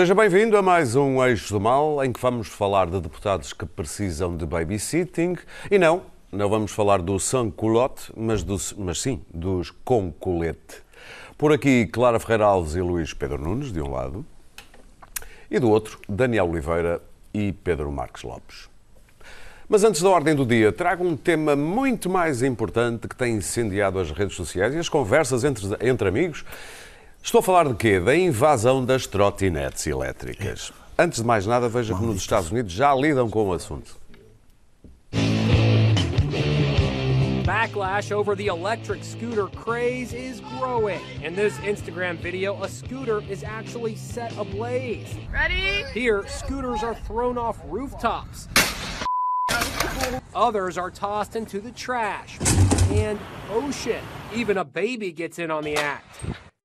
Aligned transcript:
Seja 0.00 0.14
bem-vindo 0.14 0.56
a 0.56 0.62
mais 0.62 0.96
um 0.96 1.22
Eixo 1.22 1.52
do 1.52 1.60
Mal, 1.60 2.02
em 2.02 2.10
que 2.10 2.18
vamos 2.18 2.48
falar 2.48 2.86
de 2.86 2.98
deputados 2.98 3.52
que 3.52 3.66
precisam 3.66 4.34
de 4.34 4.46
babysitting. 4.46 5.36
E 5.70 5.76
não, 5.76 6.04
não 6.32 6.48
vamos 6.48 6.72
falar 6.72 7.02
do 7.02 7.20
sans-culotte, 7.20 8.10
mas, 8.16 8.42
do, 8.42 8.56
mas 8.78 8.98
sim 8.98 9.20
dos 9.30 9.70
com 9.84 10.10
colete. 10.10 10.82
Por 11.36 11.52
aqui, 11.52 11.86
Clara 11.86 12.18
Ferreira 12.18 12.46
Alves 12.46 12.76
e 12.76 12.80
Luís 12.80 13.12
Pedro 13.12 13.42
Nunes, 13.42 13.70
de 13.70 13.82
um 13.82 13.90
lado, 13.90 14.24
e 15.50 15.58
do 15.58 15.68
outro, 15.68 16.00
Daniel 16.08 16.48
Oliveira 16.48 17.02
e 17.34 17.52
Pedro 17.52 17.92
Marques 17.92 18.22
Lopes. 18.22 18.70
Mas 19.68 19.84
antes 19.84 20.00
da 20.00 20.08
ordem 20.08 20.34
do 20.34 20.46
dia, 20.46 20.72
trago 20.72 21.04
um 21.04 21.14
tema 21.14 21.54
muito 21.54 22.08
mais 22.08 22.42
importante 22.42 23.06
que 23.06 23.14
tem 23.14 23.34
incendiado 23.34 23.98
as 23.98 24.10
redes 24.10 24.34
sociais 24.34 24.74
e 24.74 24.78
as 24.78 24.88
conversas 24.88 25.44
entre, 25.44 25.66
entre 25.82 26.08
amigos 26.08 26.42
Estou 27.22 27.38
a 27.38 27.42
falar 27.42 27.68
de 27.68 27.74
quê? 27.74 28.00
Da 28.00 28.16
invasão 28.16 28.84
das 28.84 29.06
trotinetes 29.06 29.86
elétricas. 29.86 30.72
Antes 30.98 31.20
de 31.20 31.26
mais 31.26 31.46
nada, 31.46 31.68
veja 31.68 31.94
que 31.94 32.02
nos 32.02 32.16
Estados 32.16 32.50
Unidos 32.50 32.72
já 32.72 32.94
lidam 32.94 33.30
com 33.30 33.48
o 33.48 33.52
assunto. 33.52 33.96
Backlash 37.44 38.10
over 38.10 38.34
the 38.34 38.46
electric 38.46 39.04
scooter 39.04 39.46
craze 39.48 40.14
is 40.14 40.40
growing. 40.58 41.00
In 41.22 41.34
this 41.34 41.56
Instagram 41.58 42.16
video, 42.16 42.62
a 42.62 42.68
scooter 42.68 43.22
is 43.30 43.44
actually 43.44 43.96
set 43.96 44.32
ablaze. 44.38 45.16
Ready? 45.30 45.84
Here, 45.92 46.26
scooters 46.26 46.82
are 46.82 46.94
thrown 47.06 47.36
off 47.36 47.58
rooftops. 47.68 48.48
Others 50.34 50.78
are 50.78 50.90
tossed 50.90 51.36
into 51.36 51.60
the 51.60 51.70
trash 51.72 52.38
and 52.90 53.18
ocean. 53.50 54.02
Even 54.34 54.58
a 54.58 54.64
baby 54.64 55.12
gets 55.12 55.38
in 55.38 55.50
on 55.50 55.64
the 55.64 55.76
act. 55.76 56.06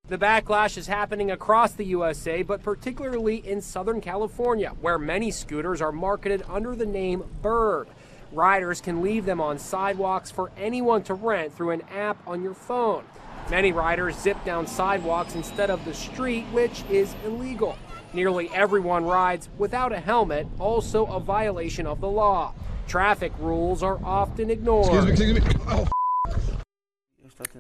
The 0.08 0.20
backlash 0.20 0.78
is 0.78 0.86
happening 0.86 1.32
across 1.32 1.72
the 1.72 1.86
USA, 1.86 2.44
but 2.44 2.62
particularly 2.62 3.38
in 3.38 3.60
Southern 3.60 4.02
California, 4.02 4.74
where 4.80 5.00
many 5.00 5.32
scooters 5.32 5.82
are 5.82 5.92
marketed 5.92 6.44
under 6.48 6.76
the 6.76 6.86
name 6.86 7.24
Bird. 7.42 7.88
Riders 8.32 8.82
can 8.82 9.02
leave 9.02 9.26
them 9.26 9.42
on 9.42 9.58
sidewalks 9.58 10.30
for 10.30 10.52
anyone 10.58 11.02
to 11.04 11.16
rent 11.16 11.56
through 11.56 11.72
an 11.72 11.82
app 11.92 12.18
on 12.28 12.44
your 12.44 12.54
phone. 12.54 13.04
Many 13.50 13.72
riders 13.72 14.16
zip 14.20 14.38
down 14.46 14.68
sidewalks 14.68 15.34
instead 15.34 15.72
of 15.72 15.84
the 15.86 15.94
street, 15.96 16.44
which 16.52 16.84
is 16.88 17.16
illegal. 17.26 17.76
Nearly 18.14 18.50
everyone 18.50 19.06
rides 19.06 19.50
without 19.58 19.92
a 19.92 20.00
helmet, 20.00 20.46
also 20.60 21.08
a 21.08 21.20
violation 21.20 21.88
of 21.88 22.00
the 22.00 22.10
law. 22.10 22.54
Traffic 22.88 23.32
rules 23.40 23.82
are 23.82 24.00
often 24.04 24.52
ignored. 24.52 25.10
Excuse 25.10 25.34
me, 25.34 25.38
excuse 25.38 25.58
me. 25.58 25.64
Oh, 25.68 25.88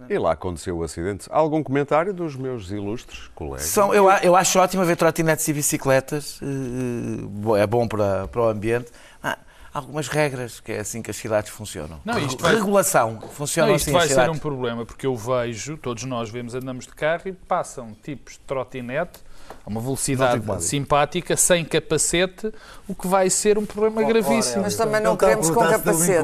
E 0.09 0.17
lá 0.17 0.31
aconteceu 0.31 0.77
o 0.77 0.83
acidente. 0.83 1.27
Há 1.29 1.37
algum 1.37 1.61
comentário 1.61 2.13
dos 2.13 2.35
meus 2.35 2.71
ilustres 2.71 3.27
colegas? 3.35 3.63
São, 3.67 3.93
eu, 3.93 4.09
eu 4.09 4.35
acho 4.35 4.57
ótimo 4.59 4.85
ver 4.85 4.95
trotinetes 4.95 5.47
e 5.47 5.53
bicicletas, 5.53 6.39
eh, 6.41 6.45
eh, 6.45 7.61
é 7.61 7.67
bom 7.67 7.87
para, 7.87 8.27
para 8.27 8.41
o 8.41 8.47
ambiente. 8.47 8.91
Ah, 9.21 9.37
há 9.73 9.77
algumas 9.79 10.07
regras, 10.07 10.59
que 10.61 10.71
é 10.71 10.79
assim 10.79 11.01
que 11.01 11.11
as 11.11 11.17
cidades 11.17 11.49
funcionam. 11.49 11.99
Não, 12.05 12.17
isto 12.19 12.41
vai- 12.41 12.55
Regulação, 12.55 13.19
funciona 13.33 13.67
Não, 13.69 13.75
isto 13.75 13.85
assim 13.89 13.91
vai 13.97 14.03
as 14.03 14.07
ser 14.07 14.13
um 14.19 14.21
cidades. 14.23 14.41
problema, 14.41 14.85
porque 14.85 15.05
eu 15.05 15.15
vejo, 15.15 15.75
todos 15.77 16.03
nós 16.05 16.29
vemos, 16.29 16.55
andamos 16.55 16.85
de 16.85 16.93
carro 16.93 17.23
e 17.27 17.33
passam 17.33 17.93
tipos 18.01 18.33
de 18.33 18.39
trotinete 18.39 19.19
a 19.65 19.69
uma 19.69 19.81
velocidade 19.81 20.43
simpática, 20.61 21.35
sem 21.35 21.65
capacete, 21.65 22.51
o 22.87 22.93
que 22.93 23.07
vai 23.07 23.31
ser 23.31 23.57
um 23.57 23.65
problema 23.65 24.03
gravíssimo. 24.03 24.61
Mas 24.61 24.75
também 24.75 25.01
não 25.01 25.13
a 25.13 25.17
queremos 25.17 25.49
com 25.49 25.59
capacete. 25.59 26.23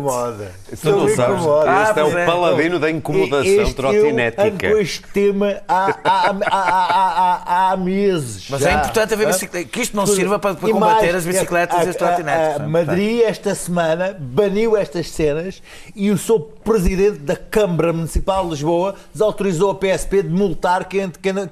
Tu 0.79 0.91
não 0.91 1.09
sabes. 1.15 1.43
Ah, 1.67 1.83
este 1.87 1.99
é 1.99 2.03
o 2.03 2.17
é. 2.19 2.25
paladino 2.25 2.79
da 2.79 2.91
incomodação 2.91 3.43
Este 3.43 3.69
Eu 3.69 3.73
trotinética. 3.73 4.69
com 4.69 4.77
este 4.77 5.01
tema 5.07 5.59
há, 5.67 5.85
há, 6.03 6.29
há, 6.29 6.35
há, 6.51 7.43
há, 7.67 7.71
há 7.71 7.77
meses. 7.77 8.47
Mas 8.47 8.61
já. 8.61 8.69
é 8.69 8.73
importante 8.75 9.13
haver 9.15 9.27
Hã? 9.27 9.31
bicicleta, 9.31 9.69
que 9.69 9.81
isto 9.81 9.97
não 9.97 10.05
sirva 10.05 10.37
para, 10.37 10.53
para 10.53 10.69
combater 10.71 11.15
as 11.15 11.25
bicicletas 11.25 11.79
a- 11.79 11.83
e 11.85 11.89
as 11.89 11.95
não 12.23 12.29
é? 12.31 12.59
Madrid, 12.67 13.21
esta 13.21 13.55
semana, 13.55 14.15
baniu 14.19 14.77
estas 14.77 15.09
cenas 15.09 15.63
e 15.95 16.11
o 16.11 16.17
seu 16.17 16.39
presidente 16.39 17.17
da 17.19 17.35
Câmara 17.35 17.91
Municipal 17.91 18.43
de 18.43 18.51
Lisboa 18.51 18.93
desautorizou 19.11 19.71
a 19.71 19.75
PSP 19.75 20.21
de 20.21 20.29
multar 20.29 20.85
quem 20.85 21.01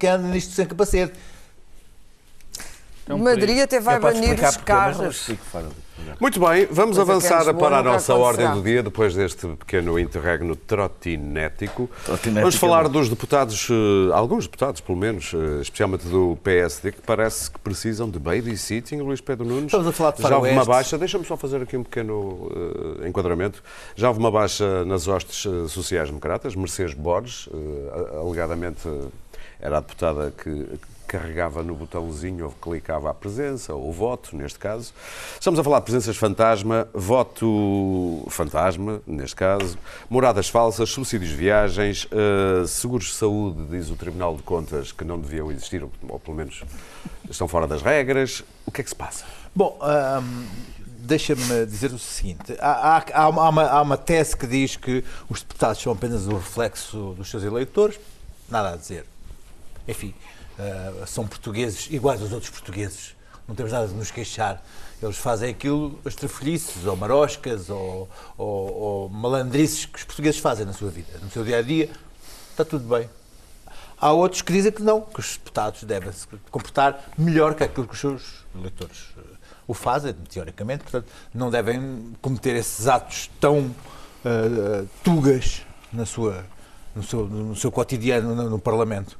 anda 0.09 0.27
nisto 0.27 0.53
sem 0.53 0.67
capacete. 0.67 1.13
É 3.09 3.13
um 3.13 3.17
Madrid 3.17 3.47
perigo. 3.47 3.63
até 3.63 3.79
vai 3.79 3.99
banir 3.99 4.39
os 4.39 4.57
carros. 4.57 5.29
Muito 6.19 6.39
bem, 6.39 6.67
vamos 6.69 6.97
Mas 6.97 7.09
avançar 7.09 7.53
para 7.55 7.77
a 7.77 7.83
nossa 7.83 8.13
ordem 8.13 8.51
do 8.51 8.61
dia, 8.61 8.83
depois 8.83 9.15
deste 9.15 9.47
pequeno 9.47 9.97
interregno 9.97 10.55
trotinético. 10.55 11.89
Trotinético 12.05 12.41
Vamos 12.41 12.55
é 12.55 12.57
falar 12.57 12.87
dos 12.87 13.09
deputados, 13.09 13.67
eh, 13.69 14.13
alguns 14.13 14.45
deputados, 14.45 14.81
pelo 14.81 14.97
menos, 14.97 15.33
eh, 15.33 15.61
especialmente 15.61 16.07
do 16.07 16.37
PSD, 16.43 16.91
que 16.91 17.01
parece 17.01 17.49
que 17.49 17.59
precisam 17.59 18.09
de 18.09 18.19
babysitting, 18.19 18.97
Luís 18.97 19.21
Pedro 19.21 19.45
Nunes. 19.45 19.65
Estamos 19.65 19.87
a 19.87 19.91
falar 19.91 20.11
de 20.11 20.21
Já 20.21 20.37
houve 20.37 20.51
uma 20.51 20.65
baixa, 20.65 20.97
deixa-me 20.97 21.25
só 21.25 21.35
fazer 21.35 21.61
aqui 21.61 21.77
um 21.77 21.83
pequeno 21.83 22.51
eh, 23.01 23.07
enquadramento. 23.07 23.63
Já 23.95 24.09
houve 24.09 24.19
uma 24.19 24.31
baixa 24.31 24.85
nas 24.85 25.07
hostes 25.07 25.45
eh, 25.45 25.67
sociais-democratas, 25.67 26.55
Mercedes 26.55 26.93
Borges, 26.93 27.49
eh, 27.53 28.17
alegadamente 28.17 28.87
era 29.59 29.77
a 29.77 29.79
deputada 29.81 30.31
que 30.31 30.67
carregava 31.09 31.63
no 31.63 31.73
botãozinho 31.75 32.45
ou 32.45 32.51
clicava 32.51 33.09
a 33.09 33.13
presença, 33.13 33.73
ou 33.73 33.91
voto, 33.91 34.35
neste 34.35 34.59
caso. 34.59 34.93
Estamos 35.39 35.59
a 35.59 35.63
falar 35.63 35.79
de 35.79 35.85
presenças 35.85 36.15
fantasma, 36.15 36.87
voto 36.93 38.23
fantasma, 38.29 39.01
neste 39.07 39.35
caso, 39.35 39.77
moradas 40.09 40.47
falsas, 40.47 40.89
subsídios 40.91 41.31
de 41.31 41.35
viagens, 41.35 42.07
eh, 42.11 42.65
seguros 42.67 43.07
de 43.07 43.13
saúde, 43.13 43.65
diz 43.71 43.89
o 43.89 43.95
Tribunal 43.95 44.35
de 44.35 44.43
Contas, 44.43 44.91
que 44.91 45.03
não 45.03 45.19
deviam 45.19 45.51
existir, 45.51 45.83
ou, 45.83 45.91
ou 46.07 46.19
pelo 46.19 46.37
menos 46.37 46.63
estão 47.29 47.47
fora 47.47 47.65
das 47.67 47.81
regras. 47.81 48.43
O 48.65 48.71
que 48.71 48.81
é 48.81 48.83
que 48.83 48.89
se 48.91 48.95
passa? 48.95 49.25
Bom, 49.55 49.79
hum, 49.81 50.45
deixa-me 50.99 51.65
dizer 51.65 51.91
o 51.91 51.97
seguinte: 51.97 52.55
há, 52.59 52.97
há- 52.99 53.05
há 53.23 53.29
uma- 53.29 53.65
há 53.67 53.81
uma 53.81 53.97
tese 53.97 54.37
que 54.37 54.45
diz 54.45 54.75
que 54.75 55.03
os 55.27 55.41
deputados 55.41 55.81
são 55.81 55.91
apenas 55.91 56.27
o 56.27 56.35
reflexo 56.35 57.15
dos 57.17 57.29
seus 57.31 57.43
eleitores. 57.43 57.99
Nada 58.47 58.73
a 58.73 58.77
dizer. 58.77 59.05
Enfim, 59.87 60.13
ah, 60.59 61.05
são 61.07 61.25
portugueses 61.25 61.87
iguais 61.89 62.21
aos 62.21 62.33
outros 62.33 62.51
portugueses. 62.51 63.15
Não 63.47 63.55
temos 63.55 63.71
nada 63.71 63.87
de 63.87 63.93
nos 63.93 64.11
queixar. 64.11 64.61
Eles 65.01 65.17
fazem 65.17 65.49
aquilo, 65.49 65.97
as 66.03 66.13
trafolhices, 66.13 66.85
ou 66.85 66.95
maroscas, 66.95 67.69
ou, 67.69 68.09
ou, 68.37 68.73
ou 68.73 69.09
malandrices 69.09 69.85
que 69.85 69.97
os 69.97 70.03
portugueses 70.03 70.39
fazem 70.39 70.65
na 70.65 70.73
sua 70.73 70.91
vida, 70.91 71.17
no 71.21 71.31
seu 71.31 71.43
dia 71.43 71.59
a 71.59 71.61
dia. 71.61 71.89
Está 72.51 72.65
tudo 72.65 72.87
bem. 72.87 73.09
Há 73.97 74.11
outros 74.11 74.41
que 74.41 74.51
dizem 74.51 74.71
que 74.71 74.83
não, 74.83 75.01
que 75.01 75.19
os 75.19 75.37
deputados 75.37 75.83
devem 75.83 76.11
se 76.11 76.27
comportar 76.51 77.03
melhor 77.17 77.55
que 77.55 77.63
aquilo 77.63 77.87
que 77.87 77.93
os 77.93 77.99
seus 77.99 78.45
eleitores 78.55 79.07
eh, 79.17 79.21
o 79.67 79.73
fazem, 79.73 80.13
teoricamente. 80.13 80.83
Portanto, 80.83 81.07
não 81.33 81.49
devem 81.49 82.13
cometer 82.21 82.55
esses 82.55 82.87
atos 82.87 83.29
tão 83.39 83.73
eh, 84.25 84.85
tugas 85.03 85.65
na 85.91 86.05
sua, 86.05 86.45
no, 86.95 87.03
seu, 87.03 87.25
no 87.27 87.71
cotidiano 87.71 88.35
no, 88.35 88.49
no 88.49 88.59
Parlamento. 88.59 89.17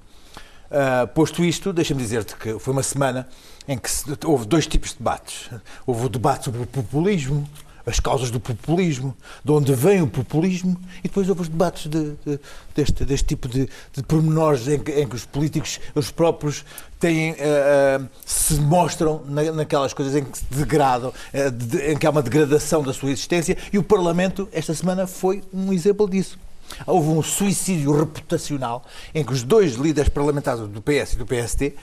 Ah, 0.72 1.08
posto 1.08 1.44
isto, 1.44 1.74
deixa-me 1.74 2.02
dizer-te 2.02 2.36
que 2.36 2.60
foi 2.60 2.74
uma 2.74 2.84
semana 2.84 3.28
em 3.68 3.78
que 3.78 3.90
se- 3.90 4.06
houve 4.26 4.46
dois 4.46 4.68
tipos 4.68 4.92
de 4.92 4.98
debates. 4.98 5.50
Houve 5.86 6.06
o 6.06 6.10
debate 6.10 6.46
sobre 6.46 6.62
o 6.62 6.66
populismo, 6.66 7.48
as 7.86 8.00
causas 8.00 8.30
do 8.30 8.40
populismo, 8.40 9.18
de 9.44 9.52
onde 9.52 9.74
vem 9.74 10.00
o 10.04 10.08
populismo, 10.08 10.80
e 11.00 11.04
depois 11.08 11.28
houve 11.28 11.42
os 11.42 11.48
debates 11.48 11.88
de- 11.90 12.12
de- 12.24 12.40
deste, 12.76 13.04
deste 13.04 13.26
tipo 13.26 13.48
de, 13.48 13.68
de 13.94 14.04
pormenores 14.04 14.68
em 14.68 14.78
que, 14.78 14.92
em 14.92 15.08
que 15.08 15.16
os 15.16 15.26
políticos, 15.26 15.80
os 15.96 16.12
próprios, 16.12 16.64
têm, 17.00 17.32
ah, 17.32 18.00
ah, 18.00 18.06
se 18.24 18.54
mostram 18.56 19.24
na- 19.26 19.52
naquelas 19.52 19.92
coisas 19.92 20.16
em 20.16 20.24
que 20.24 20.38
se 20.38 20.46
degradam, 20.52 21.12
ah, 21.34 21.50
de- 21.50 21.94
em 21.94 21.98
que 21.98 22.06
há 22.06 22.12
uma 22.12 22.22
degradação 22.22 22.84
da 22.84 22.94
sua 22.94 23.10
existência, 23.10 23.58
e 23.74 23.78
o 23.80 23.84
Parlamento, 23.84 24.48
esta 24.52 24.74
semana, 24.76 25.08
foi 25.08 25.42
um 25.52 25.74
exemplo 25.74 26.08
disso. 26.08 26.38
Houve 26.86 27.10
um 27.10 27.22
suicídio 27.24 27.92
reputacional 27.98 28.84
em 29.14 29.24
que 29.24 29.34
os 29.34 29.44
dois 29.44 29.74
líderes 29.76 30.10
parlamentares 30.10 30.62
do 30.68 30.82
PS 30.82 31.14
e 31.14 31.18
do 31.18 31.26
PSD 31.26 31.74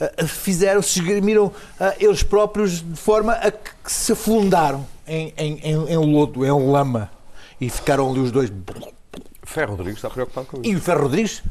ah, 0.00 0.26
fizeram, 0.26 0.82
se 0.82 0.98
esgrimiram 1.00 1.52
ah, 1.80 1.94
eles 1.98 2.22
próprios 2.22 2.80
de 2.82 2.96
forma 2.96 3.32
a 3.34 3.50
que 3.50 3.70
se 3.86 4.12
afundaram 4.12 4.86
em, 5.06 5.32
em, 5.36 5.58
em, 5.60 5.88
em 5.92 5.96
lodo, 5.96 6.44
em 6.44 6.50
lama. 6.50 7.10
E 7.60 7.70
ficaram 7.70 8.10
ali 8.10 8.20
os 8.20 8.30
dois. 8.32 8.52
Ferro 9.46 9.72
Rodrigues 9.76 9.98
está 9.98 10.10
preocupado 10.10 10.46
com 10.46 10.56
isso. 10.62 10.70
E 10.70 10.74
o 10.74 10.80
Ferro 10.80 11.02
Rodrigues 11.02 11.42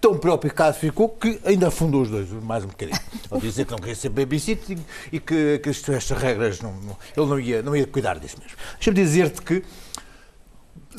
tão 0.00 0.16
preocupado 0.16 0.74
ficou 0.76 1.08
que 1.08 1.38
ainda 1.44 1.68
afundou 1.68 2.02
os 2.02 2.10
dois, 2.10 2.28
mais 2.30 2.64
um 2.64 2.68
bocadinho. 2.68 2.98
Ele 3.30 3.40
dizia 3.40 3.64
que 3.64 3.70
não 3.70 3.78
queria 3.78 3.94
ser 3.94 4.08
babysitting 4.08 4.78
e 5.12 5.20
que, 5.20 5.58
que 5.62 5.68
estas 5.68 6.10
regras, 6.10 6.60
não, 6.60 6.72
não- 6.72 6.96
ele 7.16 7.26
não 7.26 7.38
ia, 7.38 7.62
não 7.62 7.76
ia 7.76 7.86
cuidar 7.86 8.18
disso 8.18 8.36
mesmo. 8.40 8.56
Deixa-me 8.76 8.96
dizer-te 8.96 9.42
que 9.42 9.62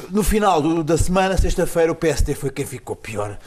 no 0.09 0.23
final 0.23 0.61
do- 0.61 0.83
da 0.83 0.97
semana, 0.97 1.37
sexta-feira, 1.37 1.91
o 1.91 1.95
PSD 1.95 2.33
foi 2.35 2.49
quem 2.49 2.65
ficou 2.65 2.95
pior, 2.95 3.37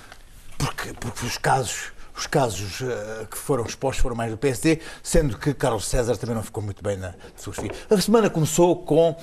porque, 0.59 0.93
porque 0.95 1.27
os 1.27 1.37
casos 1.39 1.93
os 2.17 2.27
casos 2.27 2.81
uh, 2.81 3.27
que 3.31 3.37
foram 3.37 3.65
expostos 3.65 4.03
foram 4.03 4.17
mais 4.17 4.31
do 4.31 4.39
PSD, 4.39 4.81
sendo 5.03 5.37
que 5.37 5.53
Carlos 5.53 5.87
César 5.87 6.17
também 6.17 6.35
não 6.35 6.43
ficou 6.43 6.63
muito 6.63 6.83
bem 6.83 6.97
na, 6.97 7.15
sua 7.37 7.53
filha. 7.53 7.73
A 7.91 8.01
semana 8.01 8.31
começou 8.31 8.77
com 8.77 9.11
uh, 9.11 9.17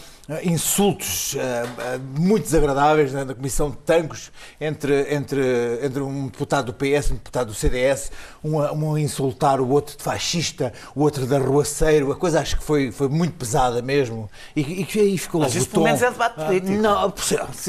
insultos 0.44 1.34
uh, 1.34 1.40
muito 2.20 2.44
desagradáveis 2.44 3.12
né, 3.12 3.24
na 3.24 3.34
Comissão 3.34 3.72
de 3.72 3.78
Tancos 3.78 4.32
entre, 4.62 5.14
entre, 5.14 5.80
entre 5.82 6.02
um 6.02 6.28
deputado 6.28 6.68
do 6.68 6.74
PS 6.74 7.10
e 7.10 7.14
um 7.14 7.16
deputado 7.16 7.48
do 7.48 7.54
CDS, 7.54 8.12
um 8.44 8.60
a, 8.62 8.72
um 8.72 8.94
a 8.94 9.02
insultar 9.02 9.60
o 9.60 9.70
outro 9.70 9.98
de 9.98 10.04
fascista, 10.04 10.72
o 10.96 11.02
outro 11.02 11.26
de 11.26 11.36
arruaceiro, 11.36 12.12
a 12.12 12.16
coisa 12.16 12.42
acho 12.42 12.58
que 12.58 12.64
foi, 12.64 12.92
foi 12.92 13.10
muito 13.10 13.34
pesada 13.34 13.82
mesmo. 13.82 14.30
E, 14.56 14.62
e, 14.62 15.14
e 15.14 15.18
ficou 15.18 15.42
mas 15.42 15.56
o 15.56 15.66
tom. 15.66 15.82
Mas 15.82 16.02
é 16.04 16.12
debate 16.12 16.36
político. 16.36 16.72
Não, 16.74 17.14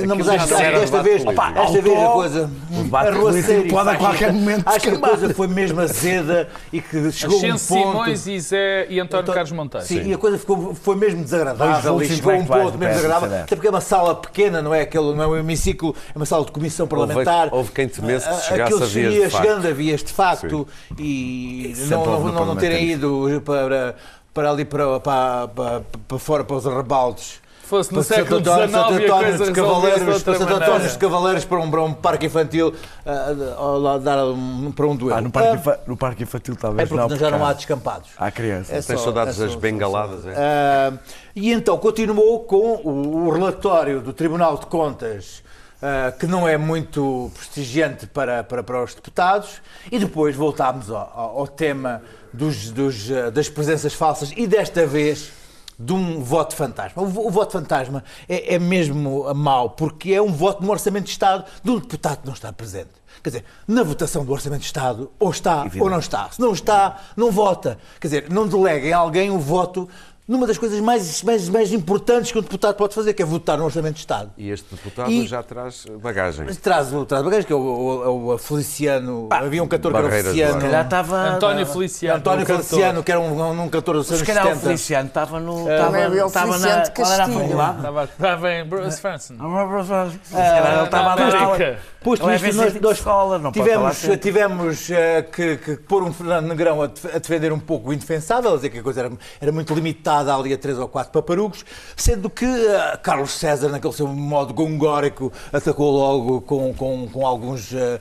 não 0.07 0.17
mas 0.17 0.29
acho 0.29 0.49
que 0.49 0.55
desta 0.55 1.03
vez, 1.03 1.25
opa, 1.25 1.53
esta 1.57 1.81
vez 1.81 1.99
a 1.99 2.09
coisa. 2.09 2.51
O 2.71 2.83
debate 2.83 3.19
político 3.19 3.69
pode 3.71 3.89
a 3.89 3.97
qualquer 3.97 4.33
momento 4.33 4.65
Acho 4.67 4.81
que 4.81 4.89
a 4.89 4.99
coisa 4.99 5.14
foi 5.35 5.47
mesmo 5.47 5.81
azeda 5.81 6.49
e 6.73 6.81
que 6.81 7.11
chegou 7.13 7.37
a 7.37 7.41
um 7.41 7.51
ponto... 7.51 7.59
Simões 7.59 8.27
e, 8.27 8.41
Zé, 8.41 8.87
e 8.89 9.01
António 9.01 9.23
então, 9.23 9.35
Carlos 9.35 9.53
Monteiro. 9.53 9.87
Sim, 9.87 10.03
sim, 10.03 10.11
e 10.11 10.15
a 10.15 10.19
coisa 10.19 10.39
ficou, 10.39 10.75
foi 10.75 10.97
mesmo 10.97 11.23
desagradável 11.23 12.03
e 12.03 12.09
chegou 12.09 12.33
a 12.33 12.37
um 12.37 12.47
ponto 12.47 12.79
mesmo 12.79 12.95
desagradável. 12.95 13.39
Até 13.41 13.57
porque 13.57 13.69
é 13.69 13.71
uma 13.71 13.81
sala 13.81 14.15
pequena, 14.15 14.63
não 14.63 14.75
é, 14.75 14.83
aquele, 14.83 15.15
não 15.15 15.23
é 15.23 15.27
um 15.27 15.37
hemiciclo, 15.37 15.95
é 16.15 16.19
uma 16.19 16.27
sala 16.27 16.45
de 16.45 16.53
comissão 16.53 16.87
parlamentar. 16.87 17.45
Houve, 17.45 17.57
houve 17.57 17.73
quem 17.73 17.89
temesse 17.89 18.29
que 18.29 18.43
chegasse 18.43 18.83
a 18.83 18.87
vias 18.87 19.15
de 19.15 19.31
facto. 19.31 19.43
chegando 19.43 19.69
a 19.69 19.73
vias 19.73 20.03
de 20.03 20.13
facto 20.13 20.69
sim. 20.89 21.03
e 21.03 21.75
não, 21.89 22.05
não, 22.05 22.33
não, 22.33 22.47
não 22.47 22.57
terem 22.57 22.91
ido 22.91 23.43
para, 23.45 23.97
para 24.33 24.51
ali 24.51 24.65
para, 24.65 25.01
para, 25.01 25.49
para, 25.49 25.83
para 26.09 26.19
fora, 26.19 26.45
para 26.45 26.57
os 26.57 26.67
arrebaldos 26.67 27.44
fosse 27.75 27.93
no 27.93 28.05
para 28.05 28.17
século 28.17 28.41
XIX 28.41 29.03
e 29.03 29.07
a 29.07 29.11
coisa 29.11 29.53
Cavaleiros, 29.53 30.23
Santo 30.23 30.55
António 30.55 30.89
de 30.89 30.99
Cavaleiros 30.99 31.45
para 31.45 31.59
um, 31.59 31.71
para 31.71 31.83
um 31.83 31.93
parque 31.93 32.27
infantil, 32.27 32.69
uh, 32.69 33.99
dar 33.99 34.27
um, 34.27 34.71
para 34.71 34.87
um 34.87 34.95
duelo. 34.95 35.19
Ah, 35.19 35.21
no, 35.21 35.31
parque, 35.31 35.69
uh, 35.69 35.79
no 35.87 35.97
parque 35.97 36.23
infantil 36.23 36.57
talvez 36.57 36.91
é 36.91 36.95
não. 36.95 37.17
já 37.17 37.31
não 37.31 37.45
há 37.45 37.53
descampados. 37.53 38.11
Há 38.17 38.31
crianças. 38.31 38.71
É 38.71 38.93
Tens 38.93 39.01
saudades 39.01 39.41
é 39.41 39.47
das 39.47 39.55
bengaladas, 39.57 40.25
é? 40.27 40.31
Uh, 40.31 40.99
e 41.35 41.53
então 41.53 41.77
continuou 41.79 42.41
com 42.45 42.81
o, 42.85 43.27
o 43.27 43.31
relatório 43.31 44.01
do 44.01 44.13
Tribunal 44.13 44.57
de 44.59 44.67
Contas 44.67 45.43
Uh, 45.75 46.17
que 46.19 46.27
não 46.27 46.49
é 46.49 46.57
muito 46.57 47.31
prestigiante 47.35 48.07
para, 48.07 48.43
para, 48.43 48.63
para 48.63 48.83
os 48.83 48.95
deputados, 48.95 49.61
e 49.93 49.99
depois 49.99 50.35
voltámos 50.35 50.89
ao, 50.89 51.41
ao 51.41 51.47
tema 51.47 52.01
dos, 52.33 52.71
dos, 52.71 53.11
uh, 53.11 53.31
das 53.31 53.51
presenças 53.51 53.93
falsas, 53.93 54.33
e 54.35 54.47
desta 54.47 54.87
vez 54.87 55.31
de 55.79 55.93
um 55.93 56.23
voto 56.23 56.55
fantasma. 56.55 57.03
O, 57.03 57.31
voto 57.31 57.53
fantasma 57.53 58.05
é, 58.29 58.55
é, 58.55 58.59
mesmo 58.59 59.33
mau, 59.35 59.71
porque 59.71 60.13
é 60.13 60.23
um 60.23 60.33
voto 60.33 60.63
no 60.63 60.71
Orçamento 60.71 61.05
de 61.05 61.11
Estado 61.11 61.45
de 61.63 61.71
um 61.71 61.79
deputado 61.79 62.21
que 62.21 62.27
não 62.27 62.35
está 62.35 62.53
presente. 62.53 62.91
Quer 63.23 63.31
dizer, 63.31 63.45
na 63.67 63.83
votação 63.83 64.25
do 64.25 64.33
Orçamento 64.33 64.61
de 64.61 64.67
Estado, 64.67 65.11
ou 65.19 65.31
está 65.31 65.61
Evidente. 65.61 65.83
ou 65.83 65.91
não 65.91 65.99
está. 65.99 66.31
Se 66.31 66.41
não 66.41 66.53
está, 66.53 67.01
não 67.17 67.31
vota. 67.31 67.79
Quer 68.01 68.09
dizer, 68.09 68.31
não 68.31 68.47
delega 68.47 68.87
em 68.87 68.93
alguém 68.93 69.31
o 69.31 69.39
voto 69.39 69.89
numa 70.27 70.47
das 70.47 70.57
coisas 70.57 70.81
mais, 70.81 71.23
mais, 71.23 71.49
mais 71.51 71.73
importantes 71.73 72.33
que 72.33 72.39
um 72.39 72.41
deputado 72.41 72.75
pode 72.77 72.95
fazer, 72.95 73.13
que 73.13 73.23
é 73.23 73.27
votar 73.27 73.59
no 73.59 73.65
Orçamento 73.65 73.95
de 73.95 74.01
Estado. 74.01 74.31
E 74.39 74.49
este 74.49 74.75
deputado 74.75 75.11
e, 75.11 75.27
já 75.27 75.43
traz 75.43 75.85
bagagem. 76.01 76.47
Traz, 76.47 76.89
traz 77.07 77.23
bagagem, 77.23 77.45
que 77.45 77.53
é 77.53 77.57
o, 77.57 77.59
o, 77.59 78.35
o 78.35 78.39
Feliciano. 78.39 79.29
Ah, 79.31 79.41
havia 79.41 79.63
um 79.63 79.69
cantor 79.69 79.93
que 79.93 79.99
era 79.99 80.07
o 80.07 80.11
Feliciano. 80.11 80.61
Se 80.61 80.67
estava, 80.67 81.29
António 81.29 81.67
Feliciano. 81.67 82.19
António 82.19 82.47
Feliciano, 82.47 83.03
que 83.03 83.13
era 83.13 83.21
um, 83.21 83.39
um, 83.39 83.63
um 83.65 83.69
cantor 83.69 83.97
dos 83.97 84.11
anos 84.11 84.21
70. 84.21 84.25
Se 84.25 84.39
calhar 84.39 84.57
o 84.57 84.61
Feliciano 84.61 85.09
estava 85.09 85.41
no. 85.41 85.71
Estava, 85.71 86.27
estava 86.27 86.59
na. 86.59 86.89
Qual 86.89 87.13
era 87.13 87.25
a 87.25 87.75
Estava, 87.77 88.05
estava 88.05 88.53
em 88.53 88.65
Bruce 88.65 89.01
Franson. 89.01 89.35
Ele 89.35 90.85
estava 90.85 91.05
na 91.05 91.13
América. 91.13 91.79
Posto 92.01 92.31
isto, 92.31 92.83
nós, 92.83 92.99
escola, 92.99 93.39
não 93.39 93.51
tivemos, 93.51 94.03
tivemos 94.21 94.91
uh, 94.91 94.95
que, 95.33 95.57
que 95.57 95.77
pôr 95.79 96.03
um 96.03 96.13
Fernando 96.13 96.47
Negrão 96.49 96.83
a, 96.83 96.85
a, 96.85 97.19
defender 97.19 97.51
um 97.51 97.59
pouco 97.59 97.89
o 97.89 97.93
indefensável, 97.95 98.53
a 98.53 98.57
dizer 98.57 98.69
que 98.69 98.79
a 98.79 98.83
coisa 98.83 99.01
era, 99.01 99.13
era 99.41 99.51
muito 99.51 99.73
limitada 99.73 100.14
ali 100.21 100.53
a 100.53 100.59
três 100.59 100.79
ou 100.79 100.89
quatro 100.89 101.13
paparugos, 101.13 101.65
sendo 101.97 102.31
que 102.31 102.45
uh, 102.47 102.99
Carlos 103.03 103.33
César, 103.33 103.69
naquele 103.69 103.93
seu 103.93 104.07
modo 104.07 104.55
gongórico, 104.55 105.33
atacou 105.53 105.91
logo 105.91 106.41
com, 106.43 106.75
com, 106.75 107.09
com 107.09 107.27
alguns. 107.27 107.73
Uh, 107.73 108.01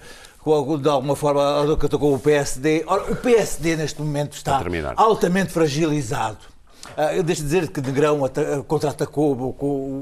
de 0.82 0.90
alguma 0.90 1.16
forma, 1.16 1.64
atacou 1.74 2.16
o 2.16 2.20
PSD. 2.20 2.84
Ora, 2.86 3.10
o 3.10 3.16
PSD 3.16 3.78
neste 3.78 4.02
momento 4.02 4.34
está 4.34 4.62
altamente 4.98 5.54
fragilizado 5.54 6.53
eu 7.16 7.24
deixo 7.24 7.42
de 7.42 7.48
dizer 7.48 7.68
que 7.70 7.82
Negrão 7.82 8.20
contra-atacou 8.68 9.56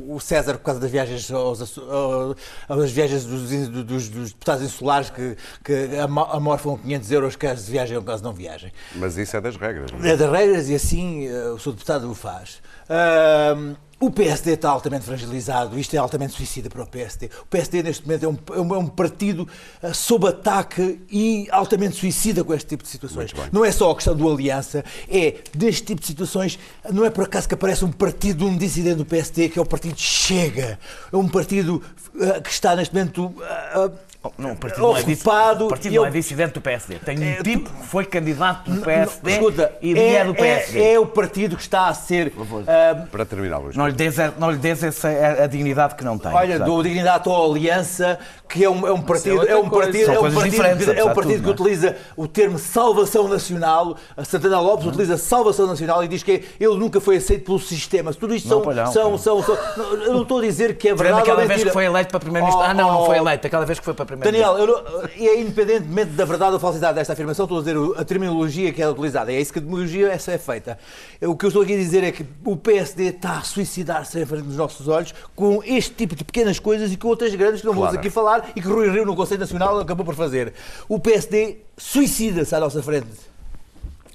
o 0.07 0.19
César 0.19 0.53
por 0.53 0.63
causa 0.63 0.79
das 0.79 0.91
viagens, 0.91 1.31
aos, 1.31 1.61
as 1.61 2.91
viagens 2.91 3.25
dos, 3.25 3.49
dos, 3.69 4.09
dos, 4.09 4.31
deputados 4.31 4.63
insulares 4.63 5.09
que, 5.09 5.35
que 5.63 5.97
amorfam 6.31 6.77
500 6.77 7.11
euros 7.11 7.35
caso 7.35 7.71
viajem 7.71 7.97
ou 7.97 8.03
caso 8.03 8.23
não 8.23 8.33
viajem. 8.33 8.71
Mas 8.95 9.17
isso 9.17 9.35
é 9.35 9.41
das 9.41 9.55
regras. 9.55 9.91
Não 9.91 10.03
é? 10.03 10.11
é 10.11 10.17
das 10.17 10.31
regras 10.31 10.69
e 10.69 10.75
assim 10.75 11.29
uh, 11.29 11.53
o 11.53 11.59
seu 11.59 11.71
deputado 11.71 12.09
o 12.09 12.15
faz. 12.15 12.61
Uh, 12.89 13.75
o 14.01 14.09
PSD 14.09 14.53
está 14.53 14.71
altamente 14.71 15.05
fragilizado, 15.05 15.77
isto 15.77 15.93
é 15.93 15.97
altamente 15.99 16.33
suicida 16.33 16.69
para 16.71 16.81
o 16.81 16.87
PSD. 16.87 17.29
O 17.43 17.45
PSD, 17.45 17.83
neste 17.83 18.03
momento, 18.03 18.25
é 18.25 18.59
um, 18.59 18.75
é 18.75 18.77
um 18.79 18.87
partido 18.87 19.47
uh, 19.83 19.93
sob 19.93 20.27
ataque 20.27 20.99
e 21.09 21.47
altamente 21.51 21.97
suicida 21.97 22.43
com 22.43 22.51
este 22.51 22.69
tipo 22.69 22.83
de 22.83 22.89
situações. 22.89 23.31
Não 23.51 23.63
é 23.63 23.71
só 23.71 23.91
a 23.91 23.95
questão 23.95 24.15
do 24.15 24.27
aliança, 24.27 24.83
é 25.07 25.35
deste 25.55 25.83
tipo 25.83 26.01
de 26.01 26.07
situações, 26.07 26.57
não 26.91 27.05
é 27.05 27.11
por 27.11 27.25
acaso 27.25 27.47
que 27.47 27.53
aparece 27.53 27.85
um 27.85 27.91
partido, 27.91 28.47
um 28.47 28.57
dissidente 28.57 28.95
do 28.95 29.05
PSD, 29.05 29.49
que 29.49 29.59
é 29.59 29.61
o 29.61 29.65
partido 29.65 29.99
Chega. 29.99 30.79
É 31.13 31.15
um 31.15 31.29
partido 31.29 31.83
uh, 32.15 32.41
que 32.41 32.49
está, 32.49 32.75
neste 32.75 32.95
momento, 32.95 33.25
uh, 33.25 33.91
não, 34.37 34.51
o 34.51 34.55
partido 34.55 34.81
não 34.81 34.95
é. 34.95 35.63
O 35.63 35.67
partido 35.67 35.95
não 35.95 36.05
é 36.05 36.11
dissidente 36.11 36.53
do 36.53 36.61
PSD. 36.61 36.99
Tem 36.99 37.17
um 37.17 37.23
é, 37.23 37.41
tipo 37.41 37.71
que 37.71 37.87
foi 37.87 38.05
candidato 38.05 38.69
do 38.69 38.79
PSD 38.79 39.31
escuta, 39.31 39.73
e 39.81 39.97
é, 39.97 40.13
é 40.13 40.25
do 40.25 40.35
PSD. 40.35 40.79
É, 40.79 40.93
é, 40.93 40.99
o 40.99 41.07
partido 41.07 41.55
que 41.55 41.63
está 41.63 41.87
a 41.87 41.93
ser. 41.95 42.27
Uh, 42.27 43.07
Para 43.07 43.25
terminar, 43.25 43.57
Luís. 43.57 43.75
Não 43.75 43.87
lhe 43.87 43.93
des, 43.93 44.17
não 44.37 44.51
lhe 44.51 44.57
des 44.57 44.83
essa, 44.83 45.09
a, 45.09 45.47
dignidade 45.47 45.95
que 45.95 46.03
não 46.03 46.19
tem. 46.19 46.31
Olha, 46.31 46.59
do 46.59 46.83
dignidade 46.83 47.27
à 47.27 47.33
aliança, 47.33 48.19
que 48.47 48.63
é 48.63 48.69
um, 48.69 48.85
é 48.85 48.91
um 48.91 49.01
partido, 49.01 49.47
é 49.47 49.57
um 49.57 49.67
partido, 49.67 50.11
é 50.11 50.19
um 50.19 50.31
partido, 50.31 50.91
é 50.91 51.03
um 51.03 51.13
partido 51.15 51.43
que 51.43 51.49
utiliza 51.49 51.95
o 52.15 52.27
termo 52.27 52.59
salvação 52.59 53.27
nacional. 53.27 53.97
A 54.15 54.23
Santana 54.23 54.59
Lopes 54.59 54.85
hum. 54.85 54.89
utiliza 54.89 55.17
salvação 55.17 55.65
nacional 55.65 56.03
e 56.03 56.07
diz 56.07 56.21
que 56.21 56.43
ele 56.59 56.77
nunca 56.77 57.01
foi 57.01 57.17
aceito 57.17 57.45
pelo 57.45 57.59
sistema. 57.59 58.13
Tudo 58.13 58.35
isto 58.35 58.47
são, 58.47 58.61
não, 58.61 58.91
são, 58.91 59.17
são, 59.17 59.43
são, 59.43 59.57
Eu 59.77 60.13
não 60.13 60.21
estou 60.21 60.37
a 60.37 60.41
dizer 60.41 60.77
que 60.77 60.89
é 60.89 60.93
verdade. 60.93 61.21
Aquela 61.21 61.43
vez 61.43 61.63
que 61.63 61.71
foi 61.71 61.85
eleito 61.85 62.11
para 62.11 62.19
primeiro-ministro. 62.19 62.63
Oh, 62.63 62.69
ah, 62.69 62.73
não, 62.75 62.91
não 62.91 63.05
foi 63.07 63.17
oh, 63.17 63.23
eleito. 63.23 63.47
Aquela 63.47 63.65
vez 63.65 63.79
que 63.79 63.85
foi 63.85 63.95
para 63.95 64.10
Daniel, 64.17 64.57
eu, 64.57 65.05
é 65.07 65.39
independentemente 65.39 66.11
da 66.11 66.25
verdade 66.25 66.53
ou 66.53 66.59
falsidade 66.59 66.95
desta 66.95 67.13
afirmação, 67.13 67.45
estou 67.45 67.59
a 67.59 67.61
dizer 67.61 67.77
a 67.99 68.05
terminologia 68.05 68.71
que 68.71 68.81
é 68.81 68.89
utilizada. 68.89 69.31
É 69.31 69.39
isso 69.39 69.53
que 69.53 69.59
a 69.59 69.61
terminologia 69.61 70.09
essa 70.09 70.31
é 70.31 70.37
feita. 70.37 70.77
O 71.21 71.35
que 71.35 71.45
eu 71.45 71.49
estou 71.49 71.63
aqui 71.63 71.73
a 71.73 71.77
dizer 71.77 72.03
é 72.03 72.11
que 72.11 72.25
o 72.45 72.57
PSD 72.57 73.05
está 73.07 73.39
a 73.39 73.43
suicidar-se 73.43 74.19
em 74.19 74.25
frente 74.25 74.43
dos 74.43 74.57
nossos 74.57 74.87
olhos 74.87 75.13
com 75.35 75.61
este 75.63 75.93
tipo 75.93 76.15
de 76.15 76.23
pequenas 76.23 76.59
coisas 76.59 76.91
e 76.91 76.97
com 76.97 77.07
outras 77.07 77.33
grandes 77.35 77.61
que 77.61 77.67
não 77.67 77.73
claro. 77.73 77.87
vamos 77.91 77.99
aqui 77.99 78.09
falar 78.09 78.51
e 78.55 78.61
que 78.61 78.67
Rui 78.67 78.89
Rio 78.89 79.05
no 79.05 79.15
Conselho 79.15 79.39
Nacional 79.39 79.79
acabou 79.79 80.05
por 80.05 80.15
fazer. 80.15 80.53
O 80.87 80.99
PSD 80.99 81.59
suicida-se 81.77 82.53
à 82.55 82.59
nossa 82.59 82.81
frente. 82.83 83.31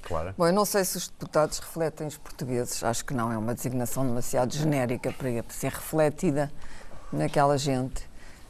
Claro. 0.03 0.33
Bom, 0.37 0.47
eu 0.47 0.53
não 0.53 0.63
sei 0.63 0.85
se 0.85 0.97
os 0.97 1.09
deputados 1.09 1.59
refletem 1.59 2.07
os 2.07 2.17
portugueses. 2.17 2.81
Acho 2.81 3.03
que 3.03 3.13
não. 3.13 3.31
É 3.31 3.37
uma 3.37 3.53
designação 3.53 4.05
demasiado 4.05 4.53
genérica 4.53 5.11
para 5.11 5.29
ser 5.49 5.71
refletida 5.71 6.49
naquela 7.11 7.57
gente 7.57 8.06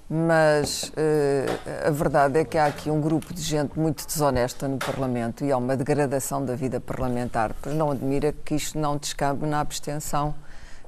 mas 0.10 0.84
uh, 0.84 1.88
a 1.88 1.92
verdade 1.92 2.40
é 2.40 2.46
que 2.46 2.58
há 2.58 2.66
aqui 2.66 2.90
um 2.90 3.02
grupo 3.02 3.34
de 3.34 3.42
gente 3.42 3.78
muito 3.78 4.06
desonesta 4.08 4.68
no 4.68 4.78
Parlamento 4.78 5.44
e 5.44 5.52
há 5.52 5.58
uma 5.58 5.76
degradação 5.76 6.46
da 6.46 6.56
vida 6.56 6.80
parlamentar. 6.80 7.54
Pois 7.62 7.76
não 7.76 7.92
admira 7.92 8.32
que 8.32 8.56
isto 8.56 8.80
não 8.80 8.96
descambe 8.96 9.46
na 9.46 9.60
abstenção 9.60 10.34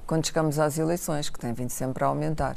quando 0.08 0.26
chegamos 0.26 0.58
às 0.58 0.78
eleições, 0.78 1.30
que 1.30 1.38
tem 1.38 1.54
vindo 1.54 1.70
sempre 1.70 2.04
a 2.04 2.08
aumentar. 2.08 2.56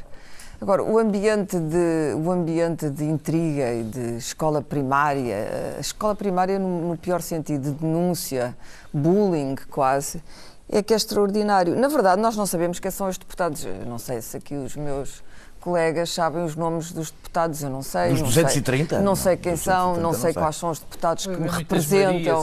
Agora, 0.60 0.84
o 0.84 0.96
ambiente 0.96 1.58
de, 1.58 2.14
o 2.24 2.30
ambiente 2.30 2.88
de 2.88 3.04
intriga 3.04 3.74
e 3.74 3.82
de 3.82 4.16
escola 4.16 4.62
primária, 4.62 5.74
a 5.76 5.80
escola 5.80 6.14
primária 6.14 6.56
no, 6.56 6.90
no 6.90 6.96
pior 6.96 7.20
sentido, 7.20 7.72
de 7.72 7.78
denúncia, 7.78 8.56
bullying 8.92 9.56
quase, 9.68 10.22
é 10.70 10.80
que 10.80 10.94
é 10.94 10.96
extraordinário. 10.96 11.74
Na 11.74 11.88
verdade, 11.88 12.22
nós 12.22 12.36
não 12.36 12.46
sabemos 12.46 12.78
quem 12.78 12.92
são 12.92 13.08
os 13.08 13.18
deputados. 13.18 13.66
Não 13.84 13.98
sei 13.98 14.22
se 14.22 14.36
aqui 14.36 14.54
os 14.54 14.76
meus 14.76 15.22
colegas 15.62 16.10
sabem 16.10 16.44
os 16.44 16.56
nomes 16.56 16.92
dos 16.92 17.10
deputados, 17.10 17.62
eu 17.62 17.70
não 17.70 17.82
sei. 17.82 18.10
Dos 18.10 18.22
230? 18.22 19.00
Não 19.00 19.00
sei, 19.00 19.04
não 19.04 19.16
sei 19.16 19.36
quem 19.36 19.56
são, 19.56 19.96
não 19.96 20.12
sei, 20.12 20.34
quais 20.34 20.56
são 20.56 20.70
os 20.70 20.80
deputados 20.80 21.26
que 21.26 21.36
me 21.36 21.48
representam. 21.48 22.42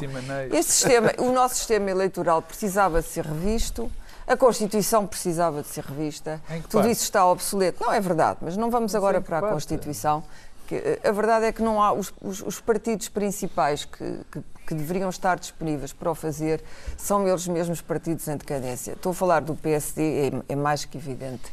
Este 0.51 0.71
sistema, 0.71 1.11
o 1.19 1.31
nosso 1.31 1.55
sistema 1.55 1.91
eleitoral 1.91 2.41
precisava 2.41 3.01
de 3.01 3.07
ser 3.07 3.25
revisto. 3.25 3.91
A 4.25 4.38
Constituição 4.38 5.05
precisava 5.05 5.61
de 5.61 5.67
ser 5.67 5.83
revista. 5.83 6.39
Tudo 6.69 6.88
isso 6.88 7.03
está 7.03 7.25
obsoleto. 7.27 7.83
Não 7.83 7.91
é 7.91 7.99
verdade, 7.99 8.39
mas 8.41 8.55
não 8.55 8.69
vamos 8.69 8.95
agora 8.95 9.19
para 9.19 9.39
a 9.39 9.41
Constituição. 9.41 10.23
Que, 10.67 10.75
eh, 10.75 10.99
a 11.03 11.11
verdade 11.11 11.45
é 11.45 11.51
que 11.51 11.63
não 11.63 11.81
há 11.81 11.91
os, 11.91 12.13
os, 12.21 12.41
os 12.43 12.59
partidos 12.61 13.09
principais 13.09 13.85
que, 13.85 14.19
que, 14.31 14.39
que, 14.67 14.75
deveriam 14.75 15.09
estar 15.09 15.39
disponíveis 15.39 15.91
para 15.91 16.11
o 16.11 16.13
fazer 16.13 16.63
são 16.95 17.27
eles 17.27 17.47
mesmos 17.47 17.81
partidos 17.81 18.27
em 18.27 18.38
decadência. 18.38 18.91
Estou 18.91 19.11
a 19.11 19.15
falar 19.15 19.41
do 19.41 19.55
PSD, 19.55 20.27
é, 20.27 20.53
é 20.53 20.55
mais 20.55 20.85
que 20.85 20.95
evidente 20.95 21.51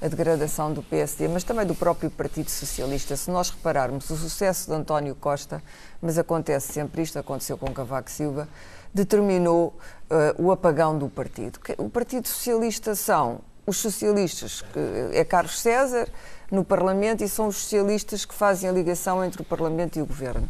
a 0.00 0.06
degradação 0.06 0.72
do 0.72 0.82
PSD, 0.82 1.26
mas 1.28 1.42
também 1.42 1.66
do 1.66 1.74
próprio 1.74 2.10
Partido 2.10 2.50
Socialista. 2.50 3.16
Se 3.16 3.30
nós 3.30 3.50
repararmos, 3.50 4.08
o 4.10 4.16
sucesso 4.16 4.68
de 4.70 4.76
António 4.76 5.14
Costa, 5.14 5.62
mas 6.00 6.18
acontece 6.18 6.72
sempre 6.72 7.02
isto, 7.02 7.18
aconteceu 7.18 7.58
com 7.58 7.72
Cavaco 7.72 8.10
Silva, 8.10 8.48
determinou 8.94 9.76
uh, 10.10 10.42
o 10.42 10.52
apagão 10.52 10.96
do 10.96 11.08
partido. 11.08 11.58
O 11.78 11.90
Partido 11.90 12.28
Socialista 12.28 12.94
são 12.94 13.40
os 13.66 13.76
socialistas, 13.78 14.62
que 14.62 14.78
é 15.12 15.24
Carlos 15.24 15.60
César 15.60 16.08
no 16.50 16.64
Parlamento, 16.64 17.22
e 17.22 17.28
são 17.28 17.48
os 17.48 17.56
socialistas 17.56 18.24
que 18.24 18.34
fazem 18.34 18.70
a 18.70 18.72
ligação 18.72 19.22
entre 19.24 19.42
o 19.42 19.44
Parlamento 19.44 19.98
e 19.98 20.02
o 20.02 20.06
Governo. 20.06 20.48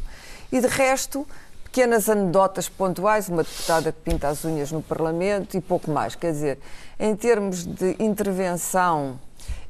E 0.52 0.60
de 0.60 0.66
resto, 0.66 1.26
pequenas 1.64 2.08
anedotas 2.08 2.68
pontuais, 2.68 3.28
uma 3.28 3.42
deputada 3.42 3.92
que 3.92 4.00
pinta 4.00 4.28
as 4.28 4.44
unhas 4.44 4.70
no 4.70 4.82
Parlamento 4.82 5.56
e 5.56 5.60
pouco 5.60 5.90
mais. 5.90 6.14
Quer 6.14 6.32
dizer, 6.32 6.58
em 7.00 7.16
termos 7.16 7.64
de 7.64 7.96
intervenção 7.98 9.18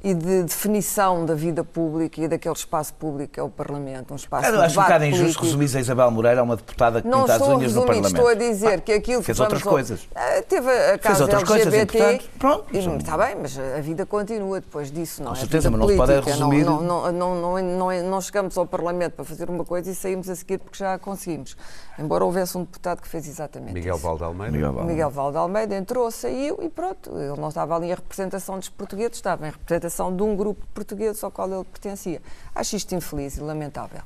e 0.02 0.14
de 0.14 0.45
definição 0.45 1.26
da 1.26 1.35
vida 1.35 1.64
pública 1.64 2.21
e 2.21 2.28
daquele 2.28 2.55
espaço 2.55 2.95
público 2.95 3.33
que 3.33 3.40
é 3.40 3.43
o 3.43 3.49
Parlamento, 3.49 4.12
um 4.12 4.17
espaço 4.17 4.49
Eu 4.49 4.61
acho 4.61 4.78
um 4.78 4.83
bocado 4.83 5.05
injusto 5.05 5.43
resumir 5.43 5.76
a 5.76 5.81
Isabel 5.81 6.11
Moreira, 6.11 6.43
uma 6.43 6.57
deputada 6.57 7.02
que 7.02 7.09
não 7.09 7.23
pinta 7.23 7.35
as 7.35 7.43
unhas 7.43 7.75
no 7.75 7.85
Parlamento. 7.85 8.14
Estou 8.14 8.28
a 8.28 8.35
dizer 8.35 8.81
que 8.83 8.93
aquilo 8.93 9.23
fez 9.23 9.37
que 9.37 9.43
outras 9.43 9.62
coisas. 9.62 10.09
Teve 10.49 10.71
a 10.71 10.99
casa 10.99 11.26
fez 11.26 11.35
outras 11.35 11.50
LGBT, 11.50 11.99
coisas, 11.99 12.25
e, 12.25 12.38
pronto. 12.38 12.64
E, 12.73 12.78
está 12.78 13.19
bem, 13.19 13.37
mas 13.43 13.59
a 13.59 13.81
vida 13.81 14.07
continua 14.07 14.61
depois 14.61 14.90
disso, 14.90 15.23
não 15.23 15.33
Com 15.33 15.37
é? 15.37 15.40
certeza, 15.40 15.71
mas 15.71 15.81
não 15.81 15.88
se 15.88 15.97
pode 15.97 16.21
resumir... 16.21 16.64
Não, 16.64 16.81
não, 16.81 17.12
não, 17.12 17.62
não, 17.62 18.02
não, 18.02 18.21
chegamos 18.21 18.57
ao 18.57 18.67
Parlamento 18.67 19.14
para 19.14 19.25
fazer 19.25 19.50
uma 19.50 19.64
coisa 19.64 19.90
e 19.90 19.95
saímos 19.95 20.28
a 20.28 20.37
seguir 20.37 20.59
porque 20.59 20.78
já 20.78 20.95
a 20.95 20.99
conseguimos. 20.99 21.57
Embora 21.99 22.25
houvesse 22.25 22.57
um 22.57 22.61
deputado 22.61 23.02
que 23.02 23.09
fez 23.09 23.26
exatamente 23.26 23.75
Miguel 23.75 23.97
isso. 23.97 24.05
Valde 24.05 24.23
Almeida. 24.23 24.52
Miguel 24.52 24.73
Valde. 24.73 24.90
Miguel 24.90 25.11
Valde 25.11 25.37
Almeida 25.38 25.75
entrou, 25.75 26.11
saiu 26.11 26.59
e 26.62 26.69
pronto. 26.69 27.11
Ele 27.19 27.40
não 27.40 27.49
estava 27.49 27.75
ali 27.75 27.88
em 27.88 27.95
representação 27.95 28.59
dos 28.59 28.69
portugueses, 28.69 29.17
estava 29.17 29.49
em 29.49 29.50
representação 29.50 29.88
de 30.16 30.23
um 30.23 30.37
grupo 30.37 30.66
português 30.75 31.23
ao 31.23 31.30
qual 31.30 31.50
ele 31.52 31.64
pertencia. 31.64 32.21
Acho 32.54 32.76
isto 32.76 32.95
infeliz 32.95 33.37
e 33.37 33.40
lamentável. 33.40 34.02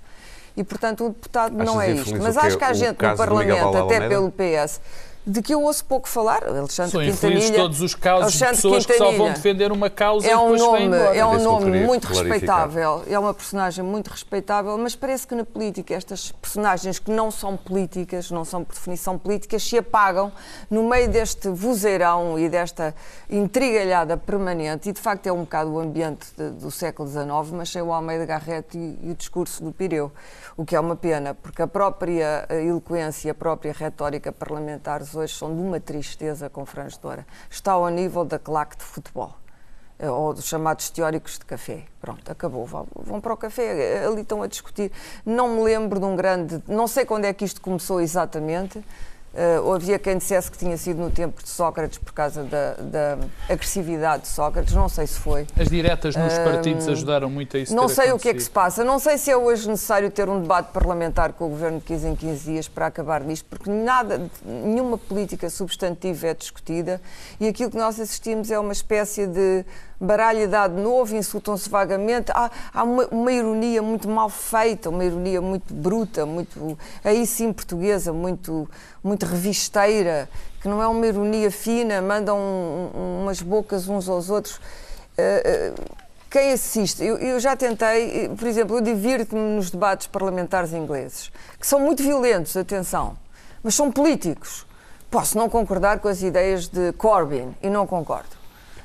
E, 0.56 0.62
portanto, 0.62 1.06
o 1.06 1.08
deputado 1.08 1.54
Achas 1.54 1.66
não 1.66 1.80
é 1.80 1.90
isto. 1.90 2.18
Mas 2.18 2.36
acho 2.36 2.58
que 2.58 2.64
há 2.64 2.72
gente 2.72 3.02
no 3.02 3.16
Parlamento, 3.16 3.76
até 3.76 4.06
pelo 4.06 4.30
PS, 4.30 4.80
de 5.25 5.41
que 5.41 5.55
eu 5.55 5.62
ouço 5.62 5.85
pouco 5.85 6.09
falar. 6.09 6.45
Alexandre 6.45 6.91
São 6.91 7.00
Quintanilha. 7.00 7.55
todos 7.55 7.81
os 7.81 7.95
casos 7.95 8.33
de 8.33 8.45
pessoas 8.45 8.85
que 8.85 8.95
só 8.95 9.12
vão 9.12 9.33
defender 9.33 9.71
uma 9.71 9.88
causa 9.88 10.26
é 10.26 10.37
um 10.37 10.49
e 10.49 10.52
depois 10.52 10.61
nome, 10.61 10.79
vêm 10.79 10.87
embora. 10.87 11.17
É 11.17 11.25
um 11.25 11.43
nome 11.43 11.81
muito 11.85 12.07
respeitável, 12.07 13.05
é 13.09 13.19
uma 13.19 13.33
personagem 13.33 13.85
muito 13.85 14.09
respeitável, 14.09 14.76
mas 14.79 14.97
parece 14.97 15.26
que 15.26 15.35
na 15.35 15.45
política 15.45 15.95
estas 15.95 16.33
personagens 16.33 16.99
que 16.99 17.11
não 17.11 17.31
são 17.31 17.57
políticas, 17.57 18.31
não 18.31 18.45
são 18.45 18.64
por 18.64 18.75
definição 18.75 19.17
políticas, 19.17 19.62
se 19.62 19.79
apagam 19.79 20.33
no 20.69 20.88
meio 20.88 21.09
deste 21.09 21.49
vozeirão 21.49 22.38
e 22.38 22.49
desta 22.49 22.95
intrigalhada 23.31 24.17
permanente, 24.17 24.88
e 24.88 24.93
de 24.93 25.00
facto 25.00 25.26
é 25.29 25.33
um 25.33 25.43
bocado 25.43 25.71
o 25.73 25.79
ambiente 25.79 26.26
de, 26.37 26.50
do 26.50 26.71
século 26.71 27.09
XIX, 27.09 27.26
mas 27.52 27.69
sem 27.71 27.81
o 27.81 27.93
Almeida 27.93 28.26
Garrett 28.26 28.76
e, 28.76 28.99
e 29.02 29.11
o 29.12 29.14
discurso 29.14 29.62
do 29.62 29.73
Pireu, 29.73 30.11
o 30.57 30.64
que 30.64 30.75
é 30.75 30.81
uma 30.81 30.97
pena, 30.97 31.33
porque 31.35 31.62
a 31.62 31.67
própria 31.67 32.47
eloquência, 32.50 33.31
a 33.31 33.35
própria 33.35 33.73
retórica 33.73 34.33
parlamentar 34.33 35.02
hoje 35.14 35.35
são 35.35 35.54
de 35.54 35.61
uma 35.61 35.81
tristeza 35.81 36.49
confrangedora. 36.49 37.26
Está 37.50 37.73
ao 37.73 37.88
nível 37.88 38.25
da 38.25 38.38
claque 38.38 38.76
de 38.76 38.85
futebol 38.85 39.35
eh, 39.99 40.11
ou 40.11 40.35
dos 40.35 40.47
chamados 40.47 40.90
teóricos 40.90 41.38
de 41.38 41.45
café. 41.45 41.85
Pronto, 42.00 42.31
acabou. 42.31 42.66
Vão 42.66 43.21
para 43.21 43.33
o 43.33 43.37
café, 43.37 44.04
ali 44.04 44.23
estão 44.23 44.42
a 44.42 44.47
discutir. 44.47 44.90
Não 45.25 45.49
me 45.57 45.62
lembro 45.62 46.00
de 46.00 46.07
um 46.07 46.16
grande. 46.16 46.62
Não 46.66 46.87
sei 46.87 47.04
quando 47.04 47.25
é 47.25 47.33
que 47.33 47.45
isto 47.45 47.61
começou 47.61 48.00
exatamente, 48.00 48.85
Uh, 49.32 49.72
havia 49.72 49.98
quem 49.98 50.18
dissesse 50.18 50.50
que 50.50 50.58
tinha 50.58 50.76
sido 50.76 50.98
no 50.98 51.10
tempo 51.10 51.42
de 51.42 51.48
Sócrates 51.48 51.96
por 51.96 52.12
causa 52.12 52.44
da, 52.44 52.74
da 52.74 53.18
agressividade 53.48 54.24
de 54.24 54.28
Sócrates, 54.28 54.74
não 54.74 54.90
sei 54.90 55.06
se 55.06 55.18
foi. 55.18 55.46
As 55.58 55.68
diretas 55.68 56.14
nos 56.14 56.34
uh, 56.34 56.44
partidos 56.44 56.86
ajudaram 56.86 57.30
muito 57.30 57.56
a 57.56 57.60
isso. 57.60 57.74
Não 57.74 57.88
sei 57.88 58.12
o 58.12 58.18
que 58.18 58.28
é 58.28 58.34
que 58.34 58.42
se 58.42 58.50
passa, 58.50 58.84
não 58.84 58.98
sei 58.98 59.16
se 59.16 59.30
é 59.30 59.36
hoje 59.36 59.66
necessário 59.70 60.10
ter 60.10 60.28
um 60.28 60.42
debate 60.42 60.70
parlamentar 60.70 61.32
com 61.32 61.46
o 61.46 61.48
governo 61.48 61.78
de 61.78 61.84
15 61.86 62.08
em 62.08 62.14
15 62.14 62.44
dias 62.44 62.68
para 62.68 62.86
acabar 62.86 63.22
nisto, 63.22 63.46
porque 63.48 63.70
nada, 63.70 64.30
nenhuma 64.44 64.98
política 64.98 65.48
substantiva 65.48 66.26
é 66.26 66.34
discutida 66.34 67.00
e 67.40 67.48
aquilo 67.48 67.70
que 67.70 67.78
nós 67.78 67.98
assistimos 67.98 68.50
é 68.50 68.58
uma 68.58 68.72
espécie 68.72 69.26
de 69.26 69.64
baralho 70.02 70.49
dado 70.49 70.80
novo, 70.80 71.14
insultam-se 71.14 71.68
vagamente. 71.68 72.32
Há, 72.32 72.50
há 72.75 72.82
uma, 72.82 73.06
uma, 73.06 73.32
ironia 73.32 73.80
muito 73.80 74.09
mal 74.09 74.28
feita, 74.28 74.90
uma 74.90 75.04
ironia 75.04 75.40
muito 75.40 75.73
bruta, 75.73 76.26
muito, 76.26 76.78
aí 77.04 77.26
sim 77.26 77.52
portuguesa, 77.52 78.12
muito, 78.12 78.68
muito 79.02 79.25
revisteira, 79.25 80.28
que 80.61 80.68
não 80.68 80.82
é 80.82 80.87
uma 80.87 81.06
ironia 81.06 81.50
fina, 81.50 82.02
mandam 82.02 82.38
um, 82.38 83.23
umas 83.23 83.40
bocas 83.40 83.88
uns 83.88 84.09
aos 84.09 84.28
outros. 84.28 84.56
Uh, 84.56 85.80
uh, 85.80 86.02
quem 86.28 86.52
assiste, 86.52 87.04
eu, 87.04 87.18
eu, 87.18 87.38
já 87.38 87.54
tentei, 87.54 88.30
por 88.30 88.49
exemplo, 88.49 88.78
eu 88.78 88.80
divirto-me 88.80 89.54
nos 89.54 89.71
debates 89.71 90.06
parlamentares 90.06 90.73
ingleses, 90.73 91.30
que 91.61 91.66
são 91.66 91.78
muito 91.78 92.02
violentos, 92.02 92.56
atenção, 92.56 93.16
mas 93.62 93.75
são 93.75 93.92
políticos. 93.92 94.66
Posso 95.11 95.37
não 95.37 95.47
concordar 95.50 95.99
com 95.99 96.09
as 96.09 96.23
ideias 96.23 96.68
de 96.68 96.90
Corbyn, 96.94 97.54
e 97.62 97.68
não 97.68 97.87
concordo. 97.87 98.41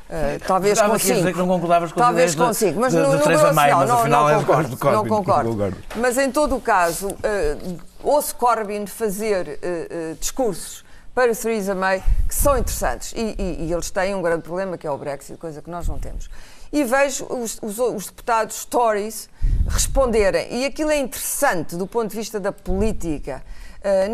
Uh, 0.07 0.39
talvez 0.47 0.81
consigo. 0.81 1.33
que 1.33 1.37
não 1.37 1.47
concordavas 1.47 1.91
com 1.91 1.99
talvez 1.99 2.33
consigo, 2.33 2.79
mas 2.79 2.93
de, 2.93 2.99
no, 2.99 3.09
de 3.09 3.17
no 3.17 3.23
Teresa 3.23 3.51
May, 3.51 3.73
mas 3.73 3.89
não, 3.89 4.29
é 4.29 4.35
concordo, 4.35 4.77
Corbyn, 4.77 4.95
não 4.95 5.05
concordo. 5.05 5.49
concordo. 5.49 5.77
Mas 5.97 6.17
em 6.17 6.31
todo 6.31 6.55
o 6.55 6.61
caso, 6.61 7.09
uh, 7.09 7.77
ouço 8.01 8.33
Corbyn 8.35 8.85
fazer 8.85 9.59
uh, 9.59 10.15
discursos 10.15 10.85
para 11.13 11.35
Theresa 11.35 11.75
May 11.75 12.01
que 12.25 12.33
são 12.33 12.57
interessantes 12.57 13.11
e, 13.17 13.35
e, 13.37 13.65
e, 13.65 13.73
eles 13.73 13.91
têm 13.91 14.15
um 14.15 14.21
grande 14.21 14.43
problema 14.43 14.77
que 14.77 14.87
é 14.87 14.91
o 14.91 14.97
Brexit, 14.97 15.37
coisa 15.37 15.61
que 15.61 15.69
nós 15.69 15.89
não 15.89 15.99
temos. 15.99 16.29
E 16.71 16.85
vejo 16.85 17.25
os, 17.25 17.59
os, 17.61 17.77
os 17.77 18.05
deputados 18.05 18.63
Tories 18.63 19.29
responderem 19.67 20.47
e 20.53 20.63
aquilo 20.63 20.91
é 20.91 20.99
interessante 20.99 21.75
do 21.75 21.85
ponto 21.85 22.11
de 22.11 22.15
vista 22.15 22.39
da 22.39 22.53
política. 22.53 23.43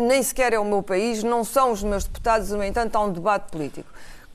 nem 0.08 0.22
sequer 0.22 0.54
é 0.54 0.58
o 0.58 0.64
meu 0.64 0.82
país, 0.82 1.22
não 1.22 1.44
são 1.44 1.70
os 1.72 1.84
meus 1.84 2.04
deputados, 2.04 2.50
no 2.50 2.64
entanto 2.64 2.96
há 2.96 3.00
um 3.00 3.12
debate 3.12 3.52
político 3.52 3.88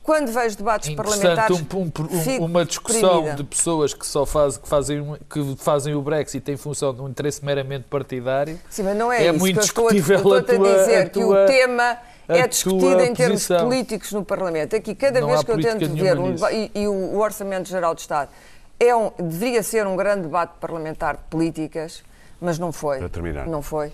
quando 0.10 0.32
vejo 0.32 0.58
debates 0.58 0.90
parlamentares. 0.96 1.56
Um, 1.72 2.42
um, 2.42 2.46
uma 2.46 2.66
discussão 2.66 3.10
deprimida. 3.10 3.36
de 3.36 3.44
pessoas 3.44 3.94
que 3.94 4.08
só 4.08 4.26
faz, 4.26 4.58
que 4.58 4.68
fazem, 4.68 5.16
que 5.30 5.56
fazem 5.60 5.94
o 5.94 6.02
Brexit 6.02 6.52
em 6.52 6.58
função 6.58 6.96
de 6.96 7.00
um 7.00 7.10
interesse 7.10 7.46
meramente 7.46 7.86
partidário. 7.88 8.60
Sim, 8.72 8.84
mas 8.84 8.98
não 8.98 9.14
é, 9.14 9.28
é 9.28 9.30
isso 9.30 9.38
muito 9.38 9.58
que 9.58 9.62
discutível 9.62 10.16
estou 10.18 10.34
a, 10.34 10.42
tua, 10.42 10.56
a 10.56 10.78
dizer, 10.80 10.98
a 10.98 11.06
que 11.06 11.12
tua, 11.12 11.44
o 11.44 11.46
tema 11.46 11.98
é 12.28 12.48
discutido 12.48 13.02
em 13.02 13.14
termos 13.14 13.48
posição. 13.48 13.70
políticos 13.70 14.12
no 14.12 14.26
Parlamento. 14.26 14.76
Aqui, 14.76 14.96
cada 14.96 15.22
não 15.22 15.28
vez 15.28 15.44
que 15.44 15.52
eu 15.52 15.62
tento 15.62 15.94
ver, 15.94 16.18
um, 16.18 16.34
e, 16.50 16.72
e, 16.74 16.88
o 16.88 17.20
Orçamento 17.20 17.70
Geral 17.70 17.94
de 17.94 18.02
Estado 18.02 18.32
é 18.80 18.96
um, 18.96 19.12
deveria 19.16 19.62
ser 19.62 19.86
um 19.86 19.96
grande 19.96 20.24
debate 20.24 20.54
parlamentar 20.60 21.18
de 21.18 21.24
políticas, 21.30 22.04
mas 22.42 22.58
não 22.58 22.72
foi. 22.72 22.98
Para 22.98 23.10
terminar. 23.10 23.46
Não 23.46 23.62
foi. 23.62 23.92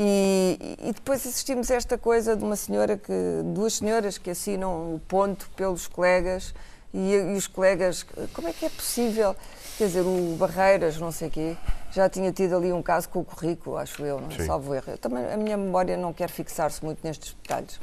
E, 0.00 0.76
e, 0.80 0.92
depois 0.92 1.26
assistimos 1.26 1.72
a 1.72 1.74
esta 1.74 1.98
coisa 1.98 2.36
de 2.36 2.44
uma 2.44 2.54
senhora 2.54 2.96
que, 2.96 3.12
duas 3.46 3.74
senhoras 3.74 4.16
que 4.16 4.30
assinam 4.30 4.94
o 4.94 5.00
ponto 5.08 5.50
pelos 5.56 5.88
colegas 5.88 6.54
e, 6.94 7.14
e, 7.14 7.34
os 7.36 7.48
colegas, 7.48 8.06
como 8.32 8.46
é 8.46 8.52
que 8.52 8.64
é 8.64 8.70
possível? 8.70 9.34
Quer 9.76 9.88
dizer, 9.88 10.02
o 10.02 10.36
Barreiras, 10.36 10.98
não 10.98 11.10
sei 11.10 11.26
o 11.26 11.30
quê, 11.32 11.56
já 11.90 12.08
tinha 12.08 12.30
tido 12.30 12.56
ali 12.56 12.72
um 12.72 12.80
caso 12.80 13.08
com 13.08 13.18
o 13.18 13.24
currículo, 13.24 13.76
acho 13.76 14.04
eu, 14.04 14.20
não 14.20 14.30
é? 14.30 14.46
salvo 14.46 14.72
erro. 14.72 14.92
Eu 14.92 14.98
também, 14.98 15.32
a 15.32 15.36
minha 15.36 15.56
memória 15.56 15.96
não 15.96 16.12
quer 16.12 16.30
fixar-se 16.30 16.84
muito 16.84 17.00
nestes 17.02 17.34
detalhes. 17.42 17.80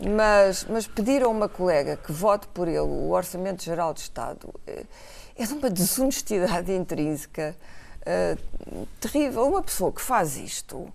Mas, 0.00 0.64
mas 0.70 0.86
pedir 0.86 1.24
a 1.24 1.28
uma 1.28 1.48
colega 1.48 1.96
que 1.96 2.12
vote 2.12 2.46
por 2.54 2.68
ele 2.68 2.78
o 2.78 3.10
Orçamento 3.10 3.64
Geral 3.64 3.92
de 3.92 4.00
Estado 4.00 4.48
é, 4.64 4.84
é 5.36 5.44
de 5.44 5.52
uma 5.54 5.68
desonestidade 5.68 6.70
intrínseca 6.72 7.56
uh, 8.02 8.86
terrível. 9.00 9.48
Uma 9.48 9.62
pessoa 9.62 9.90
que 9.90 10.00
faz 10.00 10.36
isto 10.36 10.88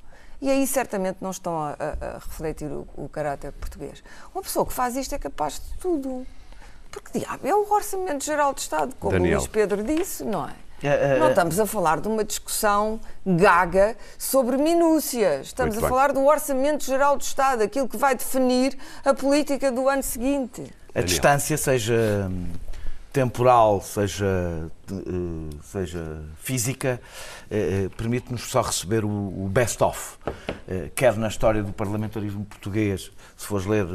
e 0.43 0.51
aí 0.51 0.67
certamente 0.67 1.19
não 1.21 1.31
estão 1.31 1.57
a, 1.57 1.69
a, 1.79 2.07
a 2.07 2.13
refletir 2.15 2.69
o, 2.69 2.85
o, 2.97 3.07
caráter 3.07 3.53
português. 3.53 4.03
Uma 4.35 4.43
pessoa 4.43 4.65
que 4.65 4.73
faz 4.73 4.97
isto 4.97 5.15
é 5.15 5.17
capaz 5.17 5.53
de 5.53 5.77
tudo. 5.77 6.27
Porque, 6.91 7.17
diabo, 7.17 7.47
é 7.47 7.55
o 7.55 7.65
Orçamento 7.71 8.25
Geral 8.25 8.53
de 8.53 8.59
Estado, 8.59 8.93
como 8.99 9.13
Daniel. 9.13 9.37
o 9.37 9.41
Luís 9.41 9.47
Pedro 9.47 9.81
disse, 9.81 10.25
não 10.25 10.49
é? 10.49 10.53
É, 10.83 11.15
é? 11.15 11.17
Não 11.19 11.29
estamos 11.29 11.57
a 11.61 11.65
falar 11.65 12.01
de 12.01 12.09
uma 12.09 12.25
discussão 12.25 12.99
gaga 13.25 13.95
sobre 14.17 14.57
minúcias. 14.57 15.47
Estamos 15.47 15.75
Muito 15.75 15.85
a 15.85 15.89
bem. 15.89 15.97
falar 15.97 16.11
do 16.11 16.25
Orçamento 16.25 16.83
Geral 16.83 17.15
do 17.15 17.21
Estado, 17.21 17.63
aquilo 17.63 17.87
que 17.87 17.95
vai 17.95 18.13
definir 18.13 18.77
a 19.05 19.13
política 19.13 19.71
do 19.71 19.87
ano 19.87 20.03
seguinte. 20.03 20.61
A 20.89 20.95
Daniel. 20.95 21.05
distância, 21.05 21.57
seja 21.57 22.29
temporal, 23.13 23.79
seja, 23.79 24.25
eh, 24.91 25.55
seja 25.61 26.23
física, 26.37 26.99
eh, 27.49 27.85
eh, 27.85 27.89
permite-nos 27.95 28.49
só 28.49 28.61
receber 28.61 29.05
o 29.05 29.47
best-of, 29.49 30.17
quer 30.95 31.15
na 31.15 31.27
história 31.27 31.61
do 31.61 31.71
parlamentarismo 31.71 32.43
português, 32.43 33.11
se 33.37 33.45
fores 33.45 33.67
ler 33.67 33.85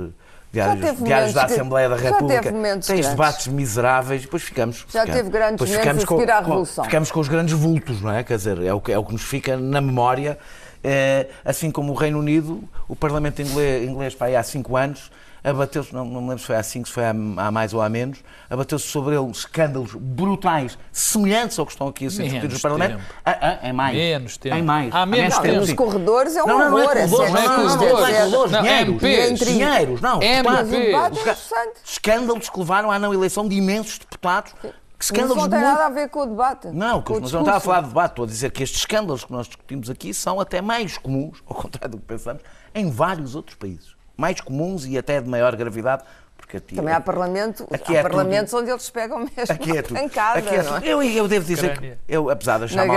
diários, 0.52 0.98
diários 1.02 1.34
da 1.34 1.44
Assembleia 1.44 1.88
da 1.88 1.96
República, 1.96 2.52
tens 2.86 3.08
debates 3.08 3.48
miseráveis, 3.48 4.22
depois 4.22 4.42
ficamos. 4.42 4.86
Já 4.88 5.00
ficamos, 5.00 5.14
teve 5.16 5.30
grandes 5.30 5.70
ficamos 5.70 6.04
com, 6.04 6.20
à 6.20 6.38
Revolução. 6.38 6.84
ficamos 6.84 7.10
com 7.10 7.20
os 7.20 7.28
grandes 7.28 7.54
vultos, 7.54 8.00
não 8.00 8.12
é? 8.12 8.22
Quer 8.22 8.36
dizer, 8.36 8.62
é 8.62 8.72
o 8.72 8.80
que, 8.80 8.92
é 8.92 8.98
o 8.98 9.04
que 9.04 9.12
nos 9.12 9.24
fica 9.24 9.56
na 9.56 9.80
memória 9.80 10.38
Eh, 10.82 11.26
assim 11.44 11.70
como 11.70 11.92
o 11.92 11.94
Reino 11.94 12.18
Unido, 12.18 12.62
o 12.86 12.94
Parlamento 12.94 13.42
inglês, 13.42 13.88
inglês 13.88 14.14
para 14.14 14.28
aí 14.28 14.36
há 14.36 14.42
cinco 14.42 14.76
anos, 14.76 15.10
abateu-se, 15.42 15.92
não, 15.94 16.04
não 16.04 16.20
me 16.20 16.28
lembro 16.28 16.38
se 16.40 16.46
foi 16.46 16.56
há 16.56 16.62
cinco, 16.62 16.88
se 16.88 16.94
foi 16.94 17.04
há, 17.04 17.10
há 17.10 17.50
mais 17.50 17.72
ou 17.74 17.80
há 17.80 17.88
menos, 17.88 18.18
abateu-se 18.50 18.86
sobre 18.86 19.14
ele 19.16 19.30
escândalos 19.30 19.92
brutais, 19.94 20.78
semelhantes 20.92 21.58
ao 21.58 21.66
que 21.66 21.72
estão 21.72 21.88
aqui 21.88 22.06
a 22.06 22.10
ser 22.10 22.24
discutidos 22.24 22.56
no 22.56 22.60
Parlamento. 22.62 23.00
Ah, 23.24 23.38
ah, 23.40 23.58
é 23.62 23.72
mais. 23.72 23.96
Menos 23.96 24.36
tempo. 24.36 24.56
É 24.56 24.62
mais. 24.62 24.94
Há 24.94 25.06
menos 25.06 25.34
Não, 25.34 25.42
tempo. 25.42 25.60
nos 25.60 25.72
corredores 25.72 26.36
é 26.36 26.42
um 26.42 26.46
Não, 26.46 26.58
não, 26.58 26.70
não 26.70 26.78
é 26.78 26.82
horror. 26.82 26.92
corredores, 26.94 27.30
não 27.32 27.38
é 27.38 27.40
sério. 27.40 27.54
corredores, 27.56 27.90
não 27.90 28.08
é 28.08 28.12
corredores, 28.18 28.52
Não, 28.52 28.62
dinheiros, 28.62 30.00
não, 30.00 30.22
MPs. 30.22 31.52
é 31.56 31.72
escândalos 31.84 32.48
que 32.48 32.58
levaram 32.58 32.90
à 32.90 32.98
não 32.98 33.12
eleição 33.14 33.46
de 33.48 33.56
imensos 33.56 33.98
deputados. 33.98 34.52
Que 34.60 35.04
Isso 35.04 35.12
escândalos 35.12 35.36
não 35.36 35.48
tem 35.48 35.60
muito- 35.60 35.72
nada 35.72 35.86
a 35.86 35.90
ver 35.90 36.08
com 36.08 36.20
o 36.20 36.26
debate. 36.26 36.66
Não, 36.68 37.00
com 37.02 37.20
mas 37.20 37.30
não 37.30 37.40
estava 37.40 37.58
a 37.58 37.60
falar 37.60 37.80
de 37.82 37.88
debate, 37.88 38.10
estou 38.10 38.24
a 38.24 38.26
dizer 38.28 38.50
que 38.50 38.64
estes 38.64 38.80
escândalos 38.80 39.24
que 39.24 39.30
nós 39.32 39.46
discutimos 39.46 39.88
aqui 39.88 40.12
são 40.12 40.40
até 40.40 40.60
mais 40.60 40.98
comuns, 40.98 41.38
ao 41.46 41.54
contrário 41.54 41.90
do 41.90 41.98
que 41.98 42.04
pensamos, 42.06 42.42
em 42.74 42.90
vários 42.90 43.36
outros 43.36 43.54
países. 43.56 43.96
Mais 44.18 44.40
comuns 44.40 44.84
e 44.84 44.98
até 44.98 45.20
de 45.20 45.28
maior 45.28 45.56
gravidade, 45.56 46.02
porque 46.36 46.56
aqui, 46.56 46.74
Também 46.76 46.94
há, 46.94 47.00
parlamento, 47.00 47.66
Aqui 47.70 47.96
há 47.96 48.00
é 48.00 48.02
parlamentos 48.02 48.52
onde 48.54 48.70
eles 48.70 48.88
pegam 48.90 49.18
mesmo 49.18 49.34
Aqui 49.48 49.76
é 49.76 49.82
tudo. 49.82 49.94
pancada, 50.00 50.38
Aqui 50.40 50.54
é 50.54 50.62
não 50.62 50.76
é? 50.76 50.80
tudo. 50.80 50.86
Eu, 50.86 51.02
eu 51.02 51.28
devo 51.28 51.44
dizer 51.44 51.78
que, 51.78 51.94
eu, 52.08 52.30
apesar 52.30 52.58
de 52.58 52.64
achar 52.64 52.76
Na 52.76 52.86
mal, 52.86 52.96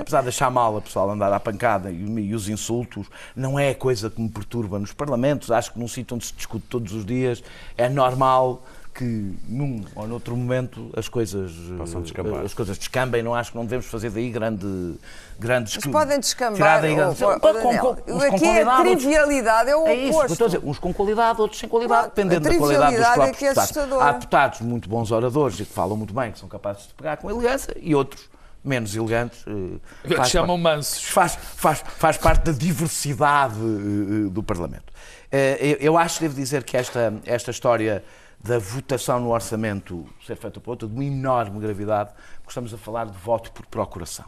apesar 0.00 0.22
de 0.22 0.28
achar 0.28 0.50
mal 0.50 0.76
a 0.76 0.80
pessoal 0.80 1.10
andar 1.10 1.32
à 1.32 1.40
pancada 1.40 1.90
e, 1.90 2.02
e 2.02 2.34
os 2.34 2.48
insultos, 2.48 3.06
não 3.34 3.58
é 3.58 3.70
a 3.70 3.74
coisa 3.74 4.10
que 4.10 4.20
me 4.20 4.28
perturba 4.28 4.78
nos 4.78 4.92
parlamentos. 4.92 5.50
Acho 5.50 5.72
que 5.72 5.78
num 5.78 5.88
sítio 5.88 6.16
onde 6.16 6.26
se 6.26 6.34
discute 6.34 6.66
todos 6.68 6.92
os 6.92 7.06
dias 7.06 7.42
é 7.76 7.88
normal 7.88 8.62
que 8.98 9.32
num 9.48 9.84
ou 9.94 10.06
noutro 10.08 10.36
momento 10.36 10.90
as 10.96 11.08
coisas 11.08 11.52
Possam 11.76 12.00
eh, 12.00 12.02
descambar. 12.02 12.44
as 12.44 12.52
coisas 12.52 12.76
descambem. 12.76 13.22
Não 13.22 13.32
acho 13.34 13.52
que 13.52 13.56
não 13.56 13.64
devemos 13.64 13.86
fazer 13.86 14.10
daí 14.10 14.28
grande 14.30 14.96
grandes 15.38 15.76
Mas 15.76 15.86
podem 15.86 16.18
descambar. 16.18 16.56
tirar 16.56 16.80
daí 16.80 16.92
oh, 16.94 16.96
grandes- 16.96 17.22
oh, 17.22 17.38
Daniel, 17.38 17.80
com- 17.80 17.94
com- 17.94 18.12
uns 18.12 18.24
com 18.24 18.34
aqui 18.34 18.34
a 18.34 18.38
qualidade, 18.38 18.68
outros- 18.88 18.96
trivialidade 19.02 19.70
é 19.70 19.76
o 19.76 19.86
é 19.86 19.94
isso, 19.94 20.08
oposto. 20.18 20.32
estou 20.32 20.44
a 20.46 20.48
dizer, 20.50 20.60
uns 20.64 20.78
com 20.80 20.92
qualidade, 20.92 21.40
outros 21.40 21.60
sem 21.60 21.68
qualidade, 21.68 22.00
Pronto, 22.10 22.14
dependendo 22.16 22.40
da 22.50 22.56
qualidade 22.58 22.96
dos 22.96 23.04
trivialidade 23.06 23.12
é 23.12 23.14
próprios 23.14 23.38
que 23.38 23.44
é 23.44 23.54
deputados. 23.54 24.02
Há 24.02 24.12
deputados 24.12 24.60
muito 24.62 24.88
bons 24.88 25.10
oradores 25.12 25.60
e 25.60 25.64
que 25.64 25.72
falam 25.72 25.96
muito 25.96 26.12
bem, 26.12 26.32
que 26.32 26.38
são 26.40 26.48
capazes 26.48 26.88
de 26.88 26.94
pegar 26.94 27.16
com 27.18 27.30
elegância, 27.30 27.72
e 27.80 27.94
outros 27.94 28.28
menos 28.64 28.94
elegantes. 28.96 29.44
eh, 29.46 30.14
faz 30.16 30.28
chamam 30.30 30.58
mansos. 30.58 31.04
Faz, 31.04 31.38
faz, 31.54 31.84
faz 31.86 32.16
parte 32.16 32.44
da 32.46 32.52
diversidade 32.52 33.54
eh, 33.54 34.28
do 34.28 34.42
Parlamento. 34.42 34.92
Eu 35.30 35.76
eu 35.92 35.98
acho, 35.98 36.20
devo 36.20 36.34
dizer, 36.34 36.64
que 36.64 36.76
esta, 36.76 37.14
esta 37.26 37.50
história 37.50 38.02
da 38.48 38.58
votação 38.58 39.20
no 39.20 39.30
orçamento 39.30 40.06
ser 40.26 40.34
feita 40.34 40.58
por 40.58 40.70
outra, 40.70 40.88
de 40.88 40.94
uma 40.94 41.04
enorme 41.04 41.60
gravidade, 41.60 42.14
porque 42.36 42.48
estamos 42.48 42.72
a 42.72 42.78
falar 42.78 43.04
de 43.04 43.18
voto 43.18 43.52
por 43.52 43.66
procuração. 43.66 44.24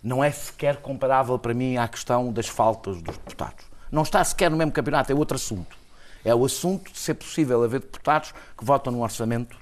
Não 0.00 0.22
é 0.22 0.30
sequer 0.30 0.76
comparável 0.76 1.36
para 1.40 1.52
mim 1.52 1.76
à 1.76 1.88
questão 1.88 2.32
das 2.32 2.46
faltas 2.46 3.02
dos 3.02 3.18
deputados. 3.18 3.64
Não 3.90 4.04
está 4.04 4.22
sequer 4.22 4.48
no 4.48 4.56
mesmo 4.56 4.70
campeonato, 4.70 5.10
é 5.10 5.14
outro 5.14 5.34
assunto. 5.34 5.76
É 6.24 6.32
o 6.32 6.44
assunto 6.44 6.92
de 6.92 6.98
ser 6.98 7.14
possível 7.14 7.64
haver 7.64 7.80
deputados 7.80 8.32
que 8.56 8.64
votam 8.64 8.92
no 8.92 9.02
orçamento 9.02 9.58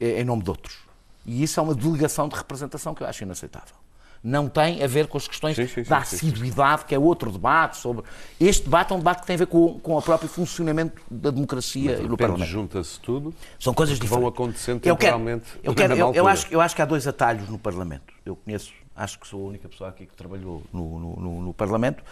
em 0.00 0.24
nome 0.24 0.42
de 0.42 0.48
outros. 0.48 0.78
E 1.26 1.42
isso 1.42 1.60
é 1.60 1.62
uma 1.62 1.74
delegação 1.74 2.26
de 2.26 2.36
representação 2.36 2.94
que 2.94 3.02
eu 3.02 3.06
acho 3.06 3.22
inaceitável. 3.22 3.81
Não 4.24 4.48
tem 4.48 4.82
a 4.82 4.86
ver 4.86 5.08
com 5.08 5.18
as 5.18 5.26
questões 5.26 5.56
Sim, 5.56 5.66
sim, 5.66 5.82
da 5.82 5.98
assiduidade, 5.98 6.84
que 6.84 6.94
é 6.94 6.98
outro 6.98 7.30
debate 7.32 7.76
sobre. 7.76 8.04
Este 8.38 8.64
debate 8.64 8.92
é 8.92 8.94
um 8.94 8.98
debate 8.98 9.22
que 9.22 9.26
tem 9.26 9.34
a 9.34 9.38
ver 9.38 9.46
com, 9.46 9.80
com 9.80 9.96
o 9.96 10.02
próprio 10.02 10.28
funcionamento 10.28 11.02
da 11.10 11.30
democracia 11.30 11.96
De 11.96 12.02
no 12.02 12.10
repente 12.10 12.18
Parlamento. 12.18 12.48
junta-se 12.48 13.00
tudo. 13.00 13.34
São 13.58 13.74
coisas 13.74 13.98
que 13.98 14.06
vão 14.06 14.18
diferentes. 14.18 14.38
acontecendo 14.40 14.76
Eu 14.84 14.96
quero- 14.96 15.16
temporalmente 15.18 15.46
Eu, 15.62 15.74
quero, 15.74 15.94
eu, 15.94 16.14
eu 16.14 16.28
acho, 16.28 16.46
eu 16.52 16.60
acho 16.60 16.76
que 16.76 16.82
há 16.82 16.84
dois 16.84 17.06
atalhos 17.08 17.48
no 17.48 17.58
Parlamento. 17.58 18.14
Eu 18.24 18.36
conheço, 18.36 18.72
acho 18.94 19.18
que 19.18 19.26
sou 19.26 19.46
a 19.46 19.48
única 19.48 19.68
pessoa 19.68 19.88
aqui 19.90 20.06
que 20.06 20.14
trabalhou 20.14 20.62
no, 20.72 20.98
no- 21.00 21.16
no- 21.16 21.42
no 21.42 21.54
Parlamento. 21.54 22.02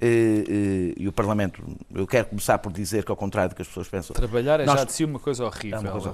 Eh, 0.00 0.44
eh, 0.48 0.94
E 0.96 1.08
o 1.08 1.12
Parlamento, 1.12 1.62
eu 1.94 2.06
quero 2.06 2.26
começar 2.28 2.58
por 2.58 2.72
dizer 2.72 3.04
que, 3.04 3.10
ao 3.10 3.16
contrário 3.16 3.50
do 3.50 3.56
que 3.56 3.62
as 3.62 3.68
pessoas 3.68 3.88
pensam, 3.88 4.14
Trabalhar 4.14 4.58
é 4.60 4.66
Nós- 4.66 4.80
já 4.80 4.84
de 4.84 4.92
si 4.92 5.04
uma 5.04 5.18
coisa 5.18 5.44
horrível. 5.44 5.78
É 5.78 5.80
uma 5.80 5.90
coisa 5.92 6.08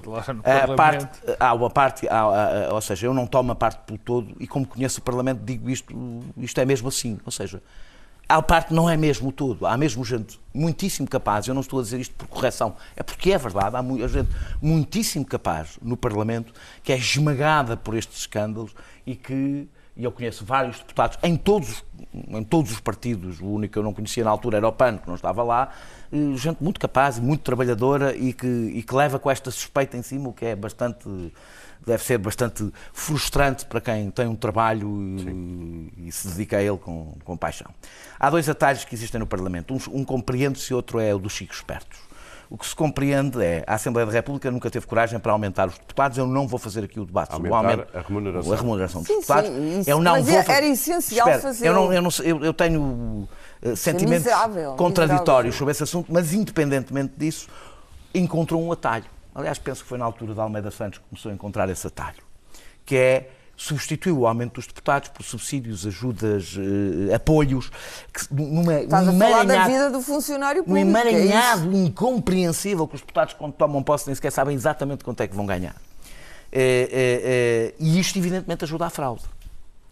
a 0.62 0.74
parte, 0.76 1.36
há 1.38 1.54
uma 1.54 1.70
parte, 1.70 2.08
há- 2.08 2.68
há- 2.68 2.74
ou 2.74 2.80
seja, 2.80 3.06
eu 3.06 3.14
não 3.14 3.26
tomo 3.26 3.52
a 3.52 3.54
parte 3.54 3.80
pelo 3.86 3.98
todo 3.98 4.34
e 4.38 4.46
como 4.46 4.66
conheço 4.66 5.00
o 5.00 5.02
Parlamento 5.02 5.40
digo 5.44 5.68
isto, 5.70 5.94
isto 6.36 6.60
é 6.60 6.64
mesmo 6.64 6.88
assim, 6.88 7.18
ou 7.24 7.32
seja, 7.32 7.62
há 8.28 8.40
parte 8.42 8.72
não 8.74 8.88
é 8.88 8.96
mesmo 8.96 9.28
o 9.30 9.32
todo, 9.32 9.66
há 9.66 9.76
mesmo 9.76 10.04
gente 10.04 10.38
muitíssimo 10.54 11.08
capaz, 11.08 11.46
eu 11.48 11.54
não 11.54 11.62
estou 11.62 11.80
a 11.80 11.82
dizer 11.82 11.98
isto 12.00 12.14
por 12.14 12.26
correção, 12.28 12.76
é 12.94 13.02
porque 13.02 13.32
é 13.32 13.38
verdade, 13.38 13.74
há 13.76 13.82
mu- 13.82 14.06
gente 14.06 14.28
muitíssimo 14.62 15.24
capaz 15.24 15.78
no 15.82 15.96
Parlamento 15.96 16.52
que 16.82 16.92
é 16.92 16.96
esmagada 16.96 17.76
por 17.76 17.96
estes 17.96 18.20
escândalos 18.20 18.72
e 19.06 19.16
que 19.16 19.66
e 20.00 20.04
eu 20.04 20.10
conheço 20.10 20.46
vários 20.46 20.78
deputados 20.78 21.18
em 21.22 21.36
todos, 21.36 21.84
em 22.14 22.42
todos 22.42 22.72
os 22.72 22.80
partidos, 22.80 23.38
o 23.38 23.46
único 23.46 23.74
que 23.74 23.78
eu 23.78 23.82
não 23.82 23.92
conhecia 23.92 24.24
na 24.24 24.30
altura 24.30 24.56
era 24.56 24.66
o 24.66 24.72
PAN, 24.72 24.96
que 24.96 25.06
não 25.06 25.14
estava 25.14 25.42
lá, 25.42 25.68
eh, 26.10 26.36
gente 26.36 26.62
muito 26.62 26.80
capaz 26.80 27.18
e 27.18 27.20
muito 27.20 27.42
trabalhadora 27.42 28.16
e 28.16 28.32
que, 28.32 28.46
e 28.46 28.82
que 28.82 28.94
leva 28.94 29.18
com 29.18 29.30
esta 29.30 29.50
suspeita 29.50 29.98
em 29.98 30.02
cima, 30.02 30.30
o 30.30 30.32
que 30.32 30.46
é 30.46 30.56
bastante, 30.56 31.06
deve 31.86 32.02
ser 32.02 32.16
bastante 32.16 32.72
frustrante 32.94 33.66
para 33.66 33.78
quem 33.78 34.10
tem 34.10 34.26
um 34.26 34.34
trabalho 34.34 34.88
e, 35.18 36.06
e 36.06 36.12
se 36.12 36.28
dedica 36.28 36.56
a 36.56 36.62
ele 36.62 36.78
com, 36.78 37.14
com 37.22 37.36
paixão. 37.36 37.70
Há 38.18 38.30
dois 38.30 38.48
atalhos 38.48 38.86
que 38.86 38.94
existem 38.94 39.18
no 39.18 39.26
Parlamento, 39.26 39.74
um, 39.74 40.00
um 40.00 40.02
compreende-se 40.02 40.72
e 40.72 40.74
outro 40.74 40.98
é 40.98 41.14
o 41.14 41.18
dos 41.18 41.34
chicos 41.34 41.58
espertos. 41.58 42.09
O 42.50 42.58
que 42.58 42.66
se 42.66 42.74
compreende 42.74 43.40
é 43.40 43.62
a 43.64 43.74
Assembleia 43.76 44.04
da 44.06 44.12
República 44.12 44.50
nunca 44.50 44.68
teve 44.68 44.84
coragem 44.84 45.20
para 45.20 45.30
aumentar 45.30 45.68
os 45.68 45.78
deputados. 45.78 46.18
Eu 46.18 46.26
não 46.26 46.48
vou 46.48 46.58
fazer 46.58 46.82
aqui 46.82 46.98
o 46.98 47.06
debate 47.06 47.32
sobre 47.32 47.48
o 47.48 47.54
Aumentar 47.54 47.74
aumento 47.84 47.96
a 47.96 48.00
remuneração. 48.00 48.52
a 48.52 48.56
remuneração 48.56 49.00
dos 49.02 49.06
Sim, 49.08 49.14
deputados. 49.14 49.50
sim, 49.50 49.78
isso- 49.80 49.90
eu 49.90 50.00
não 50.02 50.12
mas 50.12 50.26
vou 50.26 50.34
é- 50.38 50.42
fa- 50.42 50.52
era 50.54 50.66
essencial 50.66 51.28
Espera, 51.28 51.42
fazê-lo. 51.42 51.70
Eu, 51.70 51.74
não, 51.80 51.92
eu, 51.92 52.02
não 52.02 52.10
eu- 52.24 52.44
eu 52.46 52.52
tenho 52.52 53.28
eh, 53.62 53.76
sentimentos 53.76 54.24
miserável, 54.24 54.72
contraditórios 54.74 55.26
miserável. 55.26 55.52
sobre 55.58 55.70
esse 55.72 55.82
assunto, 55.84 56.12
mas 56.12 56.32
independentemente 56.32 57.12
disso, 57.16 57.46
encontrou 58.12 58.60
um 58.60 58.72
atalho. 58.72 59.04
Aliás, 59.32 59.56
penso 59.58 59.82
que 59.84 59.88
foi 59.88 59.96
na 59.98 60.04
altura 60.04 60.34
de 60.34 60.40
Almeida 60.40 60.72
Santos 60.72 60.98
que 60.98 61.04
começou 61.08 61.30
a 61.30 61.34
encontrar 61.34 61.68
esse 61.68 61.86
atalho, 61.86 62.18
que 62.84 62.96
é 62.96 63.30
substituir 63.60 64.12
o 64.12 64.26
aumento 64.26 64.54
dos 64.54 64.66
deputados 64.66 65.10
por 65.10 65.22
subsídios, 65.22 65.86
ajudas, 65.86 66.56
eh, 66.56 67.14
apoios, 67.14 67.70
que, 68.12 68.32
numa, 68.32 68.80
Estás 68.80 69.06
num 69.06 69.16
a 69.16 69.28
falar 69.28 69.44
da 69.44 69.66
vida 69.66 69.90
do 69.90 70.00
funcionário 70.00 70.62
um 70.62 70.64
público. 70.64 70.96
é 70.96 71.10
isso? 71.10 71.10
emaranhado 71.10 71.76
incompreensível 71.76 72.88
que 72.88 72.94
os 72.94 73.02
deputados, 73.02 73.34
quando 73.34 73.52
tomam 73.52 73.82
posse, 73.82 74.06
nem 74.06 74.14
sequer 74.14 74.32
sabem 74.32 74.54
exatamente 74.54 75.04
quanto 75.04 75.20
é 75.20 75.28
que 75.28 75.36
vão 75.36 75.44
ganhar. 75.44 75.76
Eh, 76.50 76.88
eh, 76.90 77.20
eh, 77.22 77.74
e 77.78 78.00
isto, 78.00 78.18
evidentemente, 78.18 78.64
ajuda 78.64 78.86
à 78.86 78.90
fraude. 78.90 79.24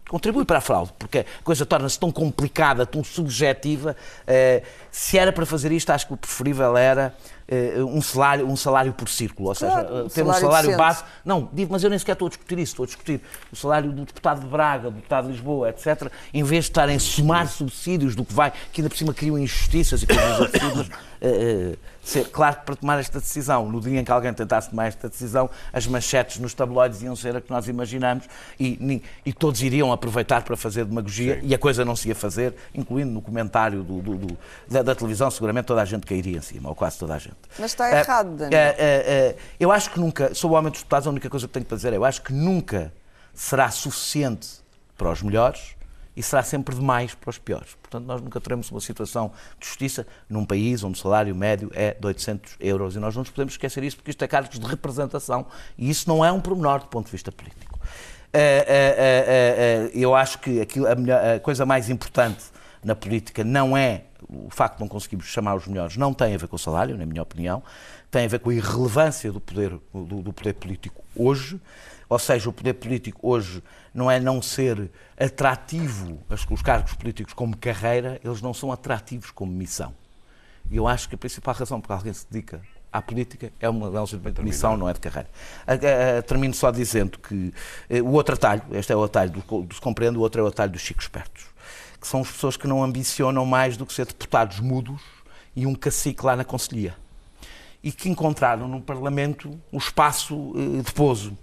Contribui 0.09 0.43
para 0.43 0.57
a 0.57 0.61
fraude, 0.61 0.91
porque 0.97 1.19
a 1.19 1.43
coisa 1.43 1.67
torna-se 1.67 1.99
tão 1.99 2.11
complicada, 2.11 2.83
tão 2.83 3.03
subjetiva. 3.03 3.95
Eh, 4.25 4.63
se 4.91 5.19
era 5.19 5.31
para 5.31 5.45
fazer 5.45 5.71
isto, 5.71 5.91
acho 5.91 6.07
que 6.07 6.13
o 6.15 6.17
preferível 6.17 6.75
era 6.75 7.15
eh, 7.47 7.75
um, 7.77 8.01
salário, 8.01 8.47
um 8.47 8.55
salário 8.55 8.91
por 8.91 9.07
círculo, 9.07 9.49
ou 9.49 9.55
Claro, 9.55 9.87
seja, 9.87 9.93
um 9.93 10.05
eh, 10.07 10.09
ter 10.09 10.23
um 10.23 10.25
salário 10.25 10.41
salário 10.41 10.69
decente. 10.71 10.77
base. 10.79 11.03
Não, 11.23 11.47
mas 11.69 11.83
eu 11.83 11.91
nem 11.91 11.99
sequer 11.99 12.13
estou 12.13 12.25
a 12.25 12.29
discutir 12.29 12.57
isso, 12.57 12.71
estou 12.71 12.83
a 12.85 12.87
discutir 12.87 13.21
o 13.51 13.55
salário 13.55 13.91
do 13.91 14.03
deputado 14.03 14.41
de 14.41 14.47
Braga, 14.47 14.89
do 14.89 14.95
deputado 14.95 15.25
de 15.25 15.33
Lisboa, 15.33 15.69
etc., 15.69 16.11
em 16.33 16.43
vez 16.43 16.65
de 16.65 16.71
estarem 16.71 16.95
a 16.95 16.99
somar 16.99 17.47
subsídios 17.47 18.15
do 18.15 18.25
que 18.25 18.33
vai, 18.33 18.51
que 18.73 18.81
ainda 18.81 18.89
por 18.89 18.97
cima 18.97 19.13
criam 19.13 19.37
injustiças 19.37 20.01
e 20.01 20.07
coisas 20.07 20.41
absurdas. 20.41 20.89
ser- 22.09 22.29
claro 22.29 22.57
que 22.57 22.65
para 22.65 22.75
tomar 22.75 22.99
esta 22.99 23.19
decisão, 23.19 23.69
no 23.69 23.79
dia 23.79 23.99
em 23.99 24.03
que 24.03 24.11
alguém 24.11 24.33
tentasse 24.33 24.69
tomar 24.69 24.87
esta 24.87 25.07
decisão, 25.09 25.49
as 25.71 25.85
manchetes 25.87 26.39
nos 26.39 26.53
tabloides 26.53 27.01
iam 27.01 27.15
ser 27.15 27.35
a 27.35 27.41
que 27.41 27.49
nós 27.51 27.67
imaginamos 27.67 28.25
e, 28.59 29.01
e 29.25 29.31
todos 29.33 29.61
iriam 29.61 29.91
aproveitar 29.91 30.43
para 30.43 30.57
fazer 30.57 30.85
demagogia 30.85 31.39
e 31.43 31.53
a 31.53 31.57
coisa 31.57 31.85
não 31.85 31.95
se 31.95 32.07
ia 32.09 32.15
fazer, 32.15 32.55
incluindo 32.73 33.11
no 33.11 33.21
comentário 33.21 33.83
do- 33.83 34.01
do- 34.01 34.15
do- 34.17 34.37
da, 34.67 34.81
da 34.81 34.95
televisão, 34.95 35.29
seguramente 35.29 35.65
toda 35.65 35.81
a 35.81 35.85
gente 35.85 36.05
cairia 36.05 36.37
em 36.37 36.41
cima, 36.41 36.69
ou 36.69 36.75
quase 36.75 36.97
toda 36.97 37.13
a 37.15 37.17
gente. 37.19 37.35
Mas 37.57 37.71
está 37.71 37.89
Eh, 37.89 37.99
errado, 38.01 38.35
Daniel. 38.35 38.59
eh, 38.59 38.75
eh, 38.77 39.03
eh, 39.07 39.35
eu 39.59 39.71
acho 39.71 39.89
que 39.91 39.99
nunca, 39.99 40.33
sobre 40.33 40.53
o 40.53 40.57
aumento 40.57 40.73
dos 40.73 40.81
deputados, 40.81 41.07
a 41.07 41.11
única 41.11 41.29
coisa 41.29 41.47
que 41.47 41.53
tenho 41.53 41.65
para 41.65 41.77
dizer 41.77 41.93
é 41.93 41.97
eu 41.97 42.05
acho 42.05 42.21
que 42.21 42.33
nunca 42.33 42.91
será 43.33 43.69
suficiente 43.71 44.47
para 44.97 45.11
os 45.11 45.21
melhores 45.21 45.75
e 46.15 46.23
será 46.23 46.43
sempre 46.43 46.75
demais 46.75 47.13
para 47.13 47.29
os 47.29 47.37
piores. 47.37 47.75
Portanto, 47.81 48.05
nós 48.05 48.21
nunca 48.21 48.39
teremos 48.41 48.69
uma 48.71 48.81
situação 48.81 49.31
de 49.59 49.67
justiça 49.67 50.05
num 50.29 50.45
país 50.45 50.83
onde 50.83 50.99
o 50.99 51.01
salário 51.01 51.35
médio 51.35 51.71
é 51.73 51.93
de 51.93 52.05
800 52.05 52.57
euros 52.59 52.95
e 52.95 52.99
nós 52.99 53.15
não 53.15 53.21
nos 53.21 53.29
podemos 53.29 53.53
esquecer 53.53 53.83
isso 53.83 53.97
porque 53.97 54.11
isto 54.11 54.23
é 54.23 54.27
cargos 54.27 54.59
de 54.59 54.65
representação 54.65 55.45
e 55.77 55.89
isso 55.89 56.09
não 56.09 56.23
é 56.23 56.31
um 56.31 56.41
pormenor 56.41 56.79
do 56.79 56.87
ponto 56.87 57.05
de 57.05 57.11
vista 57.11 57.31
político. 57.31 57.79
Eh, 58.31 58.65
eh, 58.67 58.95
eh, 58.97 59.91
eu 59.93 60.13
acho 60.13 60.39
que 60.39 60.61
a 60.61 61.39
coisa 61.39 61.65
mais 61.65 61.89
importante 61.89 62.45
na 62.83 62.95
política 62.95 63.43
não 63.43 63.75
é 63.75 64.03
o 64.27 64.49
facto 64.49 64.75
de 64.75 64.81
não 64.81 64.87
conseguirmos 64.87 65.27
chamar 65.27 65.55
os 65.55 65.65
melhores, 65.67 65.97
não 65.97 66.13
tem 66.13 66.35
a 66.35 66.37
ver 66.37 66.47
com 66.47 66.55
o 66.55 66.59
salário, 66.59 66.95
na 66.97 67.05
minha 67.05 67.23
opinião, 67.23 67.63
tem 68.11 68.25
a 68.25 68.27
ver 68.27 68.39
com 68.39 68.51
a 68.51 68.53
irrelevância 68.53 69.31
do 69.31 69.39
poder, 69.39 69.71
do, 69.93 70.21
do 70.21 70.33
poder 70.33 70.53
político 70.53 71.03
hoje. 71.15 71.59
Ou 72.09 72.17
seja, 72.19 72.49
o 72.49 72.53
poder 72.53 72.73
político 72.73 73.19
hoje 73.21 73.63
não 73.93 74.09
é 74.09 74.19
não 74.19 74.41
ser 74.41 74.89
atrativo, 75.17 76.19
os 76.49 76.61
cargos 76.61 76.93
políticos 76.95 77.33
como 77.33 77.55
carreira, 77.55 78.19
eles 78.23 78.41
não 78.41 78.53
são 78.53 78.71
atrativos 78.71 79.29
como 79.31 79.51
missão. 79.51 79.93
E 80.71 80.75
eu 80.77 80.87
acho 80.87 81.07
que 81.07 81.15
a 81.15 81.17
principal 81.17 81.53
razão 81.53 81.79
por 81.79 81.87
que 81.87 81.93
alguém 81.93 82.13
se 82.13 82.25
dedica 82.29 82.61
à 82.91 83.01
política 83.01 83.51
é 83.59 83.69
uma 83.69 83.87
é 83.95 84.01
um 84.01 84.05
simplesmente 84.07 84.37
de 84.37 84.43
missão, 84.43 84.75
não 84.75 84.89
é 84.89 84.93
de 84.93 84.99
carreira. 84.99 85.29
Termino 86.27 86.53
só 86.53 86.71
dizendo 86.71 87.19
que 87.19 87.53
eh, 87.89 88.01
o 88.01 88.09
outro 88.13 88.33
atalho, 88.35 88.63
este 88.71 88.91
é 88.91 88.95
o 88.95 89.03
atalho 89.03 89.31
do, 89.31 89.41
co- 89.43 89.61
do 89.61 89.75
se 89.75 89.81
compreende, 89.81 90.17
o 90.17 90.21
outro 90.21 90.41
é 90.41 90.43
o 90.43 90.47
atalho 90.47 90.71
dos 90.71 90.81
chicos 90.81 91.05
espertos. 91.05 91.45
que 92.01 92.07
são 92.07 92.21
as 92.21 92.31
pessoas 92.31 92.55
que 92.57 92.67
não 92.67 92.83
ambicionam 92.83 93.45
mais 93.45 93.77
do 93.77 93.85
que 93.85 93.93
ser 93.93 94.05
deputados 94.05 94.59
mudos 94.59 95.01
e 95.55 95.65
um 95.67 95.75
cacique 95.75 96.25
lá 96.25 96.35
na 96.35 96.43
Conselhia. 96.45 96.95
E 97.83 97.91
que 97.91 98.09
encontraram 98.09 98.67
no 98.67 98.81
Parlamento 98.81 99.59
o 99.71 99.77
espaço 99.77 100.53
eh, 100.55 100.81
de 100.81 100.91
pouso. 100.93 101.37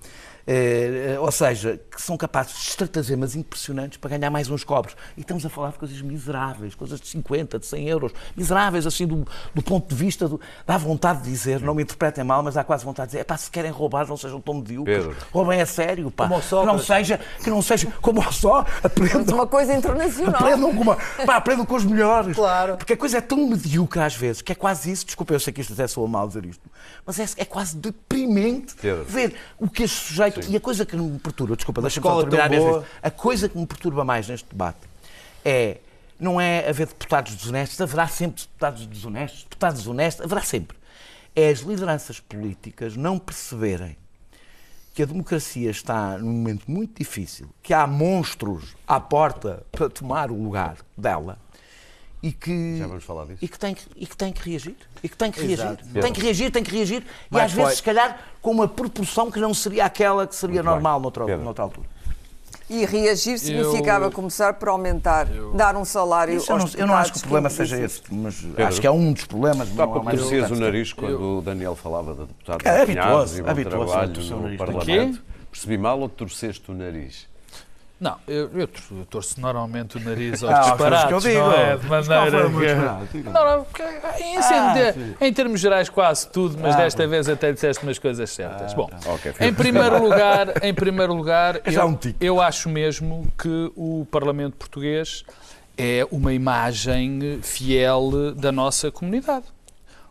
Eh, 0.46 1.16
ou 1.18 1.32
seja, 1.32 1.80
que 1.90 2.00
são 2.00 2.16
capazes 2.16 2.52
de 2.52 2.68
estratagemas 2.68 3.34
impressionantes 3.34 3.98
para 3.98 4.10
ganhar 4.16 4.30
mais 4.30 4.48
uns 4.48 4.62
cobres. 4.62 4.94
E 5.16 5.20
estamos 5.22 5.44
a 5.44 5.48
falar 5.48 5.70
de 5.70 5.78
coisas 5.78 6.00
miseráveis, 6.00 6.74
coisas 6.74 7.00
de 7.00 7.08
50, 7.08 7.58
de 7.58 7.66
100 7.66 7.88
euros, 7.88 8.12
miseráveis 8.36 8.86
assim 8.86 9.06
do, 9.06 9.26
do 9.52 9.62
ponto 9.62 9.88
de 9.88 9.94
vista, 9.94 10.28
do, 10.28 10.40
dá 10.64 10.76
vontade 10.78 11.22
de 11.22 11.30
dizer, 11.30 11.60
não 11.60 11.74
me 11.74 11.82
interpretem 11.82 12.22
mal, 12.22 12.44
mas 12.44 12.54
dá 12.54 12.62
quase 12.62 12.84
vontade 12.84 13.08
de 13.08 13.10
dizer, 13.12 13.20
é 13.22 13.24
pá, 13.24 13.36
se 13.36 13.50
querem 13.50 13.72
roubar, 13.72 14.06
não 14.06 14.16
sejam 14.16 14.40
tão 14.40 14.54
medíocres, 14.54 15.04
roubem 15.32 15.60
a 15.60 15.66
sério, 15.66 16.10
pá. 16.12 16.28
Que 16.28 16.66
não 16.66 16.78
seja, 16.78 17.20
que 17.42 17.50
não 17.50 17.62
seja 17.62 17.88
como 18.00 18.22
só, 18.32 18.64
aprendam. 18.84 19.34
Uma 19.34 19.46
coisa 19.46 19.74
internacional. 19.74 20.36
Aprendam 20.36 20.74
com, 20.74 20.82
uma, 20.82 20.96
pá, 21.26 21.36
aprendam 21.36 21.66
com 21.66 21.74
os 21.74 21.84
melhores. 21.84 22.36
Claro. 22.36 22.76
Porque 22.76 22.92
a 22.92 22.96
coisa 22.96 23.18
é 23.18 23.20
tão 23.20 23.48
medíocre 23.48 24.00
às 24.00 24.14
vezes, 24.14 24.42
que 24.42 24.52
é 24.52 24.54
quase 24.54 24.92
isso, 24.92 25.06
desculpa, 25.06 25.34
eu 25.34 25.40
sei 25.40 25.52
que 25.52 25.60
isto 25.60 25.72
até 25.72 25.88
soa 25.88 26.06
mal 26.06 26.28
dizer 26.28 26.44
isto, 26.46 26.62
mas 27.04 27.18
é, 27.18 27.26
é 27.36 27.44
quase 27.44 27.76
deprimente 27.76 28.76
Pedro. 28.76 29.04
ver 29.04 29.34
o 29.58 29.68
que 29.68 29.82
este 29.82 30.14
Sim. 30.42 30.52
E 30.52 30.56
a 30.56 30.60
coisa 30.60 30.86
que 30.86 30.96
me 30.96 31.18
perturba, 31.18 31.56
desculpa, 31.56 31.80
deixa-me 31.80 32.06
só 32.06 32.22
terminar 32.22 32.50
a 33.02 33.08
A 33.08 33.10
coisa 33.10 33.48
que 33.48 33.58
me 33.58 33.66
perturba 33.66 34.04
mais 34.04 34.28
neste 34.28 34.48
debate 34.48 34.80
é. 35.44 35.78
Não 36.18 36.40
é 36.40 36.66
haver 36.66 36.86
deputados 36.86 37.34
desonestos, 37.34 37.78
haverá 37.78 38.08
sempre 38.08 38.42
deputados 38.42 38.86
desonestos, 38.86 39.42
deputados 39.42 39.86
honestos, 39.86 40.24
haverá 40.24 40.40
sempre. 40.40 40.78
É 41.34 41.50
as 41.50 41.58
lideranças 41.58 42.18
políticas 42.18 42.96
não 42.96 43.18
perceberem 43.18 43.98
que 44.94 45.02
a 45.02 45.06
democracia 45.06 45.70
está 45.70 46.16
num 46.16 46.32
momento 46.32 46.70
muito 46.70 46.96
difícil, 46.96 47.50
que 47.62 47.74
há 47.74 47.86
monstros 47.86 48.74
à 48.88 48.98
porta 48.98 49.62
para 49.70 49.90
tomar 49.90 50.30
o 50.30 50.42
lugar 50.42 50.78
dela 50.96 51.38
e 52.26 52.32
que 52.32 52.78
já 52.78 52.88
vamos 52.88 53.04
falar 53.04 53.24
disso. 53.26 53.38
e 53.40 53.46
que 53.46 53.56
tem 53.56 53.72
que, 53.72 53.82
e 53.94 54.04
que 54.04 54.16
tem 54.16 54.32
que 54.32 54.50
reagir. 54.50 54.76
E 55.00 55.08
que 55.08 55.16
tem 55.16 55.30
que 55.30 55.40
reagir. 55.40 55.76
Tem 56.00 56.12
que 56.12 56.20
reagir 56.20 56.50
tem 56.50 56.62
que 56.64 56.70
reagir. 56.72 57.04
E 57.30 57.38
às 57.38 57.52
vezes 57.52 57.76
se 57.76 57.82
calhar 57.82 58.18
com 58.42 58.50
uma 58.50 58.66
proporção 58.66 59.30
que 59.30 59.38
não 59.38 59.54
seria 59.54 59.84
aquela 59.84 60.26
que 60.26 60.34
seria 60.34 60.60
Muito 60.60 60.72
normal 60.72 60.98
noutra, 60.98 61.36
noutra 61.36 61.62
altura. 61.62 61.86
E 62.68 62.84
reagir 62.84 63.38
significava 63.38 64.06
eu, 64.06 64.10
começar 64.10 64.54
por 64.54 64.70
aumentar, 64.70 65.32
eu, 65.32 65.52
dar 65.52 65.76
um 65.76 65.84
salário 65.84 66.42
eu 66.48 66.58
não, 66.58 66.68
eu 66.76 66.86
não 66.88 66.94
acho 66.96 67.12
que 67.12 67.18
o 67.18 67.20
problema 67.20 67.48
seja 67.48 67.78
esse, 67.78 68.02
mas 68.10 68.40
Pedro, 68.40 68.66
acho 68.66 68.80
que 68.80 68.86
é 68.88 68.90
um 68.90 69.12
dos 69.12 69.24
problemas. 69.24 69.68
Há 69.78 69.86
pouco 69.86 70.10
torcias 70.10 70.50
o 70.50 70.56
nariz 70.56 70.92
quando 70.92 71.38
o 71.38 71.42
Daniel 71.42 71.76
falava 71.76 72.12
da 72.12 72.24
deputada 72.24 72.68
é, 72.68 72.82
habituoso, 72.82 73.40
e 73.40 73.48
habituoso, 73.48 73.92
trabalho 73.92 74.50
no 74.50 74.56
Parlamento. 74.56 75.22
Percebi 75.52 75.78
mal 75.78 76.00
ou 76.00 76.08
torceste 76.08 76.68
o 76.72 76.74
nariz? 76.74 77.28
Não, 77.98 78.16
eu, 78.28 78.50
eu, 78.52 78.68
eu 78.90 79.06
torço 79.08 79.40
normalmente 79.40 79.96
o 79.96 80.00
nariz 80.00 80.42
aos 80.42 80.52
ah, 80.52 80.60
disparates, 80.60 81.06
que 81.06 81.14
eu 81.14 81.20
digo. 81.20 81.40
não 81.40 81.52
é? 81.52 81.76
De 81.78 81.86
maneira 81.86 82.50
que... 83.10 83.18
Não, 83.22 83.32
não, 83.32 83.66
em, 84.20 84.36
ah, 84.36 84.74
em, 85.18 85.32
termos 85.32 85.60
gerais 85.60 85.88
quase 85.88 86.28
tudo, 86.28 86.58
mas 86.60 86.74
ah, 86.74 86.78
desta 86.78 87.06
vez 87.06 87.26
até 87.26 87.52
disseste 87.52 87.82
umas 87.82 87.98
coisas 87.98 88.28
certas. 88.28 88.72
Ah, 88.72 88.76
Bom, 88.76 88.90
okay, 89.14 89.32
em 89.40 89.54
primeiro 89.54 90.00
lugar, 90.04 90.62
em 90.62 90.74
primeiro 90.74 91.14
lugar 91.14 91.56
é 91.56 91.60
eu, 91.74 91.98
eu 92.20 92.40
acho 92.40 92.68
mesmo 92.68 93.26
que 93.38 93.72
o 93.74 94.06
Parlamento 94.10 94.56
Português 94.56 95.24
é 95.78 96.06
uma 96.10 96.34
imagem 96.34 97.40
fiel 97.42 98.34
da 98.34 98.52
nossa 98.52 98.90
comunidade. 98.90 99.46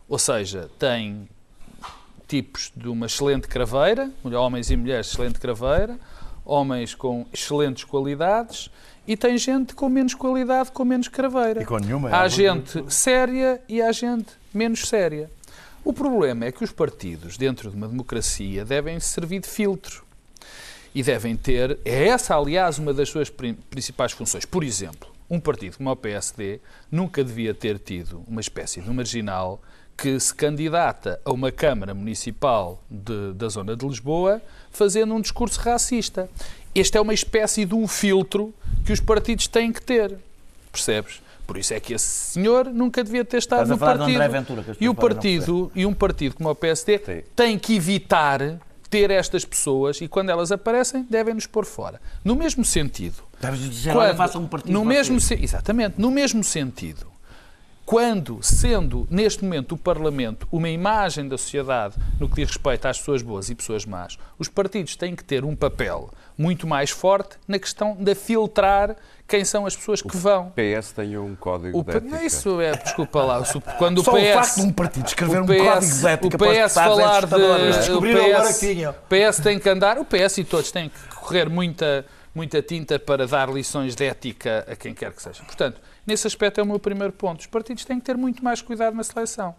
Ou 0.08 0.18
seja, 0.18 0.68
tem 0.76 1.28
tipos 2.26 2.72
de 2.76 2.88
uma 2.88 3.06
excelente 3.06 3.46
craveira, 3.46 4.10
homens 4.24 4.70
e 4.72 4.76
mulheres 4.76 5.08
excelente 5.08 5.38
craveira, 5.38 5.96
homens 6.46 6.94
com 6.94 7.26
excelentes 7.32 7.84
qualidades 7.84 8.70
e 9.06 9.16
tem 9.16 9.36
gente 9.36 9.74
com 9.74 9.88
menos 9.88 10.14
qualidade, 10.14 10.72
com 10.72 10.84
menos 10.84 11.08
craveira. 11.08 11.62
E 11.62 11.64
com 11.64 11.78
nenhuma. 11.78 12.10
Há 12.10 12.28
gente 12.28 12.84
séria 12.92 13.60
e 13.68 13.82
há 13.82 13.92
gente 13.92 14.28
menos 14.54 14.88
séria. 14.88 15.30
O 15.84 15.92
problema 15.92 16.46
é 16.46 16.52
que 16.52 16.64
os 16.64 16.72
partidos, 16.72 17.36
dentro 17.36 17.70
de 17.70 17.76
uma 17.76 17.86
democracia, 17.86 18.64
devem 18.64 18.98
servir 18.98 19.40
de 19.40 19.48
filtro. 19.48 20.04
E 20.94 21.02
devem 21.02 21.36
ter. 21.36 21.78
É 21.84 22.08
essa, 22.08 22.34
aliás, 22.34 22.78
uma 22.78 22.92
das 22.92 23.08
suas 23.08 23.30
principais 23.30 24.12
funções. 24.12 24.44
Por 24.44 24.64
exemplo, 24.64 25.08
um 25.28 25.38
partido 25.38 25.76
como 25.76 25.90
o 25.90 25.96
PSD 25.96 26.60
nunca 26.90 27.22
devia 27.22 27.54
ter 27.54 27.78
tido 27.78 28.24
uma 28.26 28.40
espécie 28.40 28.80
de 28.80 28.90
marginal 28.90 29.60
que 29.96 30.20
se 30.20 30.34
candidata 30.34 31.20
a 31.24 31.32
uma 31.32 31.50
Câmara 31.50 31.94
Municipal 31.94 32.82
de, 32.90 33.32
da 33.32 33.48
zona 33.48 33.74
de 33.74 33.86
Lisboa 33.86 34.42
fazendo 34.70 35.14
um 35.14 35.20
discurso 35.20 35.58
racista. 35.60 36.28
Este 36.74 36.98
é 36.98 37.00
uma 37.00 37.14
espécie 37.14 37.64
de 37.64 37.74
um 37.74 37.88
filtro 37.88 38.52
que 38.84 38.92
os 38.92 39.00
partidos 39.00 39.46
têm 39.46 39.72
que 39.72 39.80
ter. 39.80 40.18
Percebes? 40.70 41.22
Por 41.46 41.56
isso 41.56 41.72
é 41.72 41.80
que 41.80 41.94
esse 41.94 42.06
senhor 42.06 42.66
nunca 42.66 43.02
devia 43.02 43.24
ter 43.24 43.38
estado 43.38 43.68
no 43.68 43.78
partido. 43.78 44.18
Ventura, 44.28 44.64
e 44.80 44.88
o 44.88 44.94
partido 44.94 45.70
e 45.74 45.86
um 45.86 45.94
partido 45.94 46.34
como 46.34 46.50
o 46.50 46.54
PSD 46.54 46.98
Sim. 46.98 47.22
tem 47.34 47.58
que 47.58 47.76
evitar 47.76 48.58
ter 48.90 49.10
estas 49.10 49.44
pessoas 49.44 50.00
e 50.00 50.08
quando 50.08 50.30
elas 50.30 50.52
aparecem 50.52 51.06
devem 51.08 51.34
nos 51.34 51.46
pôr 51.46 51.64
fora. 51.64 52.00
No 52.24 52.34
mesmo 52.34 52.64
sentido. 52.64 53.22
Deves 53.40 53.60
dizer, 53.60 53.92
quando, 53.92 54.04
olha, 54.04 54.14
faça 54.14 54.38
um 54.38 54.46
partido. 54.46 54.72
No 54.72 54.84
mesmo, 54.84 55.16
exatamente, 55.16 55.94
no 55.98 56.10
mesmo 56.10 56.42
sentido 56.42 57.15
quando, 57.86 58.40
sendo 58.42 59.06
neste 59.08 59.44
momento 59.44 59.76
o 59.76 59.78
Parlamento 59.78 60.48
uma 60.50 60.68
imagem 60.68 61.28
da 61.28 61.38
sociedade 61.38 61.94
no 62.18 62.28
que 62.28 62.34
diz 62.34 62.48
respeito 62.48 62.84
às 62.86 62.98
pessoas 62.98 63.22
boas 63.22 63.48
e 63.48 63.54
pessoas 63.54 63.86
más, 63.86 64.18
os 64.36 64.48
partidos 64.48 64.96
têm 64.96 65.14
que 65.14 65.22
ter 65.22 65.44
um 65.44 65.54
papel 65.54 66.10
muito 66.36 66.66
mais 66.66 66.90
forte 66.90 67.36
na 67.46 67.60
questão 67.60 67.94
de 67.94 68.14
filtrar 68.16 68.96
quem 69.28 69.44
são 69.44 69.64
as 69.64 69.76
pessoas 69.76 70.02
que 70.02 70.16
vão. 70.16 70.48
O 70.48 70.52
PS 70.52 70.92
tem 70.92 71.16
um 71.16 71.36
código 71.36 71.78
o, 71.78 71.84
de 71.84 71.96
ética. 71.96 72.24
Isso 72.24 72.60
é, 72.60 72.72
desculpa 72.72 73.22
lá, 73.22 73.42
quando 73.78 74.02
Só 74.02 74.10
o 74.10 74.14
PS... 74.16 74.22
o 74.22 74.32
facto 74.34 74.54
de 74.56 74.62
um 74.62 74.72
partido 74.72 75.06
escrever 75.06 75.42
um 75.42 75.46
código 75.46 75.94
de 75.94 76.06
ética 76.08 76.36
o 76.36 76.38
PS 76.38 76.74
falar 76.74 77.22
é 77.22 77.26
de... 77.26 77.92
O 77.92 78.00
PS, 78.02 78.62
o 78.88 79.08
PS 79.08 79.38
tem 79.40 79.60
que 79.60 79.68
andar, 79.68 79.96
o 79.98 80.04
PS 80.04 80.38
e 80.38 80.44
todos 80.44 80.72
têm 80.72 80.88
que 80.88 81.14
correr 81.14 81.48
muita, 81.48 82.04
muita 82.34 82.60
tinta 82.60 82.98
para 82.98 83.28
dar 83.28 83.48
lições 83.48 83.94
de 83.94 84.04
ética 84.04 84.66
a 84.68 84.74
quem 84.74 84.92
quer 84.92 85.12
que 85.12 85.22
seja. 85.22 85.44
Portanto, 85.44 85.80
Nesse 86.06 86.26
aspecto 86.26 86.60
é 86.60 86.62
o 86.62 86.66
meu 86.66 86.78
primeiro 86.78 87.12
ponto. 87.12 87.40
Os 87.40 87.46
partidos 87.46 87.84
têm 87.84 87.98
que 87.98 88.04
ter 88.04 88.16
muito 88.16 88.44
mais 88.44 88.62
cuidado 88.62 88.94
na 88.94 89.02
seleção. 89.02 89.54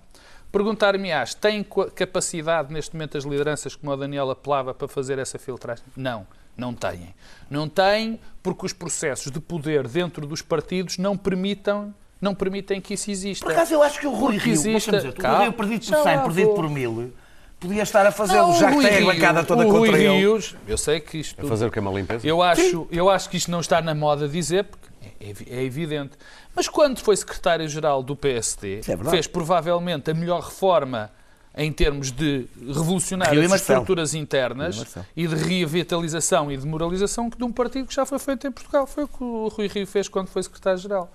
Perguntar-me-ás, 0.52 1.34
têm 1.34 1.66
capacidade 1.94 2.74
neste 2.74 2.96
momento 2.96 3.18
as 3.18 3.26
lideranças, 3.26 3.76
como 3.76 3.92
a 3.92 3.96
Daniela 3.96 4.32
apelava, 4.32 4.74
para 4.74 4.88
fazer 4.88 5.20
essa 5.20 5.38
filtragem? 5.38 5.84
Não, 5.96 6.26
não 6.56 6.74
têm. 6.74 7.14
Não 7.50 7.68
têm 7.68 8.20
porque 8.42 8.66
os 8.66 8.72
processos 8.72 9.30
de 9.30 9.42
poder 9.42 9.88
dentro 9.88 10.26
dos 10.26 10.42
partidos 10.42 10.98
não 10.98 11.18
permitam 11.18 11.94
não 12.20 12.34
permitem 12.34 12.82
que 12.82 12.96
isso 12.96 13.12
exista. 13.12 13.46
Por 13.46 13.52
acaso 13.52 13.74
eu 13.76 13.84
acho 13.84 14.00
que 14.00 14.08
o 14.08 14.12
Rui 14.12 14.38
Rio, 14.38 14.54
exista... 14.54 14.92
dizer, 14.94 15.14
o 15.20 15.44
Rio 15.44 15.54
perdido 15.54 15.86
por 15.86 16.04
100, 16.04 16.20
perdido 16.22 16.50
por 16.56 16.70
mil, 16.70 17.14
podia 17.60 17.84
estar 17.84 18.06
a 18.08 18.12
fazê-lo, 18.12 18.54
já 18.54 18.72
que 18.72 18.82
tem 18.82 19.04
a 19.04 19.14
bancada 19.14 19.44
toda 19.44 19.68
o 19.68 19.72
contra 19.72 19.92
Rui 19.92 20.04
ele. 20.04 20.18
Rios, 20.18 20.56
eu 20.68 20.78
sei 20.80 21.00
que 21.00 21.20
isto... 21.20 21.40
A 21.40 21.48
fazer 21.48 21.68
o 21.68 21.72
que 21.72 21.78
é 21.78 21.82
uma 21.82 21.92
limpeza? 21.92 22.26
Eu 22.26 22.42
acho, 22.42 22.88
eu 22.92 23.08
acho 23.08 23.30
que 23.30 23.38
isto 23.38 23.52
não 23.52 23.60
está 23.60 23.82
na 23.82 23.94
moda 23.94 24.28
dizer, 24.28 24.64
porque 24.64 24.87
é, 25.20 25.34
é 25.50 25.64
evidente. 25.64 26.12
Mas 26.56 26.68
quando 26.68 27.00
foi 27.00 27.16
secretário-geral 27.16 28.02
do 28.04 28.16
PSD, 28.16 28.82
é 28.88 29.10
fez 29.10 29.28
provavelmente 29.28 30.12
a 30.12 30.14
melhor 30.14 30.42
reforma 30.42 31.12
em 31.58 31.74
termos 31.74 32.12
de 32.12 32.46
revolucionar 32.56 33.30
as 33.36 33.52
estruturas 33.54 34.14
internas 34.14 34.96
e 35.16 35.28
de 35.28 35.36
revitalização 35.36 36.52
e 36.52 36.56
de 36.58 36.66
moralização 36.68 37.32
que 37.32 37.38
de 37.38 37.44
um 37.44 37.52
partido 37.52 37.88
que 37.88 37.96
já 37.96 38.06
foi 38.06 38.20
feito 38.20 38.46
em 38.46 38.52
Portugal. 38.52 38.86
Foi 38.86 39.06
o 39.06 39.08
que 39.08 39.24
o 39.24 39.48
Rui 39.48 39.68
Rio 39.68 39.88
fez 39.88 40.08
quando 40.08 40.28
foi 40.28 40.44
secretário-geral. 40.44 41.12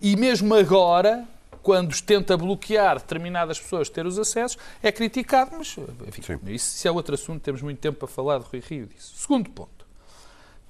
E 0.00 0.16
mesmo 0.16 0.54
agora, 0.54 1.28
quando 1.62 1.94
tenta 2.00 2.36
bloquear 2.38 2.98
determinadas 2.98 3.60
pessoas 3.60 3.88
de 3.88 3.92
ter 3.92 4.06
os 4.06 4.18
acessos, 4.18 4.56
é 4.82 4.90
criticado, 4.90 5.52
mas 5.58 5.76
enfim, 6.08 6.38
isso, 6.46 6.76
isso 6.76 6.88
é 6.88 6.90
outro 6.90 7.14
assunto, 7.14 7.42
temos 7.42 7.60
muito 7.60 7.78
tempo 7.78 7.98
para 7.98 8.08
falar 8.08 8.38
de 8.38 8.46
Rui 8.46 8.62
Rio 8.66 8.86
disso. 8.86 9.12
Segundo 9.14 9.50
ponto, 9.50 9.86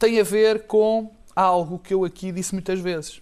tem 0.00 0.20
a 0.20 0.24
ver 0.24 0.66
com 0.66 1.14
algo 1.34 1.78
que 1.78 1.94
eu 1.94 2.04
aqui 2.04 2.32
disse 2.32 2.54
muitas 2.54 2.80
vezes. 2.80 3.20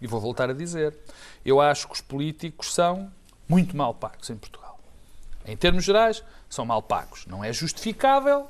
E 0.00 0.06
vou 0.06 0.20
voltar 0.20 0.50
a 0.50 0.52
dizer. 0.52 0.96
Eu 1.44 1.60
acho 1.60 1.88
que 1.88 1.94
os 1.94 2.00
políticos 2.00 2.74
são 2.74 3.10
muito 3.48 3.76
mal 3.76 3.94
pagos 3.94 4.28
em 4.30 4.36
Portugal. 4.36 4.78
Em 5.46 5.56
termos 5.56 5.84
gerais, 5.84 6.22
são 6.48 6.64
mal 6.64 6.82
pagos. 6.82 7.26
Não 7.26 7.44
é 7.44 7.52
justificável, 7.52 8.48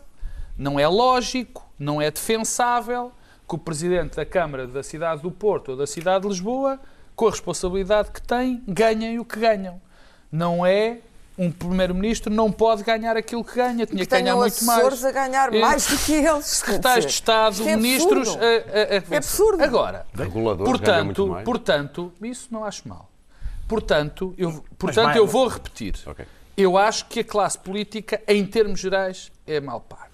não 0.57 0.79
é 0.79 0.87
lógico, 0.87 1.69
não 1.79 2.01
é 2.01 2.11
defensável 2.11 3.13
que 3.49 3.55
o 3.55 3.59
presidente 3.59 4.17
da 4.17 4.25
Câmara 4.25 4.67
da 4.67 4.83
cidade 4.83 5.23
do 5.23 5.31
Porto 5.31 5.71
ou 5.71 5.77
da 5.77 5.87
cidade 5.87 6.23
de 6.23 6.29
Lisboa, 6.29 6.81
com 7.15 7.27
a 7.27 7.31
responsabilidade 7.31 8.11
que 8.11 8.23
tem, 8.23 8.63
ganhem 8.67 9.19
o 9.19 9.25
que 9.25 9.39
ganham. 9.39 9.81
Não 10.31 10.65
é 10.65 11.01
um 11.37 11.51
primeiro-ministro 11.51 12.33
não 12.33 12.51
pode 12.51 12.85
ganhar 12.85 13.17
aquilo 13.17 13.45
que 13.45 13.57
ganha, 13.57 13.87
tinha 13.87 13.99
que, 13.99 14.07
que 14.07 14.07
ganhar 14.07 14.37
muito 14.37 14.65
mais. 14.65 15.05
a 15.05 15.11
ganhar 15.11 15.51
mais 15.51 15.87
do 15.87 15.99
que 15.99 16.13
eles. 16.13 16.47
Secretários 16.47 17.07
de 17.07 17.13
Estado, 17.13 17.69
é 17.69 17.77
ministros. 17.77 18.29
A, 18.29 18.39
a, 18.39 18.41
a... 18.41 19.15
É 19.15 19.17
absurdo. 19.17 19.63
Agora, 19.63 20.07
portanto, 20.65 21.37
portanto, 21.45 22.13
isso 22.23 22.49
não 22.51 22.65
acho 22.65 22.89
mal. 22.89 23.11
Portanto, 23.67 24.35
eu, 24.39 24.65
portanto, 24.79 25.17
eu 25.17 25.27
vou 25.27 25.49
repetir. 25.49 25.97
Okay. 26.07 26.27
Eu 26.57 26.79
acho 26.79 27.07
que 27.07 27.21
a 27.21 27.25
classe 27.25 27.59
política, 27.59 28.23
em 28.29 28.47
termos 28.47 28.79
gerais, 28.79 29.33
é 29.47 29.61
mal 29.61 29.81
paga. 29.81 30.11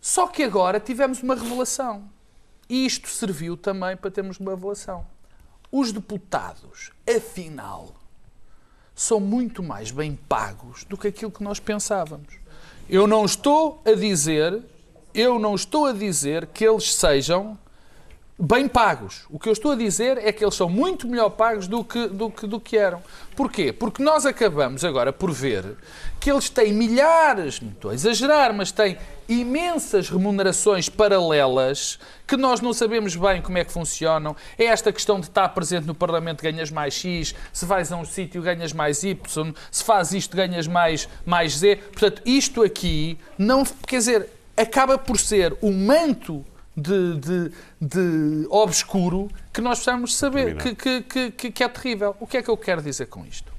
Só 0.00 0.26
que 0.26 0.42
agora 0.42 0.78
tivemos 0.78 1.22
uma 1.22 1.34
revelação. 1.34 2.04
E 2.68 2.84
isto 2.84 3.08
serviu 3.08 3.56
também 3.56 3.96
para 3.96 4.10
termos 4.10 4.38
uma 4.38 4.52
avaliação. 4.52 5.06
Os 5.70 5.92
deputados, 5.92 6.90
afinal, 7.08 7.94
são 8.96 9.20
muito 9.20 9.62
mais 9.62 9.90
bem 9.90 10.18
pagos 10.26 10.84
do 10.84 10.96
que 10.96 11.08
aquilo 11.08 11.30
que 11.30 11.44
nós 11.44 11.60
pensávamos. 11.60 12.34
Eu 12.88 13.06
não 13.06 13.26
estou 13.26 13.82
a 13.84 13.92
dizer, 13.92 14.62
eu 15.14 15.38
não 15.38 15.54
estou 15.54 15.84
a 15.84 15.92
dizer 15.92 16.46
que 16.46 16.66
eles 16.66 16.94
sejam 16.94 17.58
bem 18.38 18.66
pagos. 18.66 19.26
O 19.28 19.38
que 19.38 19.48
eu 19.48 19.52
estou 19.52 19.72
a 19.72 19.76
dizer 19.76 20.18
é 20.18 20.32
que 20.32 20.42
eles 20.42 20.54
são 20.54 20.68
muito 20.68 21.06
melhor 21.06 21.30
pagos 21.30 21.68
do 21.68 21.84
que, 21.84 22.06
do 22.06 22.30
que, 22.30 22.46
do 22.46 22.58
que 22.58 22.78
eram. 22.78 23.02
Porquê? 23.34 23.70
Porque 23.70 24.02
nós 24.02 24.24
acabamos 24.24 24.82
agora 24.82 25.12
por 25.12 25.30
ver 25.30 25.76
que 26.18 26.30
eles 26.30 26.48
têm 26.48 26.72
milhares, 26.72 27.60
não 27.60 27.70
estou 27.70 27.90
a 27.90 27.94
exagerar, 27.94 28.54
mas 28.54 28.72
têm 28.72 28.96
imensas 29.28 30.08
remunerações 30.08 30.88
paralelas 30.88 31.98
que 32.26 32.36
nós 32.36 32.60
não 32.60 32.72
sabemos 32.72 33.16
bem 33.16 33.40
como 33.40 33.58
é 33.58 33.64
que 33.64 33.72
funcionam. 33.72 34.36
É 34.58 34.64
esta 34.64 34.92
questão 34.92 35.20
de 35.20 35.26
estar 35.26 35.48
presente 35.50 35.86
no 35.86 35.94
Parlamento 35.94 36.42
ganhas 36.42 36.70
mais 36.70 36.94
X, 36.94 37.34
se 37.52 37.64
vais 37.64 37.90
a 37.92 37.96
um 37.96 38.04
sítio 38.04 38.42
ganhas 38.42 38.72
mais 38.72 39.02
Y, 39.02 39.54
se 39.70 39.84
faz 39.84 40.12
isto 40.12 40.36
ganhas 40.36 40.66
mais, 40.66 41.08
mais 41.24 41.58
Z. 41.58 41.76
Portanto, 41.76 42.22
isto 42.24 42.62
aqui 42.62 43.18
não, 43.38 43.64
quer 43.64 43.98
dizer, 43.98 44.28
acaba 44.56 44.98
por 44.98 45.18
ser 45.18 45.56
um 45.62 45.72
manto 45.72 46.44
de, 46.76 47.16
de, 47.16 47.52
de 47.80 48.46
obscuro 48.50 49.28
que 49.52 49.60
nós 49.60 49.78
precisamos 49.78 50.14
saber, 50.14 50.56
que, 50.56 50.74
que, 51.02 51.30
que, 51.30 51.50
que 51.50 51.64
é 51.64 51.68
terrível. 51.68 52.14
O 52.20 52.26
que 52.26 52.36
é 52.36 52.42
que 52.42 52.50
eu 52.50 52.56
quero 52.56 52.82
dizer 52.82 53.06
com 53.06 53.24
isto? 53.24 53.50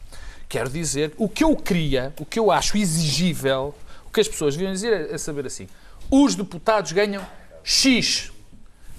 Quero 0.48 0.70
dizer, 0.70 1.14
o 1.18 1.28
que 1.28 1.44
eu 1.44 1.56
queria, 1.56 2.14
o 2.20 2.26
que 2.26 2.40
eu 2.40 2.52
acho 2.52 2.78
exigível, 2.78 3.76
que 4.18 4.22
as 4.22 4.28
pessoas 4.28 4.56
deviam 4.56 4.74
dizer 4.74 5.12
é, 5.12 5.14
é 5.14 5.18
saber 5.20 5.46
assim: 5.46 5.68
os 6.10 6.34
deputados 6.34 6.92
ganham 6.92 7.24
X. 7.64 8.32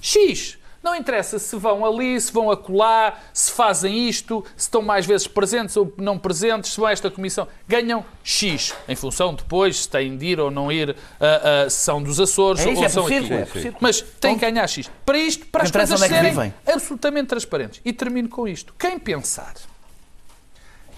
X. 0.01 0.57
Não 0.81 0.95
interessa 0.95 1.41
se 1.41 1.57
vão 1.57 1.85
ali, 1.85 2.19
se 2.21 2.33
vão 2.33 2.53
acolá, 2.53 3.19
se 3.35 3.51
fazem 3.51 4.09
isto, 4.09 4.45
se 4.57 4.67
estão 4.67 4.81
mais 4.81 5.05
vezes 5.05 5.27
presentes 5.27 5.77
ou 5.77 5.93
não 5.97 6.17
presentes, 6.17 6.71
se 6.71 6.77
vão 6.77 6.87
a 6.87 6.93
esta 6.93 7.11
comissão. 7.11 7.49
Ganham 7.67 8.07
X, 8.23 8.73
em 8.89 8.95
função 8.95 9.35
depois 9.35 9.83
se 9.83 9.89
têm 9.89 10.17
de 10.17 10.27
ir 10.27 10.41
ou 10.41 10.53
não 10.53 10.71
ir 10.71 10.95
à, 11.19 11.65
à 11.65 11.71
sessão 11.71 12.01
dos 12.01 12.21
Açores 12.21 12.65
é 12.65 12.71
isso, 12.71 12.81
ou 12.81 12.87
é 12.87 12.89
são 12.89 13.03
possível, 13.03 13.43
aqui. 13.43 13.69
é. 13.69 13.73
Mas 13.81 14.01
têm 14.01 14.35
que 14.35 14.41
ganhar 14.41 14.69
X. 14.69 14.89
Para 15.05 15.19
isto, 15.19 15.47
para 15.47 15.65
as 15.65 15.71
coisas 15.73 16.01
é 16.01 16.09
serem 16.09 16.55
absolutamente 16.65 17.27
transparentes. 17.27 17.81
E 17.85 17.93
termino 17.93 18.29
com 18.29 18.47
isto. 18.47 18.73
Quem 18.79 19.01
pensar, 19.01 19.55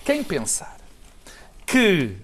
quem 0.04 0.22
pensar 0.22 0.76
que 1.64 2.16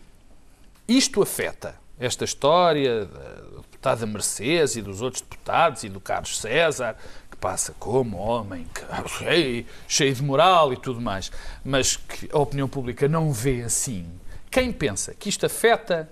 isto 0.87 1.23
afeta 1.23 1.86
esta 1.99 2.25
história 2.25 3.05
da 3.07 3.61
deputada 3.63 4.07
Mercedes 4.07 4.77
e 4.77 4.83
dos 4.83 5.01
outros 5.03 5.23
deputados 5.23 5.85
e 5.85 5.89
do 5.89 6.01
Carlos 6.01 6.39
César, 6.39 6.97
que 7.31 7.37
passa 7.37 7.75
como 7.79 8.17
homem 8.19 8.67
que- 8.75 9.09
cheio, 9.19 9.67
cheio 9.87 10.15
de 10.15 10.23
moral 10.23 10.73
e 10.73 10.77
tudo 10.77 11.01
mais, 11.01 11.31
mas 11.65 11.97
que 11.97 12.29
a 12.33 12.39
opinião 12.39 12.69
pública 12.69 13.07
não 13.09 13.33
vê 13.33 13.63
assim. 13.63 14.07
Quem 14.51 14.73
pensa 14.73 15.15
que 15.15 15.29
isto 15.29 15.47
afeta 15.47 16.09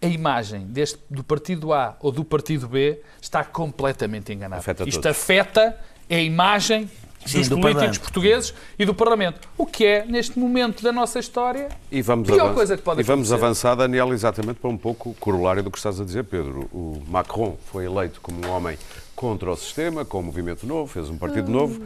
a 0.00 0.06
imagem 0.06 0.66
deste, 0.66 0.98
do 1.08 1.22
partido 1.22 1.72
A 1.72 1.96
ou 2.00 2.10
do 2.10 2.24
partido 2.24 2.66
B 2.66 3.00
está 3.20 3.44
completamente 3.44 4.32
enganado. 4.32 4.60
Afeta 4.60 4.82
isto 4.88 5.00
todos. 5.00 5.16
afeta 5.16 5.78
a 6.10 6.14
imagem 6.16 6.90
Sim, 7.26 7.38
dos 7.38 7.48
do 7.48 7.54
políticos 7.56 7.72
Parlamento. 7.74 8.00
portugueses 8.00 8.54
e 8.78 8.84
do 8.84 8.94
Parlamento. 8.94 9.48
O 9.56 9.64
que 9.66 9.84
é, 9.86 10.04
neste 10.06 10.38
momento 10.38 10.82
da 10.82 10.92
nossa 10.92 11.18
história, 11.18 11.68
E 11.90 12.02
vamos, 12.02 12.28
Pior 12.28 12.40
avan- 12.40 12.54
coisa 12.54 12.76
que 12.76 12.82
pode 12.82 13.00
e 13.00 13.04
vamos 13.04 13.28
acontecer. 13.32 13.44
avançar, 13.46 13.74
Daniel, 13.76 14.12
exatamente 14.12 14.58
para 14.60 14.70
um 14.70 14.76
pouco 14.76 15.10
o 15.10 15.14
corolário 15.14 15.62
do 15.62 15.70
que 15.70 15.78
estás 15.78 16.00
a 16.00 16.04
dizer, 16.04 16.24
Pedro. 16.24 16.68
O 16.72 17.02
Macron 17.08 17.56
foi 17.70 17.84
eleito 17.86 18.20
como 18.20 18.44
um 18.46 18.50
homem 18.50 18.76
contra 19.14 19.50
o 19.50 19.56
sistema, 19.56 20.04
com 20.04 20.18
o 20.18 20.22
movimento 20.22 20.66
novo, 20.66 20.90
fez 20.92 21.08
um 21.08 21.16
partido 21.16 21.48
novo, 21.50 21.80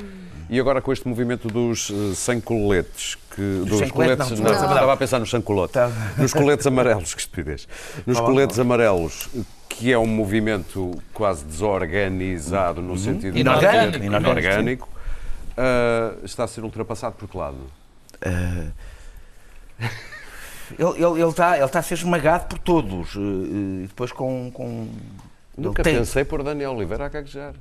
e 0.49 0.59
agora 0.59 0.81
com 0.81 0.91
este 0.93 1.07
movimento 1.07 1.49
dos 1.49 1.91
eh, 1.91 2.15
sem 2.15 2.41
coletes, 2.41 3.17
que, 3.35 3.63
dos 3.67 3.79
sem 3.79 3.89
colete, 3.91 4.17
coletes, 4.17 4.31
não, 4.41 4.51
não, 4.53 4.59
não. 4.61 4.69
estava 4.73 4.93
a 4.93 4.97
pensar 4.97 5.19
nos 5.19 5.29
sem 5.29 5.41
colote, 5.43 5.75
Tá. 5.75 5.91
nos 6.17 6.33
coletes 6.33 6.67
amarelos, 6.67 7.13
que 7.15 7.21
estupidez. 7.21 7.69
Nos 8.07 8.17
Fala, 8.17 8.31
coletes 8.31 8.59
amarelos, 8.59 9.29
que 9.69 9.93
é 9.93 9.99
um 9.99 10.07
movimento 10.07 10.93
quase 11.13 11.45
desorganizado 11.45 12.81
no 12.81 12.97
sentido 12.97 13.35
de 13.35 13.41
Inorgânico, 13.41 14.03
inorgânico, 14.05 14.05
inorgânico, 14.07 14.89
ah, 15.57 16.17
está 16.23 16.45
a 16.45 16.49
ser 16.49 16.65
ultrapassado 16.65 17.17
por 17.17 17.29
que 17.29 17.37
lado? 17.37 17.59
Ele, 20.77 20.89
ele, 20.97 21.21
ele, 21.21 21.29
está, 21.29 21.55
ele 21.57 21.65
está 21.65 21.79
a 21.79 21.83
ser 21.83 21.95
esmagado 21.95 22.47
por 22.47 22.59
todos. 22.59 23.15
E 23.15 23.87
depois 23.87 24.11
com. 24.11 24.51
com... 24.51 24.89
Nunca 25.57 25.83
tem- 25.83 25.97
pensei 25.97 26.25
por 26.25 26.43
Daniel 26.43 26.73
Oliveira 26.73 27.07
a 27.07 27.09
gaguejar. 27.09 27.53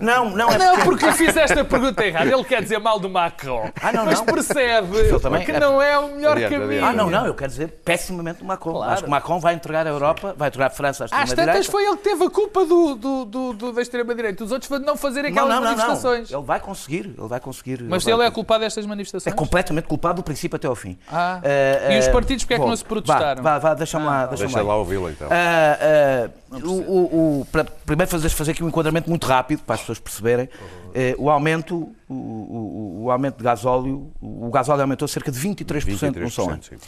Não, 0.00 0.30
não 0.30 0.50
é 0.50 0.58
Não, 0.58 0.74
porque- 0.76 1.04
porque 1.06 1.12
fizeste 1.12 1.58
a 1.58 1.64
pergunta 1.64 2.04
errada. 2.04 2.30
Ele 2.30 2.44
quer 2.44 2.62
dizer 2.62 2.78
mal 2.78 2.98
do 2.98 3.08
Macron. 3.08 3.70
Ah, 3.82 3.92
não, 3.92 4.04
mas 4.06 4.18
não. 4.18 4.24
percebe 4.26 5.18
também. 5.20 5.44
que 5.44 5.52
não 5.52 5.80
é 5.80 5.98
o 5.98 6.14
melhor 6.16 6.32
Adiante, 6.36 6.52
caminho. 6.52 6.70
adiante. 6.84 6.84
Ah, 6.84 6.92
não, 6.92 7.10
não, 7.10 7.26
eu 7.26 7.34
quero 7.34 7.50
dizer 7.50 7.68
pessimamente 7.84 8.42
o 8.42 8.44
Macron. 8.46 8.72
Claro. 8.74 8.92
Acho 8.92 9.02
que 9.02 9.08
o 9.08 9.10
Macron 9.10 9.40
vai 9.40 9.54
entregar 9.54 9.86
a 9.86 9.90
Europa, 9.90 10.34
vai 10.36 10.48
entregar 10.48 10.66
a 10.66 10.70
França 10.70 11.04
à 11.04 11.06
Às 11.06 11.10
extrema-direita. 11.30 11.52
tantas 11.52 11.66
foi 11.66 11.84
ele 11.86 11.96
que 11.96 12.02
teve 12.04 12.24
a 12.24 12.30
culpa 12.30 12.64
do, 12.64 12.94
do, 12.94 13.24
do, 13.24 13.52
do- 13.52 13.72
da 13.72 13.82
extrema-direita. 13.82 14.44
Os 14.44 14.52
outros 14.52 14.70
não 14.80 14.96
fazerem 14.96 15.32
Não, 15.32 15.42
aquelas 15.44 15.54
não, 15.54 15.62
não, 15.64 15.70
não. 15.70 15.76
manifestações. 15.78 16.30
Ele 16.30 16.42
vai 16.42 16.60
conseguir, 16.60 17.14
ele 17.18 17.28
vai 17.28 17.40
conseguir. 17.40 17.82
Mas 17.82 18.04
vai 18.04 18.12
ele 18.12 18.20
é 18.22 18.24
conseguir. 18.24 18.34
culpado 18.34 18.60
destas 18.60 18.86
manifestações? 18.86 19.32
É 19.32 19.36
completamente 19.36 19.86
culpado 19.86 20.16
do 20.16 20.22
princípio 20.22 20.56
até 20.56 20.66
ao 20.66 20.74
fim. 20.74 20.96
Ah. 21.10 21.40
Eh, 21.42 21.96
E 21.96 21.98
os 21.98 22.06
eh, 22.06 22.10
partidos, 22.12 22.44
porque 22.44 22.54
é 22.54 22.58
que 22.58 22.66
não 22.66 22.76
se 22.76 22.84
protestaram? 22.84 23.42
Vá, 23.42 23.58
vá, 23.58 23.74
deixa-me 23.74 24.04
lá. 24.06 24.26
Deixa 24.26 24.44
Deixa 24.44 24.62
lá 24.62 24.76
ouvi-lo 24.76 25.08
então. 25.10 25.28
Ah, 25.30 25.78
ah, 26.52 26.56
o, 26.64 27.33
o- 27.40 27.44
para- 27.44 27.64
primeiro 27.64 28.10
fazer, 28.10 28.28
fazer 28.30 28.52
aqui 28.52 28.62
um 28.64 28.68
enquadramento 28.68 29.08
muito 29.08 29.26
rápido 29.26 29.62
para 29.62 29.74
as 29.74 29.80
pessoas 29.80 29.98
perceberem. 29.98 30.48
Eh, 30.94 31.14
o 31.18 31.28
aumento, 31.30 31.90
o, 32.08 32.14
o- 32.14 33.02
o 33.04 33.10
aumento 33.10 33.38
de 33.38 33.44
gasóleo, 33.44 34.10
o 34.20 34.50
gasóleo 34.50 34.82
aumentou 34.82 35.06
cerca 35.08 35.30
de 35.32 35.38
23%, 35.38 36.18
num 36.20 36.30
só 36.30 36.42
ano. 36.50 36.60
23%. 36.60 36.78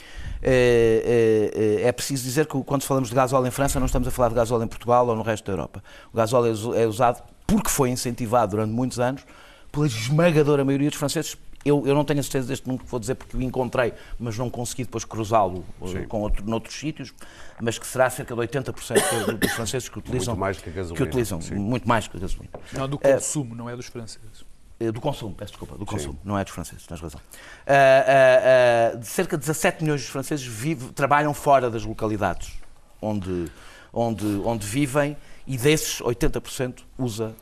Eh, 0.41 1.51
eh, 1.53 1.81
eh, 1.83 1.87
é 1.87 1.91
preciso 1.91 2.23
dizer 2.23 2.45
que 2.45 2.61
quando 2.63 2.83
falamos 2.83 3.09
de 3.09 3.15
gasóleo 3.15 3.47
em 3.47 3.51
França, 3.51 3.79
não 3.79 3.85
estamos 3.87 4.07
a 4.07 4.11
falar 4.11 4.29
de 4.29 4.35
gasóleo 4.35 4.63
em 4.63 4.67
Portugal 4.67 5.07
ou 5.07 5.15
no 5.15 5.23
resto 5.23 5.45
da 5.45 5.53
Europa. 5.53 5.83
O 6.13 6.17
gasóleo 6.17 6.73
é 6.75 6.83
é 6.83 6.87
usado 6.87 7.21
porque 7.45 7.69
foi 7.69 7.89
incentivado 7.89 8.51
durante 8.51 8.71
muitos 8.71 8.99
anos 8.99 9.23
pela 9.71 9.87
esmagadora 9.87 10.63
maioria 10.63 10.89
dos 10.89 10.97
franceses. 10.99 11.35
Eu, 11.67 11.85
eu 11.85 11.93
não 11.93 12.05
tenho 12.05 12.19
a 12.19 12.23
certeza 12.23 12.47
deste 12.47 12.65
número 12.67 12.85
que 12.85 12.89
vou 12.89 12.99
dizer 12.99 13.15
porque 13.15 13.35
o 13.35 13.41
encontrei, 13.41 13.93
mas 14.17 14.37
não 14.37 14.49
consegui 14.49 14.83
depois 14.85 15.03
cruzá-lo 15.03 15.65
eh, 15.81 15.87
Sim. 15.87 16.03
com 16.07 16.21
outro, 16.21 16.45
noutros 16.49 16.73
sítios, 16.79 17.13
mas 17.61 17.77
que 17.77 17.85
será 17.85 18.09
cerca 18.09 18.33
de 18.33 18.41
80% 18.41 19.37
dos 19.37 19.51
franceses 19.51 19.89
que 19.89 19.99
utilizam. 19.99 20.35
mais 20.35 20.57
do 20.57 20.63
que 20.63 20.69
a 20.69 20.73
gasolina, 20.73 20.97
Que 20.97 21.03
utilizam, 21.09 21.41
sim. 21.41 21.55
muito 21.55 21.87
mais 21.87 22.07
que 22.07 22.15
a 22.15 22.19
gasolina. 22.19 22.49
Não, 22.71 22.87
do 22.87 22.97
consumo, 22.97 23.53
não 23.55 23.69
é 23.69 23.75
dos 23.75 23.87
franceses. 23.87 24.45
Eh, 24.79 24.91
Do 24.91 25.01
consumo, 25.01 25.33
peço 25.35 25.51
desculpa, 25.53 25.75
do 25.77 25.85
consumo, 25.85 26.17
não 26.23 26.37
é 26.37 26.43
dos 26.43 26.53
franceses, 26.53 26.85
tens 26.87 27.01
razão. 27.01 27.19
Ah, 27.65 28.91
ah, 28.93 28.95
de 28.95 29.07
cerca 29.07 29.35
de 29.37 29.41
17 29.41 29.83
milhões 29.83 30.01
de 30.01 30.07
franceses 30.07 30.45
vive- 30.45 30.91
trabalham 30.93 31.33
fora 31.33 31.69
das 31.69 31.83
localidades 31.83 32.53
onde, 33.01 33.51
onde, 33.91 34.25
onde 34.45 34.65
vivem 34.65 35.17
e 35.45 35.57
desses 35.57 35.99
80% 36.01 36.83
usa 36.97 37.35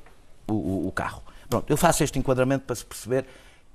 o, 0.48 0.54
o- 0.54 0.88
o 0.88 0.92
carro. 0.92 1.22
Pronto, 1.50 1.70
eu 1.70 1.78
faço 1.78 2.04
este 2.04 2.18
enquadramento 2.18 2.66
para 2.66 2.76
se 2.76 2.86
perceber 2.86 3.26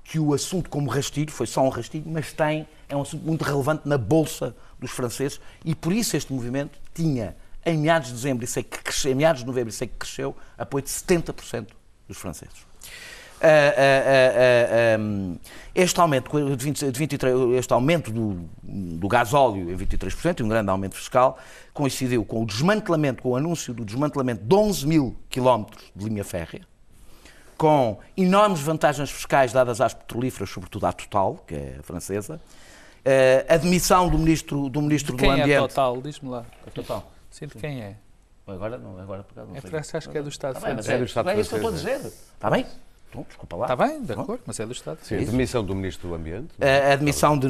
que 0.03 0.19
o 0.19 0.33
assunto 0.33 0.69
como 0.69 0.89
rastilho, 0.89 1.31
foi 1.31 1.47
só 1.47 1.61
um 1.61 1.69
rastilho, 1.69 2.05
mas 2.07 2.33
tem, 2.33 2.67
é 2.89 2.95
um 2.95 3.01
assunto 3.01 3.25
muito 3.25 3.43
relevante 3.43 3.87
na 3.87 3.97
bolsa 3.97 4.55
dos 4.79 4.91
franceses 4.91 5.39
e 5.63 5.73
por 5.75 5.93
isso 5.93 6.17
este 6.17 6.33
movimento 6.33 6.79
tinha, 6.93 7.35
em 7.65 7.77
meados 7.77 8.09
de 8.09 8.15
dezembro, 8.15 8.45
sei 8.47 8.63
que 8.63 9.09
em 9.09 9.15
meados 9.15 9.41
de 9.41 9.47
novembro, 9.47 9.71
sei 9.71 9.87
que 9.87 9.95
cresceu, 9.95 10.35
apoio 10.57 10.83
de 10.83 10.89
70% 10.89 11.67
dos 12.07 12.17
franceses. 12.17 12.71
Ah, 13.43 13.47
ah, 13.47 14.95
ah, 14.95 14.99
um, 14.99 15.35
este 15.73 15.99
aumento, 15.99 16.55
de 16.55 16.63
20 16.63 16.91
de 16.91 16.99
23, 16.99 17.35
este 17.57 17.73
aumento 17.73 18.11
do, 18.11 18.47
do 18.61 19.07
gasóleo 19.07 19.71
em 19.71 19.75
23% 19.75 20.41
e 20.41 20.43
um 20.43 20.47
grande 20.47 20.69
aumento 20.69 20.95
fiscal 20.95 21.39
coincidiu 21.73 22.23
com 22.23 22.43
o 22.43 22.45
desmantelamento, 22.45 23.23
com 23.23 23.29
o 23.29 23.35
anúncio 23.35 23.73
do 23.73 23.83
desmantelamento 23.83 24.43
de 24.43 24.53
11 24.53 24.87
mil 24.87 25.15
quilómetros 25.27 25.91
de 25.95 26.05
linha 26.05 26.23
férrea, 26.23 26.61
com 27.61 27.99
enormes 28.17 28.59
vantagens 28.59 29.11
fiscais 29.11 29.53
dadas 29.53 29.79
às 29.79 29.93
petrolíferas, 29.93 30.49
sobretudo 30.49 30.87
à 30.87 30.91
Total, 30.91 31.35
que 31.45 31.53
é 31.53 31.77
francesa, 31.83 32.41
eh, 33.05 33.45
a 33.47 33.55
demissão 33.55 34.09
do 34.09 34.17
ministro 34.17 34.67
do, 34.67 34.81
ministro 34.81 35.15
do 35.15 35.19
Quem 35.19 35.29
é 35.29 35.43
Ambiente. 35.43 35.59
Total? 35.59 36.01
Diz-me 36.01 36.29
lá. 36.31 36.43
Total. 36.73 37.11
Sim, 37.29 37.45
de 37.45 37.53
quem 37.53 37.83
é? 37.83 37.97
Agora 38.47 38.79
não, 38.79 38.99
agora 38.99 39.21
por 39.21 39.33
acaso 39.33 39.51
não 39.51 39.55
É 39.55 39.97
acho 39.97 40.09
que 40.09 40.17
é 40.17 40.23
do 40.23 40.29
Estado 40.29 40.55
Tá 40.55 40.59
bem, 40.61 40.75
mas 40.75 40.87
francês. 40.87 40.95
é, 40.95 40.97
do 40.97 41.05
Estado 41.05 41.29
é 41.29 41.39
isso 41.39 41.49
que 41.49 41.55
eu 41.55 41.57
estou 41.59 41.71
a 41.71 41.75
dizer. 41.75 42.07
Está 42.07 42.49
bem? 42.49 42.65
Então, 43.11 43.25
desculpa 43.27 43.57
lá. 43.57 43.65
Está 43.65 43.75
bem, 43.75 44.01
de 44.03 44.13
acordo, 44.13 44.41
mas 44.45 44.57
é 44.57 44.65
do 44.65 44.71
Estado. 44.71 44.99
Sim, 45.03 45.15
a 45.17 45.19
demissão 45.25 45.63
do 45.65 45.75
Ministro 45.75 46.07
do 46.07 46.15
Ambiente. 46.15 46.47
A 46.61 46.93
admissão 46.93 47.37
de, 47.37 47.47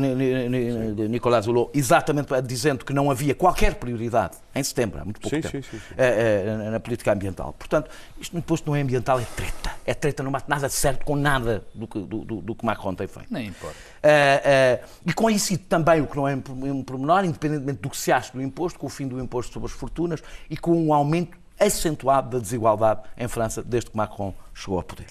de 0.95 1.07
Nicolás 1.07 1.45
Hulot, 1.45 1.69
exatamente 1.77 2.29
dizendo 2.41 2.83
que 2.83 2.91
não 2.91 3.11
havia 3.11 3.35
qualquer 3.35 3.75
prioridade, 3.75 4.37
em 4.55 4.63
setembro, 4.63 4.99
há 4.99 5.05
muito 5.05 5.21
pouco 5.21 5.35
Sim, 5.35 5.41
tempo, 5.41 5.55
sim, 5.55 5.61
sim, 5.61 5.77
sim. 5.77 5.93
eh, 5.97 6.45
eh, 6.47 6.69
na 6.71 6.79
política 6.79 7.13
ambiental. 7.13 7.53
Portanto, 7.57 7.91
isto 8.19 8.33
no 8.33 8.39
imposto 8.39 8.67
não 8.69 8.75
é 8.75 8.81
ambiental, 8.81 9.19
é 9.19 9.23
treta. 9.35 9.71
É 9.85 9.93
treta, 9.93 10.23
não 10.23 10.31
bate 10.31 10.49
nada 10.49 10.67
certo 10.67 11.05
com 11.05 11.15
nada 11.15 11.63
do 11.75 11.87
que, 11.87 11.99
do, 11.99 12.19
do- 12.25 12.41
do 12.41 12.55
que 12.55 12.65
Macron 12.65 12.95
tem 12.95 13.07
feito. 13.07 13.31
Nem 13.31 13.47
importa. 13.49 13.75
Eh, 14.01 14.41
eh, 14.43 14.83
e 15.05 15.13
coincide 15.13 15.63
também, 15.63 16.01
o 16.01 16.07
que 16.07 16.15
não 16.17 16.27
é 16.27 16.33
um 16.35 16.83
pormenor, 16.83 17.23
independentemente 17.23 17.81
do 17.81 17.89
que 17.89 17.97
se 17.97 18.11
acha 18.11 18.33
do 18.33 18.41
imposto, 18.41 18.79
com 18.79 18.87
o 18.87 18.89
fim 18.89 19.07
do 19.07 19.19
imposto 19.19 19.53
sobre 19.53 19.67
as 19.67 19.73
fortunas 19.73 20.23
e 20.49 20.57
com 20.57 20.71
um 20.71 20.91
aumento 20.93 21.37
acentuado 21.65 22.29
da 22.31 22.39
desigualdade 22.39 23.01
em 23.17 23.27
França 23.27 23.61
desde 23.63 23.91
que 23.91 23.97
Macron 23.97 24.33
chegou 24.53 24.77
ao 24.77 24.83
poder. 24.83 25.07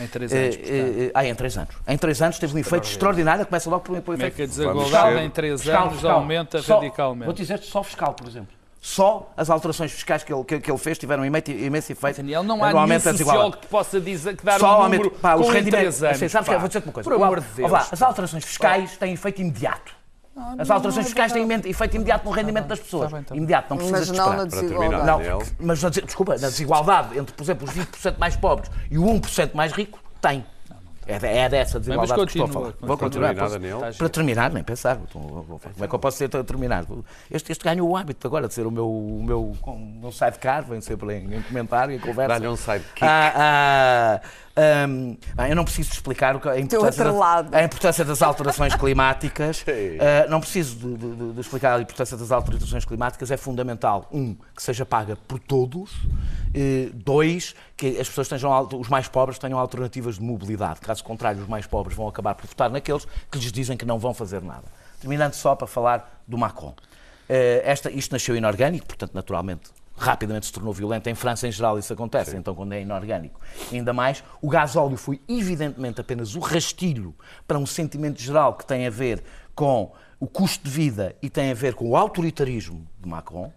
Em 0.00 0.06
três 0.06 0.32
anos. 0.32 0.56
Eh, 0.56 0.60
eh, 1.06 1.10
ah, 1.14 1.24
em 1.24 1.34
três 1.34 1.56
anos. 1.56 1.74
Em 1.86 1.96
três 1.98 2.20
anos 2.22 2.38
teve 2.38 2.54
um 2.54 2.58
efeito 2.58 2.84
extraordinário, 2.84 3.44
começa 3.46 3.68
logo 3.70 3.82
por, 3.82 3.94
por 3.96 4.02
Como 4.02 4.22
é 4.22 4.26
efeito. 4.26 4.34
que 4.36 4.42
a 4.42 4.46
desigualdade 4.46 5.20
em 5.20 5.30
três 5.30 5.60
Fiscal, 5.62 5.82
anos 5.82 5.92
fiscal. 5.94 6.16
aumenta 6.18 6.62
Só- 6.62 6.74
radicalmente? 6.80 7.24
Vou 7.24 7.34
dizer 7.34 7.58
só 7.60 7.82
fiscal, 7.82 8.12
por 8.14 8.26
exemplo. 8.26 8.48
Só 8.80 9.32
as 9.34 9.48
alterações 9.48 9.92
fiscais 9.92 10.22
que 10.22 10.32
ele, 10.32 10.44
que, 10.44 10.60
que 10.60 10.70
ele 10.70 10.78
fez 10.78 10.98
tiveram 10.98 11.24
imenso, 11.24 11.50
imenso 11.50 11.90
efeito. 11.90 12.16
Daniel, 12.18 12.42
não 12.42 12.62
há 12.62 12.70
nenhum 12.86 13.00
sociólogo 13.00 13.56
que 13.56 13.66
possa 13.66 13.98
dizer 13.98 14.36
que 14.36 14.44
dar 14.44 14.60
Só 14.60 14.78
um 14.78 14.82
aumento, 14.82 15.04
número 15.04 15.20
pá, 15.20 15.36
os 15.36 15.46
em 15.46 15.52
rendimentos. 15.52 15.70
três 15.70 16.02
anos. 16.02 16.16
Assim, 16.16 16.28
sabes 16.28 16.48
que 16.48 16.54
pá. 16.54 16.60
vou 16.60 16.68
dizer 16.68 16.82
uma 16.84 16.92
coisa. 16.92 17.08
Por 17.10 17.16
amor 17.16 17.40
de 17.40 17.46
Deus. 17.56 17.70
lá, 17.70 17.88
as 17.90 18.02
alterações 18.02 18.44
fiscais 18.44 18.96
têm 18.98 19.14
efeito 19.14 19.40
imediato. 19.40 19.94
As 20.58 20.68
alterações 20.70 21.06
fiscais 21.06 21.32
têm 21.32 21.48
efeito 21.64 21.94
imediato 21.96 22.24
no 22.24 22.30
rendimento 22.32 22.66
das 22.66 22.80
pessoas. 22.80 23.10
Tá 23.10 23.16
bem, 23.16 23.24
tá 23.24 23.30
bem. 23.34 23.38
Imediato, 23.38 23.66
não 23.70 23.76
precisas 23.76 24.08
Mas 24.08 24.10
de 24.10 24.16
não 24.16 24.24
esperar. 24.24 24.44
na 24.44 24.50
Para 24.50 24.60
terminar, 24.60 24.88
desigualdade. 25.16 25.28
Não, 25.60 25.66
mas 25.66 25.80
desculpa, 26.04 26.32
na 26.32 26.48
desigualdade 26.48 27.18
entre, 27.18 27.34
por 27.34 27.42
exemplo, 27.42 27.68
os 27.68 27.74
20% 27.74 28.18
mais 28.18 28.36
pobres 28.36 28.70
e 28.90 28.98
o 28.98 29.04
1% 29.04 29.50
mais 29.54 29.72
rico, 29.72 29.98
tem. 30.20 30.44
É, 31.06 31.16
é 31.44 31.48
dessa 31.50 31.78
desigualdade 31.78 32.14
que 32.14 32.28
estou 32.30 32.44
a 32.44 32.48
continua, 32.48 32.48
falar. 32.48 32.64
continua. 32.72 32.88
Vou 32.88 32.98
continuar. 32.98 33.34
Para 33.34 33.50
terminar, 33.50 33.74
posso-. 33.78 33.92
Tá 33.92 33.98
Para 33.98 34.08
terminar, 34.08 34.50
nem 34.52 34.64
pensar. 34.64 34.98
Vou- 35.12 35.42
vou- 35.42 35.60
Como 35.60 35.84
é 35.84 35.86
que 35.88 35.94
eu 35.94 35.98
posso 35.98 36.16
ser 36.16 36.34
a 36.34 36.42
terminar? 36.42 36.84
Este, 37.30 37.52
este 37.52 37.62
ganhou 37.62 37.90
o 37.90 37.96
hábito 37.96 38.26
agora 38.26 38.48
de 38.48 38.54
ser 38.54 38.66
o 38.66 38.70
meu, 38.70 38.88
o 38.90 39.22
meu, 39.22 39.52
o 39.66 39.76
meu 40.00 40.10
sidecar, 40.10 40.64
vem 40.64 40.80
sempre 40.80 41.14
em, 41.18 41.34
em 41.34 41.42
comentário, 41.42 41.94
em 41.94 41.98
conversa. 41.98 42.28
Dá-lhe 42.28 42.48
um 42.48 42.56
sidekick. 42.56 43.02
Ah, 43.04 43.32
ah, 43.36 44.20
bem, 45.36 45.50
eu 45.50 45.56
não 45.56 45.64
preciso 45.64 45.90
explicar 45.92 46.38
que- 46.40 46.48
a 46.48 46.58
importância, 46.60 47.04
da- 47.04 47.58
a 47.58 47.64
importância 47.64 48.04
das 48.04 48.22
alterações 48.22 48.74
climáticas. 48.76 49.64
Ah, 50.00 50.28
não 50.28 50.40
preciso 50.40 50.76
de, 50.76 50.96
de- 50.96 51.32
de- 51.32 51.40
explicar 51.40 51.76
a 51.78 51.82
importância 51.82 52.16
das 52.16 52.30
alterações 52.30 52.84
climáticas. 52.84 53.30
É 53.30 53.36
fundamental, 53.36 54.08
um, 54.12 54.34
que 54.54 54.62
seja 54.62 54.84
paga 54.86 55.16
por 55.28 55.38
todos. 55.38 55.90
Eh, 56.54 56.90
dois, 56.94 57.54
que 57.76 57.98
as 57.98 58.08
pessoas 58.08 58.28
tenham, 58.28 58.68
os 58.78 58.88
mais 58.88 59.08
pobres 59.08 59.38
tenham 59.38 59.58
alternativas 59.58 60.16
de 60.16 60.22
mobilidade. 60.22 60.80
Caso 60.80 61.02
contrário, 61.02 61.42
os 61.42 61.48
mais 61.48 61.66
pobres 61.66 61.96
vão 61.96 62.06
acabar 62.06 62.34
por 62.34 62.46
votar 62.46 62.70
naqueles 62.70 63.06
que 63.30 63.38
lhes 63.38 63.50
dizem 63.50 63.76
que 63.76 63.84
não 63.84 63.98
vão 63.98 64.14
fazer 64.14 64.40
nada. 64.42 64.64
Terminando 65.00 65.34
só 65.34 65.54
para 65.56 65.66
falar 65.66 66.22
do 66.26 66.38
Macron. 66.38 66.74
Eh, 67.28 67.62
esta, 67.64 67.90
isto 67.90 68.12
nasceu 68.12 68.36
inorgânico, 68.36 68.86
portanto, 68.86 69.12
naturalmente, 69.14 69.70
rapidamente 70.04 70.46
se 70.46 70.52
tornou 70.52 70.72
violento. 70.72 71.08
Em 71.08 71.14
França, 71.14 71.48
em 71.48 71.52
geral, 71.52 71.78
isso 71.78 71.92
acontece, 71.92 72.36
então, 72.36 72.54
quando 72.54 72.72
é 72.72 72.82
inorgânico. 72.82 73.40
Ainda 73.72 73.92
mais, 73.92 74.22
o 74.40 74.48
gasóleo 74.48 74.96
foi, 74.96 75.20
evidentemente, 75.28 76.00
apenas 76.00 76.34
o 76.34 76.40
rastilho 76.40 77.14
para 77.46 77.58
um 77.58 77.66
sentimento 77.66 78.20
geral 78.20 78.54
que 78.54 78.66
tem 78.66 78.86
a 78.86 78.90
ver 78.90 79.22
com 79.54 79.92
o 80.20 80.26
custo 80.26 80.64
de 80.64 80.70
vida 80.70 81.14
e 81.22 81.28
tem 81.28 81.50
a 81.50 81.54
ver 81.54 81.74
com 81.74 81.88
o 81.88 81.96
autoritarismo 81.96 82.86
de 83.00 83.08
Macron. 83.08 83.52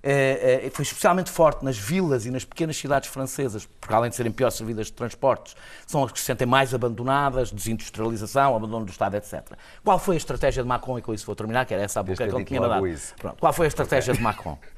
Eh, 0.00 0.66
eh, 0.66 0.70
foi 0.70 0.84
especialmente 0.84 1.28
forte 1.28 1.64
nas 1.64 1.76
vilas 1.76 2.24
e 2.24 2.30
nas 2.30 2.44
pequenas 2.44 2.76
cidades 2.76 3.08
francesas, 3.08 3.66
porque 3.80 3.92
além 3.92 4.10
de 4.10 4.16
serem 4.16 4.30
piores 4.30 4.56
servidas 4.56 4.86
de 4.86 4.92
transportes, 4.92 5.56
são 5.86 6.04
as 6.04 6.12
que 6.12 6.20
se 6.20 6.24
sentem 6.24 6.46
mais 6.46 6.72
abandonadas, 6.72 7.50
desindustrialização, 7.50 8.54
abandono 8.54 8.84
do 8.86 8.90
Estado, 8.90 9.16
etc. 9.16 9.42
Qual 9.84 9.98
foi 9.98 10.14
a 10.14 10.18
estratégia 10.18 10.62
de 10.62 10.68
Macron, 10.68 10.98
e 10.98 11.02
com 11.02 11.12
isso 11.12 11.26
vou 11.26 11.34
terminar, 11.34 11.66
que 11.66 11.74
era 11.74 11.82
essa 11.82 12.00
a 12.00 12.02
boca 12.02 12.16
ter 12.16 12.30
que 12.30 12.36
ele 12.36 12.44
tinha 12.44 12.60
dado. 12.60 12.84
Pronto. 13.16 13.38
Qual 13.38 13.52
foi 13.52 13.66
a 13.66 13.68
estratégia 13.68 14.14
de 14.14 14.20
Macron? 14.20 14.56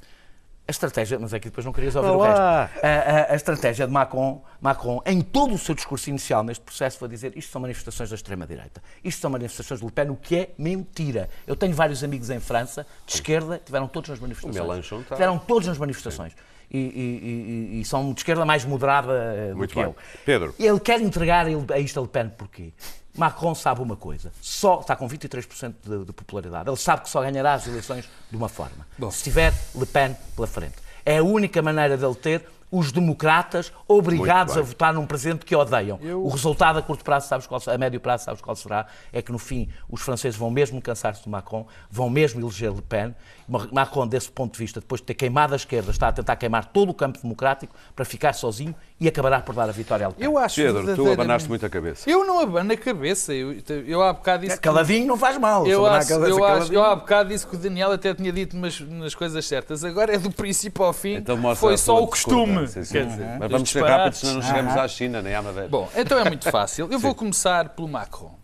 A 0.70 0.76
estratégia, 0.80 1.18
mas 1.18 1.35
é 1.35 1.40
que 1.40 1.48
depois 1.48 1.64
não 1.66 1.72
querias 1.72 1.96
ouvir 1.96 2.11
o 2.11 2.14
Olá. 2.18 2.66
resto. 2.66 2.85
A, 2.87 2.88
a- 2.88 3.33
a 3.33 3.35
estratégia 3.35 3.88
de 3.88 3.92
Macron, 3.92 4.40
Macron, 4.61 5.02
em 5.04 5.20
todo 5.20 5.52
o 5.52 5.59
seu 5.59 5.74
discurso 5.74 6.09
inicial 6.09 6.44
neste 6.44 6.62
processo, 6.62 6.96
foi 6.96 7.09
dizer 7.09 7.37
isto 7.37 7.50
são 7.50 7.61
manifestações 7.61 8.09
da 8.09 8.14
extrema-direita. 8.14 8.80
Isto 9.02 9.20
são 9.20 9.30
manifestações 9.33 9.80
de 9.80 9.87
Le 9.87 9.90
Pen, 9.90 10.11
o 10.11 10.16
que 10.16 10.37
é 10.37 10.50
mentira. 10.56 11.28
Eu 11.44 11.56
tenho 11.56 11.74
vários 11.74 12.04
amigos 12.04 12.30
em 12.30 12.38
França, 12.38 12.87
de 13.04 13.14
esquerda, 13.14 13.61
tiveram 13.64 13.88
todos 13.88 14.11
nas 14.11 14.20
manifestações. 14.20 14.64
O 14.64 14.68
Mélenchon 14.68 15.00
está. 15.00 15.16
Tiveram 15.16 15.38
todos 15.40 15.66
nas 15.66 15.76
manifestações. 15.76 16.35
E, 16.70 16.78
e- 16.78 17.70
e- 17.76 17.80
e- 17.80 17.85
são 17.85 18.12
de 18.12 18.20
esquerda 18.20 18.44
mais 18.44 18.64
moderada 18.64 19.12
eh, 19.12 19.50
do 19.50 19.56
Muito 19.56 19.70
que 19.70 19.74
bem. 19.74 19.85
eu. 19.87 19.96
Pedro. 20.24 20.54
Ele 20.56 20.78
quer 20.78 21.00
entregar 21.00 21.46
a 21.46 21.78
isto 21.80 21.98
a 21.98 22.02
Le 22.02 22.09
Pen 22.09 22.28
porquê? 22.28 22.72
Macron 23.16 23.54
sabe 23.54 23.82
uma 23.82 23.96
coisa, 23.96 24.32
só 24.40 24.80
está 24.80 24.94
com 24.94 25.08
23% 25.08 25.74
de, 25.82 26.04
de 26.04 26.12
popularidade. 26.12 26.68
Ele 26.68 26.76
sabe 26.76 27.02
que 27.02 27.10
só 27.10 27.20
ganhará 27.20 27.54
as 27.54 27.66
eleições 27.66 28.08
de 28.30 28.36
uma 28.36 28.48
forma. 28.48 28.86
Se 29.10 29.24
tiver 29.24 29.52
Le 29.74 29.86
Pen 29.86 30.16
pela 30.34 30.46
frente. 30.46 30.76
É 31.04 31.18
a 31.18 31.22
única 31.22 31.60
maneira 31.62 31.96
dele 31.96 32.14
ter 32.14 32.46
os 32.70 32.92
democratas 32.92 33.72
obrigados 33.88 34.56
a 34.56 34.62
votar 34.62 34.94
num 34.94 35.06
presidente 35.06 35.44
que 35.44 35.54
odeiam. 35.56 35.98
O 36.22 36.28
resultado 36.28 36.78
a 36.78 36.83
curto 36.83 37.02
prazo, 37.04 37.26
sabes 37.28 37.46
qual, 37.46 37.61
a 37.66 37.78
médio 37.78 38.00
prazo, 38.00 38.24
sabes 38.24 38.40
qual 38.40 38.54
será? 38.54 38.87
É 39.12 39.20
que 39.20 39.33
no 39.33 39.38
fim 39.38 39.68
os 39.88 40.00
franceses 40.02 40.38
vão 40.38 40.50
mesmo 40.50 40.80
cansar-se 40.80 41.22
de 41.22 41.28
Macron, 41.28 41.66
vão 41.90 42.09
mesmo 42.09 42.40
eleger 42.40 42.72
Le 42.72 42.83
Pen. 42.83 43.14
Macron, 43.72 44.06
desse 44.06 44.30
ponto 44.30 44.52
de 44.52 44.59
vista, 44.61 44.78
depois 44.78 45.00
de 45.00 45.06
ter 45.09 45.14
queimado 45.14 45.52
a 45.54 45.56
esquerda, 45.56 45.90
está 45.90 46.09
a 46.09 46.12
tentar 46.12 46.37
queimar 46.37 46.66
todo 46.66 46.90
o 46.90 46.94
campo 46.94 47.20
democrático 47.20 47.74
para 47.96 48.04
ficar 48.04 48.33
sozinho 48.33 48.74
e 49.00 49.09
acabará 49.09 49.40
por 49.40 49.54
dar 49.54 49.68
a 49.68 49.72
vitória 49.72 50.06
a 50.06 50.09
Le 50.11 50.14
Pen. 50.14 50.24
Eu 50.24 50.38
acho 50.38 50.54
Pedro, 50.62 50.94
tu 50.94 51.11
abanaste 51.11 51.48
muito 51.48 51.66
a 51.66 51.68
cabeça. 51.68 52.09
Eu 52.09 52.24
não 52.24 52.38
abano 52.40 52.72
a 52.72 52.76
cabeça. 52.76 53.35
Eu, 53.35 53.56
eu 53.87 54.02
há 54.02 54.12
bocado 54.12 54.44
disse. 54.44 54.56
que- 54.56 54.62
Caladinho 54.62 55.06
não 55.06 55.16
faz 55.16 55.37
mal. 55.38 55.66
Eu, 55.66 55.85
acho, 55.87 56.09
cabeça 56.09 56.30
eu, 56.30 56.37
acho, 56.44 56.54
caladinho. 56.54 56.74
eu 56.76 56.85
há 56.85 56.94
bocado 56.94 57.28
disse 57.30 57.44
que 57.46 57.56
o 57.56 57.59
Daniel 57.59 57.90
até 57.90 58.14
tinha 58.14 58.33
dito 58.33 58.56
umas, 58.56 58.78
umas 58.78 59.14
coisas 59.14 59.44
certas. 59.44 59.83
Agora 59.85 60.14
é 60.14 60.18
do 60.18 60.30
princípio 60.30 60.85
ao 60.85 60.92
fim. 60.92 61.14
Então 61.14 61.56
foi 61.56 61.76
só 61.76 62.00
o 62.00 62.06
costume. 62.06 62.59
Discordância, 62.64 62.84
sim. 62.84 62.92
Quer 62.92 63.06
dizer, 63.06 63.26
Mas 63.38 63.40
dos 63.40 63.50
vamos 63.50 63.70
ser 63.70 63.84
rápidos, 63.84 64.18
senão 64.18 64.34
não 64.34 64.42
chegamos 64.42 64.76
à 64.76 64.88
China 64.88 65.22
nem 65.22 65.34
à 65.34 65.42
Madeira. 65.42 65.68
Bom, 65.68 65.90
então 65.96 66.18
é 66.18 66.24
muito 66.24 66.50
fácil. 66.50 66.88
Eu 66.90 66.98
vou 67.00 67.14
começar 67.14 67.70
pelo 67.70 67.88
Macron. 67.88 68.38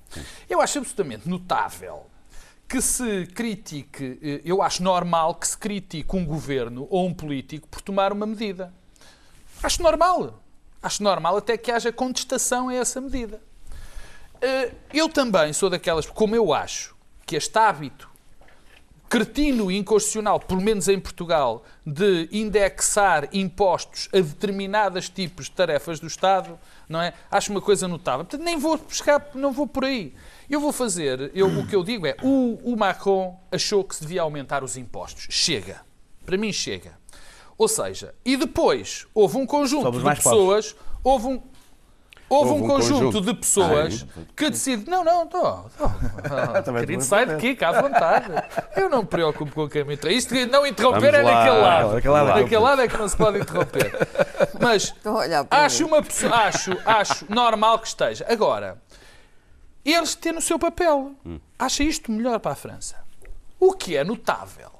Eu 0.49 0.61
acho 0.61 0.79
absolutamente 0.79 1.29
notável 1.29 2.07
que 2.69 2.81
se 2.81 3.27
critique, 3.27 4.19
eh, 4.23 4.41
eu 4.45 4.61
acho 4.63 4.83
normal 4.83 5.35
que 5.37 5.47
se 5.47 5.57
critique 5.57 6.17
um 6.17 6.25
governo 6.25 6.87
ou 6.91 7.07
um 7.07 7.15
político 7.15 7.69
por 7.69 7.81
tomar 7.81 8.13
uma 8.13 8.27
medida. 8.27 8.73
Acho 9.63 9.83
normal. 9.83 10.43
Acho 10.83 11.03
normal 11.03 11.37
até 11.37 11.57
que 11.57 11.71
haja 11.71 11.93
contestação 11.93 12.69
a 12.69 12.75
essa 12.75 13.01
medida. 13.01 13.41
Eh, 14.41 14.73
Eu 14.93 15.09
também 15.09 15.53
sou 15.53 15.71
daquelas, 15.71 16.07
como 16.07 16.35
eu 16.35 16.53
acho 16.53 16.95
que 17.25 17.37
este 17.37 17.57
hábito 17.59 18.09
cretino 19.09 19.71
e 19.71 19.77
inconstitucional, 19.77 20.41
pelo 20.41 20.61
menos 20.61 20.89
em 20.89 20.99
Portugal, 20.99 21.65
de 21.85 22.29
indexar 22.33 23.29
impostos 23.33 24.09
a 24.13 24.17
determinados 24.17 25.09
tipos 25.09 25.47
de 25.47 25.53
tarefas 25.53 26.01
do 26.01 26.07
Estado, 26.07 26.59
não 26.89 27.01
é? 27.01 27.13
Acho 27.31 27.51
uma 27.51 27.61
coisa 27.61 27.87
notável. 27.87 28.25
Portanto, 28.25 28.45
nem 28.45 28.59
vou 28.59 28.77
buscar, 28.77 29.31
não 29.35 29.53
vou 29.53 29.67
por 29.67 29.85
aí. 29.85 30.15
Eu 30.49 30.61
vou 30.61 30.73
fazer, 30.73 31.31
eu, 31.35 31.47
o 31.47 31.67
que 31.67 31.75
eu 31.75 31.83
digo 31.83 32.07
é, 32.07 32.17
o, 32.23 32.59
o 32.65 32.77
Macron 32.77 33.39
achou 33.51 33.83
que 33.85 33.95
se 33.95 34.03
devia 34.03 34.23
aumentar 34.23 34.63
os 34.63 34.77
impostos. 34.77 35.27
Chega. 35.31 35.81
Para 36.25 36.37
mim, 36.37 36.53
chega. 36.53 36.99
Ou 37.59 37.69
seja, 37.69 38.15
e 38.25 38.37
depois 38.37 39.07
houve 39.15 39.39
um 39.39 39.47
conjunto 39.47 39.91
de 39.91 40.05
pessoas, 40.05 40.77
houve 41.03 41.27
um, 41.27 41.43
Houve, 42.29 42.51
Houve 42.51 42.63
um, 42.63 42.65
um 42.65 42.69
conjunto, 42.69 43.05
conjunto. 43.05 43.21
de 43.21 43.35
pessoas 43.35 44.07
que 44.35 44.51
decide. 44.51 44.91
Não, 44.91 45.05
não, 45.05 45.25
estou. 45.25 45.71
Querido, 46.81 47.05
sai 47.05 47.25
daqui, 47.25 47.55
cá 47.55 47.69
à 47.69 47.83
vontade. 47.83 48.27
Eu 48.77 48.89
não 48.89 49.03
me 49.03 49.07
preocupo 49.09 49.53
com 49.53 49.69
quem 49.69 49.85
me 49.85 49.95
interrompe. 49.95 50.19
Isto 50.19 50.35
de 50.35 50.47
não 50.47 50.67
interromper 50.67 51.13
Vamos 51.13 51.19
é 51.19 51.23
lá. 51.23 51.35
naquele 51.39 51.59
lado. 51.63 51.95
Naquele 51.95 52.13
lado. 52.13 52.41
Naquele 52.41 52.61
lado 52.61 52.83
é 52.83 52.89
que 52.89 52.97
não 52.97 53.09
se 53.09 53.17
pode 53.17 53.39
interromper. 53.39 53.93
Mas 54.61 54.91
para 55.49 55.65
acho, 55.65 55.85
mim. 55.85 55.89
uma 55.91 56.03
pessoa, 56.03 56.35
acho, 56.35 56.77
acho 56.85 57.33
normal 57.33 57.79
que 57.79 57.87
esteja. 57.87 58.27
Agora, 58.29 58.83
eles 59.85 60.17
têm 60.17 60.33
no 60.33 60.41
seu 60.43 60.59
papel. 60.59 61.13
Acha 61.57 61.85
isto 61.85 62.11
melhor 62.11 62.41
para 62.41 62.53
a 62.53 62.57
França. 62.57 62.97
O 63.61 63.73
que 63.73 63.97
é 63.97 64.03
notável 64.03 64.73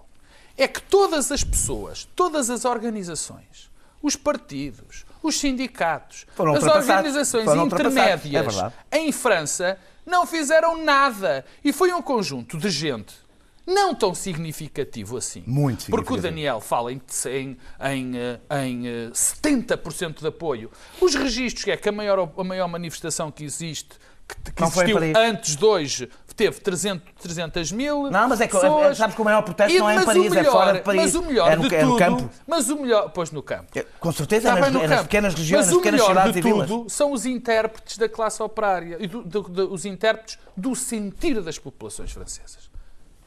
é 0.59 0.67
que 0.67 0.83
todas 0.83 1.31
as 1.31 1.45
pessoas, 1.45 2.09
todas 2.17 2.51
as 2.51 2.65
organizações, 2.65 3.71
os 4.03 4.17
partidos, 4.17 5.06
os 5.27 5.39
sindicatos, 5.39 6.27
Foram 6.35 6.55
as 6.55 6.65
organizações. 6.65 7.49
É 7.49 7.57
intermédias 7.57 8.55
verdade. 8.55 8.75
em 8.93 9.13
França 9.13 9.79
não 10.05 10.27
fizeram 10.27 10.83
nada. 10.83 11.45
E 11.65 11.73
foi 11.73 11.93
um 11.93 12.01
conjunto 12.01 12.57
de 12.57 12.71
gente 12.71 13.27
não 13.67 13.95
tão 13.95 14.15
significativo 14.15 15.17
assim. 15.17 15.43
Muito 15.45 15.87
Porque 15.87 16.13
o 16.13 16.17
significativo. 16.17 16.23
Daniel 16.23 16.61
fala 16.61 16.93
em, 16.93 17.03
em, 17.27 17.59
em, 17.81 18.17
eh, 18.17 18.65
em 18.65 18.87
eh, 18.87 19.11
70% 19.13 20.21
de 20.21 20.27
apoio. 20.29 20.71
Os 21.01 21.15
registros, 21.17 21.65
que 21.65 21.73
é 21.73 21.77
que 21.77 21.89
a 21.89 21.93
maior, 21.93 22.33
a 22.39 22.45
maior 22.45 22.69
manifestação 22.69 23.31
que 23.31 23.43
existe, 23.45 23.99
que, 24.29 24.53
que 24.53 24.63
existiu 24.63 24.99
antes 25.17 25.57
de 25.57 25.65
hoje, 25.65 26.09
teve 26.37 26.61
300, 26.61 27.03
300 27.21 27.73
mil 27.73 28.11
Não, 28.11 28.29
mas 28.29 28.41
é 28.41 28.47
que 28.47 28.53
pessoas. 28.53 28.97
sabes 28.99 29.17
que 29.17 29.23
o 29.23 29.25
maior 29.25 29.43
protesto 29.43 29.75
E- 29.75 29.79
não 29.79 29.89
é 29.89 29.97
em 29.97 30.05
Paris, 30.05 30.27
é 30.27 30.31
melhor- 30.31 30.53
fora 30.53 30.73
de 30.75 30.81
Paris. 30.83 31.01
Mas 31.01 31.15
o 31.15 31.23
melhor 31.23 31.51
É 31.53 31.57
no- 31.57 31.69
de 31.69 31.75
é 31.75 31.83
no 31.83 31.89
tudo, 31.93 31.99
campo. 31.99 32.31
Mas 32.47 32.69
o 32.69 32.77
melhor, 32.77 33.11
pois 33.13 33.31
no 33.31 33.43
campo. 33.43 33.67
É, 33.79 33.85
Com 33.99 34.13
certeza, 34.13 34.49
Está 34.49 34.61
nas, 34.61 34.65
bem 34.65 34.73
no 34.73 34.79
é 34.79 34.83
nas 34.87 34.91
campo. 34.99 35.09
pequenas 35.09 35.35
regiões, 35.35 35.61
Mas 35.67 35.67
nas 35.75 35.77
pequenas 35.83 36.03
cidades 36.07 36.33
de 36.35 36.39
e 36.39 36.43
vilas. 36.43 36.69
tudo 36.69 36.91
são 36.91 37.13
os 37.13 37.25
intérpretes 37.27 37.97
da 37.99 38.09
classe 38.09 38.43
operária 38.43 38.97
e 39.01 39.07
do- 39.07 39.23
do- 39.23 39.43
do- 39.43 39.73
os 39.73 39.85
intérpretes 39.87 40.39
do 40.57 40.75
sentir 40.77 41.41
das 41.41 41.59
populações 41.59 42.13
francesas. 42.13 42.71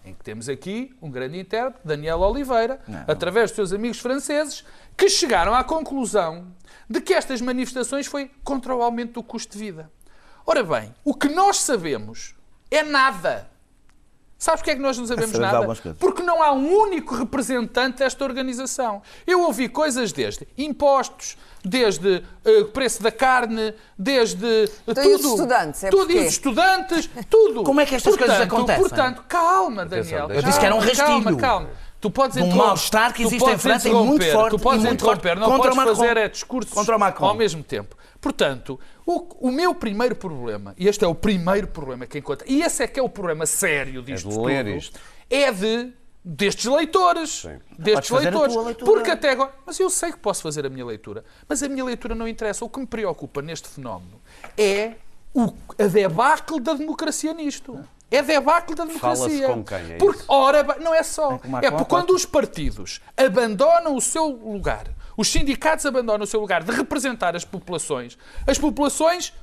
Em 0.06 0.14
que 0.14 0.24
temos 0.24 0.48
aqui 0.48 0.96
um 1.02 1.10
grande 1.12 1.38
intérprete, 1.40 1.82
Daniel 1.86 2.20
Oliveira, 2.22 2.80
através 3.08 3.50
dos 3.52 3.56
seus 3.56 3.74
amigos 3.74 4.00
franceses, 4.00 4.64
que 4.96 5.10
chegaram 5.10 5.54
à 5.54 5.64
conclusão 5.64 6.48
de 6.90 7.02
que 7.02 7.14
estas 7.14 7.42
manifestações 7.42 8.08
foi 8.08 8.32
contra 8.44 8.74
o 8.76 8.82
aumento 8.82 9.14
do 9.16 9.24
custo 9.24 9.54
de 9.58 9.60
vida. 9.64 9.92
Ora 10.46 10.64
bem, 10.64 10.94
o 11.04 11.14
que 11.14 11.28
nós 11.28 11.58
sabemos 11.58 12.34
é 12.70 12.84
nada. 12.84 13.50
Sabes 14.40 14.62
porque 14.62 14.72
é 14.72 14.76
que 14.76 14.82
nós 14.82 14.98
não 14.98 15.06
sabemos 15.06 15.38
nada? 15.38 15.68
Porque 16.00 16.24
não 16.24 16.42
há 16.42 16.54
um 16.54 16.74
único 16.74 17.14
representante 17.14 17.98
desta 17.98 18.24
organização. 18.24 19.02
Eu 19.28 19.42
ouvi 19.42 19.68
coisas 19.68 20.14
desde 20.14 20.48
impostos, 20.58 21.38
desde 21.62 22.24
uh, 22.46 22.66
preço 22.68 23.04
da 23.04 23.12
carne, 23.12 23.74
desde 23.98 24.46
uh, 24.88 24.96
tudo. 24.96 25.04
E 25.04 25.16
os 25.16 25.26
estudantes? 25.26 25.84
É 25.84 25.90
tudo, 25.90 26.12
e 26.14 26.20
os 26.20 26.28
estudantes, 26.28 27.10
tudo. 27.30 27.64
Como 27.68 27.82
é 27.82 27.86
que 27.86 27.96
estas 27.96 28.16
portanto, 28.16 28.38
coisas 28.38 28.48
acontecem? 28.48 28.82
Portanto, 28.82 29.26
calma, 29.28 29.86
Daniel. 29.86 30.32
Eu 30.32 30.42
disse 30.42 30.58
que 30.58 30.66
era 30.66 30.76
um 30.76 30.80
rastilho. 30.80 31.06
Calma, 31.06 31.36
calma. 31.36 31.70
Tu 32.00 32.10
podes 32.10 32.38
um 32.38 32.56
mal-estar 32.56 33.14
que 33.14 33.24
existe 33.24 33.50
em 33.50 33.58
França 33.58 33.90
e 33.90 33.94
muito 33.94 34.26
forte. 34.32 34.52
Tu 34.56 34.60
podes 34.60 34.86
interromper, 34.86 35.36
não 35.36 35.58
podes 35.58 35.76
Macron. 35.76 35.96
fazer 35.96 36.16
é, 36.16 36.30
discursos 36.30 36.74
contra 36.74 36.96
o 36.96 37.00
Macron. 37.00 37.28
ao 37.28 37.36
mesmo 37.36 37.62
tempo. 37.62 37.98
Portanto, 38.22 38.80
o, 39.06 39.48
o, 39.48 39.52
meu 39.52 39.74
primeiro 39.74 40.16
problema, 40.16 40.74
e 40.78 40.88
este 40.88 41.06
é 41.06 41.08
o 41.08 41.16
primeiro 41.16 41.68
problema 41.68 42.06
que 42.06 42.18
encontro, 42.18 42.46
e 42.50 42.62
esse 42.62 42.84
é 42.84 42.88
que 42.88 43.00
é 43.00 43.04
o 43.04 43.08
problema 43.08 43.46
sério 43.46 44.02
disto 44.02 44.28
é 44.28 44.32
de 44.32 44.40
ler 44.40 44.66
tudo, 44.66 44.78
isto. 44.78 45.00
é 45.30 45.52
de 45.52 45.94
destes 46.24 46.66
leitores. 46.66 47.42
Sim. 47.42 47.60
Destes 47.78 48.10
leitores. 48.12 48.56
Porque 48.78 49.12
até 49.12 49.32
agora. 49.32 49.54
Mas 49.66 49.80
eu 49.80 49.90
sei 49.90 50.12
que 50.12 50.20
posso 50.20 50.42
fazer 50.44 50.66
a 50.66 50.70
minha 50.70 50.86
leitura. 50.86 51.24
Mas 51.48 51.64
a 51.64 51.70
minha 51.70 51.84
leitura 51.84 52.14
não 52.14 52.28
interessa. 52.28 52.64
O 52.66 52.70
que 52.70 52.80
me 52.80 52.86
preocupa 52.86 53.42
neste 53.42 53.68
fenómeno 53.70 54.20
é 54.58 54.94
o, 55.34 55.54
a 55.78 55.88
debacle 55.88 56.60
da 56.60 56.74
democracia 56.74 57.34
nisto. 57.34 57.80
É 58.12 58.22
debacle 58.22 58.76
da 58.76 58.86
democracia. 58.86 59.48
com 59.48 59.64
quem? 59.64 59.94
É 59.94 59.98
porque, 59.98 60.20
isso? 60.22 60.32
ora, 60.32 60.64
não 60.80 60.94
é 60.94 61.04
só. 61.04 61.40
É 61.62 61.70
porque 61.70 61.86
quando 61.86 62.12
os 62.12 62.26
partidos 62.26 63.02
abandonam 63.16 63.96
o 63.96 64.02
seu 64.02 64.26
lugar, 64.26 64.88
os 65.20 65.28
sindicatos 65.28 65.86
abandonam 65.86 66.24
o 66.24 66.28
seu 66.28 66.40
lugar 66.40 66.64
de 66.64 66.72
representar 66.72 67.36
as 67.36 67.44
populações, 67.44 68.18
as 68.48 68.58
populações, 68.58 69.34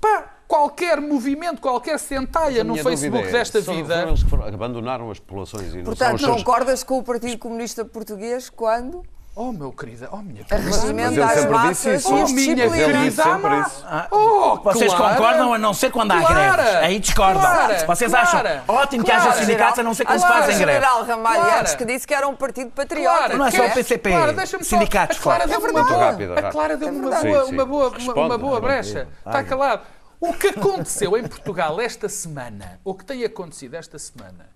pá, 0.00 0.34
qualquer 0.48 0.98
movimento, 0.98 1.60
qualquer 1.60 1.98
centelha 1.98 2.64
no 2.64 2.74
Facebook 2.78 3.28
é, 3.28 3.30
desta 3.30 3.60
são, 3.60 3.74
vida. 3.74 4.02
Eles 4.08 4.22
que 4.22 4.30
foram, 4.30 4.46
abandonaram 4.46 5.10
as 5.10 5.18
populações 5.18 5.74
e 5.74 5.76
não 5.76 5.84
Portanto, 5.84 5.98
são 5.98 6.08
não 6.08 6.14
os 6.14 6.22
seus... 6.22 6.36
concordas 6.38 6.82
com 6.82 7.00
o 7.00 7.02
Partido 7.02 7.36
Comunista 7.36 7.84
Português 7.84 8.48
quando 8.48 9.02
Oh, 9.34 9.52
meu 9.52 9.70
querida, 9.72 10.08
oh, 10.12 10.16
minha 10.18 10.44
arregimento 10.50 11.22
às 11.22 11.30
sempre 11.32 11.50
massas 11.50 11.68
disse 11.76 11.94
isso. 11.94 12.08
Oh, 12.14 12.28
minha 12.28 12.68
querida 12.68 13.22
sempre 13.22 13.60
isso. 13.60 13.84
Ah, 13.86 14.08
Oh, 14.10 14.56
Vocês 14.56 14.92
Clara. 14.92 15.14
concordam 15.14 15.54
a 15.54 15.58
não 15.58 15.72
ser 15.72 15.90
quando 15.92 16.10
há 16.12 16.18
Clara. 16.20 16.62
greves. 16.62 16.74
Aí 16.82 16.98
discordam. 16.98 17.40
Clara. 17.40 17.86
Vocês 17.86 18.10
Clara. 18.10 18.62
acham 18.64 18.74
ótimo 18.76 19.04
que 19.04 19.10
haja 19.10 19.32
sindicatos 19.32 19.78
a 19.78 19.82
não 19.84 19.94
ser 19.94 20.04
quando 20.04 20.20
se 20.20 20.26
fazem 20.26 20.40
greves. 20.46 20.58
general 20.58 21.04
Ramalho 21.04 21.60
antes 21.60 21.74
que 21.76 21.84
disse 21.84 22.06
que 22.06 22.12
era 22.12 22.26
um 22.28 22.34
partido 22.34 22.70
patriota. 22.72 23.16
Clara, 23.18 23.36
Não 23.36 23.46
é 23.46 23.50
só 23.52 23.66
o 23.66 23.70
PCP, 23.70 24.10
Clara, 24.10 24.32
deixa-me 24.32 24.64
só- 24.64 24.76
sindicatos, 24.76 25.16
a 25.16 25.20
Clara 25.20 25.44
claro. 25.48 25.64
É 25.64 25.68
uma 25.70 25.84
verdade. 25.84 26.46
a. 26.46 26.50
Clara 26.50 26.76
deu-me 26.76 26.98
uma 26.98 27.10
verdade. 27.10 27.28
boa, 27.28 27.44
uma 27.44 27.64
boa, 27.66 27.88
uma, 27.88 27.96
Responde, 27.96 28.18
uma 28.20 28.38
boa 28.38 28.60
responde. 28.60 28.74
brecha. 28.74 29.08
Está 29.24 29.44
calado. 29.44 29.82
O 30.20 30.34
que 30.34 30.48
aconteceu 30.48 31.16
em 31.16 31.22
Portugal 31.26 31.80
esta 31.80 32.08
semana, 32.08 32.78
o 32.84 32.92
que 32.94 33.04
tem 33.04 33.24
acontecido 33.24 33.74
esta 33.74 33.98
semana, 33.98 34.50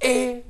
é, 0.00 0.40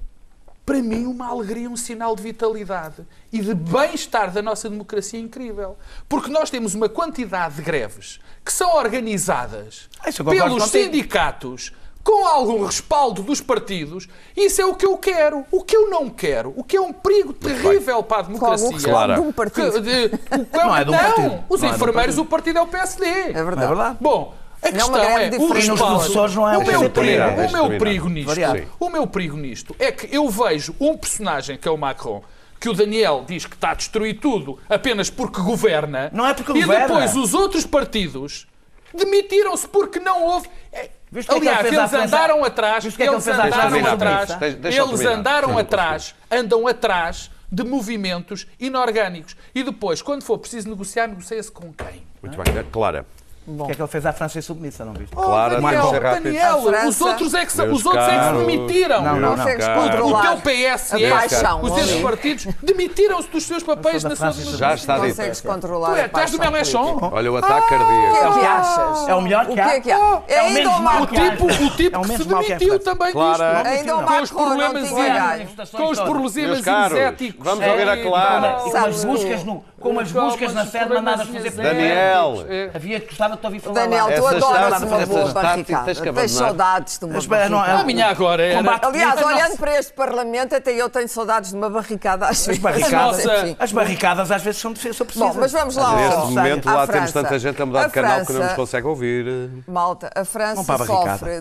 para 0.66 0.80
mim, 0.82 1.06
uma 1.06 1.26
alegria, 1.28 1.68
um 1.68 1.76
sinal 1.76 2.14
de 2.14 2.22
vitalidade 2.22 3.04
e 3.32 3.40
de 3.40 3.54
bem-estar 3.54 4.30
da 4.30 4.40
nossa 4.40 4.68
democracia 4.70 5.18
incrível. 5.18 5.76
Porque 6.08 6.30
nós 6.30 6.48
temos 6.50 6.74
uma 6.74 6.88
quantidade 6.88 7.56
de 7.56 7.62
greves 7.62 8.20
que 8.44 8.52
são 8.52 8.76
organizadas 8.76 9.88
Ah, 10.00 10.10
pelos 10.24 10.64
sindicatos 10.64 11.72
com 12.02 12.26
algum 12.26 12.64
respaldo 12.64 13.22
dos 13.22 13.40
partidos. 13.42 14.08
Isso 14.36 14.62
é 14.62 14.64
o 14.64 14.74
que 14.74 14.86
eu 14.86 14.96
quero. 14.96 15.44
O 15.50 15.62
que 15.62 15.76
eu 15.76 15.90
não 15.90 16.08
quero, 16.08 16.54
o 16.56 16.64
que 16.64 16.76
é 16.76 16.80
um 16.80 16.92
perigo 16.92 17.32
terrível 17.32 18.02
para 18.02 18.18
a 18.18 18.22
democracia. 18.22 18.70
Clara. 18.82 19.14
de 19.14 19.20
um 19.20 19.32
partido. 19.32 19.72
Que- 19.72 19.80
de- 19.80 20.06
o- 20.14 20.56
Não 20.56 20.74
é 20.76 20.84
de 20.84 20.90
um 20.90 20.96
partido. 20.96 21.44
Os 21.48 21.60
Não 21.60 21.68
é 21.68 21.72
de 21.72 21.74
um 21.74 21.76
enfermeiros, 21.76 21.94
partido. 22.16 22.20
o 22.22 22.24
partido 22.26 22.58
é 22.58 22.62
o 22.62 22.66
PSD. 22.68 23.04
É 23.06 23.32
Não 23.32 23.40
é 23.40 23.44
verdade. 23.44 23.66
verdade? 23.68 23.98
Bom, 24.00 24.34
a 24.62 24.66
Não 24.66 24.68
é 24.68 24.72
questão 24.72 24.88
uma 24.88 24.98
greve 24.98 25.36
é, 25.36 25.38
o. 25.38 25.56
E 25.56 25.60
respaldo. 25.70 25.94
professores 25.98 26.34
não 26.34 26.48
é 26.48 26.58
o 26.58 26.66
meu 26.66 26.90
perigo, 26.90 27.24
o 27.24 27.52
meu 27.52 27.78
perigo 27.78 28.08
nisto, 28.08 28.26
Variado. 28.28 28.62
O 28.78 28.88
meu 28.90 29.06
perigo 29.06 29.36
nisto 29.36 29.76
é 29.78 29.90
que 29.90 30.14
eu 30.14 30.28
vejo 30.28 30.74
um 30.80 30.96
personagem 30.96 31.56
que 31.56 31.66
é 31.66 31.70
o 31.70 31.76
Macron, 31.78 32.22
que 32.58 32.68
o 32.68 32.74
Daniel 32.74 33.24
diz 33.26 33.46
que 33.46 33.54
está 33.54 33.70
a 33.70 33.74
destruir 33.74 34.18
tudo 34.20 34.58
apenas 34.68 35.08
porque 35.08 35.40
governa. 35.40 36.10
Não 36.12 36.26
é 36.26 36.34
porque 36.34 36.52
e 36.52 36.62
governa. 36.62 36.86
depois 36.86 37.16
os 37.16 37.32
outros 37.34 37.64
partidos 37.64 38.46
demitiram-se 38.94 39.66
porque 39.68 39.98
não 39.98 40.22
houve. 40.24 40.48
é, 40.72 40.90
Viste 41.12 41.32
é 41.32 41.34
Aliás, 41.36 41.66
eles 41.66 41.92
andaram 41.92 42.44
atrás, 42.44 42.84
é 42.86 42.90
que 42.90 43.02
eles 43.02 43.26
andaram 43.26 43.86
atrás, 43.86 44.28
Deixa- 44.36 44.56
deixa 44.56 44.78
eu 44.78 44.86
eles 44.88 45.00
andaram 45.00 45.54
Sim, 45.54 45.60
atrás, 45.60 46.14
andam 46.30 46.66
atrás 46.68 47.30
de 47.50 47.64
movimentos 47.64 48.46
inorgânicos. 48.60 49.36
E 49.52 49.64
depois, 49.64 50.00
quando 50.02 50.22
for 50.22 50.38
preciso 50.38 50.68
negociar, 50.68 51.08
negocia-se 51.08 51.50
com 51.50 51.72
quem? 51.72 52.04
Muito 52.22 52.40
bem, 52.40 52.64
Clara. 52.70 53.04
O 53.46 53.64
que 53.66 53.72
é 53.72 53.74
que 53.74 53.80
ele 53.82 53.88
fez 53.88 54.06
à 54.06 54.12
França 54.12 54.38
em 54.38 54.42
submissa, 54.42 54.84
não 54.84 54.92
viste? 54.92 55.12
Oh, 55.16 55.22
Daniel, 55.48 55.90
que 55.90 55.98
rápido. 55.98 56.22
Daniel, 56.24 56.58
A 56.58 56.62
França- 56.62 56.88
os 56.88 57.00
outros 57.00 57.34
é 57.34 57.46
que, 57.46 57.52
se- 57.52 57.62
os 57.62 57.86
outros 57.86 58.04
é 58.06 58.18
que 58.18 58.24
se 58.26 58.32
demitiram. 58.46 59.02
Não, 59.02 59.12
não, 59.16 59.20
não. 59.30 59.36
Consegues 59.36 59.66
Cara. 59.66 60.04
O 60.04 60.20
teu 60.22 60.36
PS, 60.36 60.94
a 60.94 61.16
paixão. 61.16 61.62
os 61.62 61.72
teus 61.72 62.00
partidos, 62.02 62.46
demitiram-se 62.62 63.28
dos 63.28 63.42
seus 63.44 63.62
papéis 63.62 64.04
na 64.04 64.10
sua 64.14 64.32
França, 64.32 64.56
Já 64.56 64.74
está 64.74 64.98
dito. 64.98 65.08
Consegues 65.08 65.40
controlar 65.40 65.88
Tu, 65.88 65.96
é, 65.96 66.00
és 66.20 66.30
do 66.30 66.38
política. 66.38 66.78
Olha 67.12 67.32
o 67.32 67.36
ataque 67.38 67.64
O 67.64 67.68
que 67.68 67.74
é 67.74 67.78
cardíaco. 67.78 68.38
que 68.40 68.46
achas? 68.46 69.08
É 69.08 69.14
o 69.14 69.20
melhor 69.22 69.44
O 69.44 69.48
que 69.48 69.54
que 69.54 69.60
há. 69.60 69.74
é 69.74 69.80
que 69.80 69.90
há? 69.90 69.96
É 69.96 69.98
o 70.00 70.22
É 70.28 70.38
ainda 70.40 70.68
o 70.68 70.72
O 70.72 70.76
que. 70.76 70.82
Macron. 70.82 71.30
tipo, 71.30 71.44
o 71.46 71.70
tipo 71.70 71.96
É 71.96 71.98
o 71.98 72.02
que 72.02 72.08
se 72.16 72.24
que 72.24 72.34
é 72.34 72.38
demitiu 72.38 72.78
também 72.78 73.06
disto. 73.08 73.42
Ainda 73.64 73.96
o 73.96 74.04
Com 74.04 74.04
os 74.22 74.30
Macron 74.30 74.38
não 74.40 74.46
problemas 74.46 74.88
tinha 74.88 75.46
com 75.72 75.90
os 75.90 75.98
problemas 76.00 76.36
energéticos. 76.36 77.44
vamos 77.44 77.66
ouvir 77.66 77.88
a 77.88 77.96
Clara. 78.02 78.62
E 78.66 78.70
com 78.70 78.76
as 78.76 79.04
buscas, 79.04 79.44
no, 79.44 79.64
com 79.80 79.98
as 79.98 80.12
buscas 80.12 80.52
na 80.52 80.66
sede 80.66 80.92
mandadas 80.92 81.26
fazer 81.26 81.50
Daniel. 81.50 82.44
É. 82.48 82.70
Havia 82.74 83.00
que 83.00 83.06
gostava 83.06 83.34
de 83.34 83.40
te 83.40 83.46
ouvir 83.46 83.60
falar 83.60 83.74
Daniel, 83.74 84.06
tu 84.14 84.26
adoras 84.26 84.82
uma 84.82 85.06
boa 85.06 85.32
barricada. 85.32 85.94
tens 86.14 86.30
saudades 86.32 86.98
de 86.98 87.04
uma 87.06 87.14
não, 87.14 87.18
é- 87.20 87.26
barricada. 87.28 87.80
A 87.80 87.84
minha 87.84 88.06
agora. 88.08 88.54
Combate 88.56 88.84
Aliás, 88.86 89.22
olhando 89.22 89.56
para 89.56 89.78
este 89.78 89.92
Parlamento, 89.92 90.54
até 90.54 90.72
eu 90.72 90.88
tenho 90.90 91.08
saudades 91.08 91.50
de 91.50 91.56
uma 91.56 91.70
barricada. 91.70 92.26
Barricadas, 92.60 93.24
Nossa. 93.24 93.56
as 93.58 93.72
barricadas 93.72 94.30
às 94.30 94.42
vezes 94.42 94.60
são 94.60 94.72
precisas. 94.72 94.98
Bom, 95.16 95.32
mas 95.34 95.52
vamos 95.52 95.76
lá. 95.76 95.96
Neste 95.96 96.20
momento 96.32 96.66
lá 96.66 96.86
temos 96.86 97.12
tanta 97.12 97.38
gente 97.38 97.60
a 97.62 97.66
mudar 97.66 97.86
de 97.86 97.92
canal 97.92 98.20
que 98.24 98.32
não 98.32 98.38
nos 98.40 98.46
França- 98.46 98.56
consegue 98.56 98.86
ouvir. 98.86 99.50
Malta, 99.66 100.10
a 100.14 100.24
França 100.24 100.62
barricada. 100.62 101.18
sofre 101.18 101.38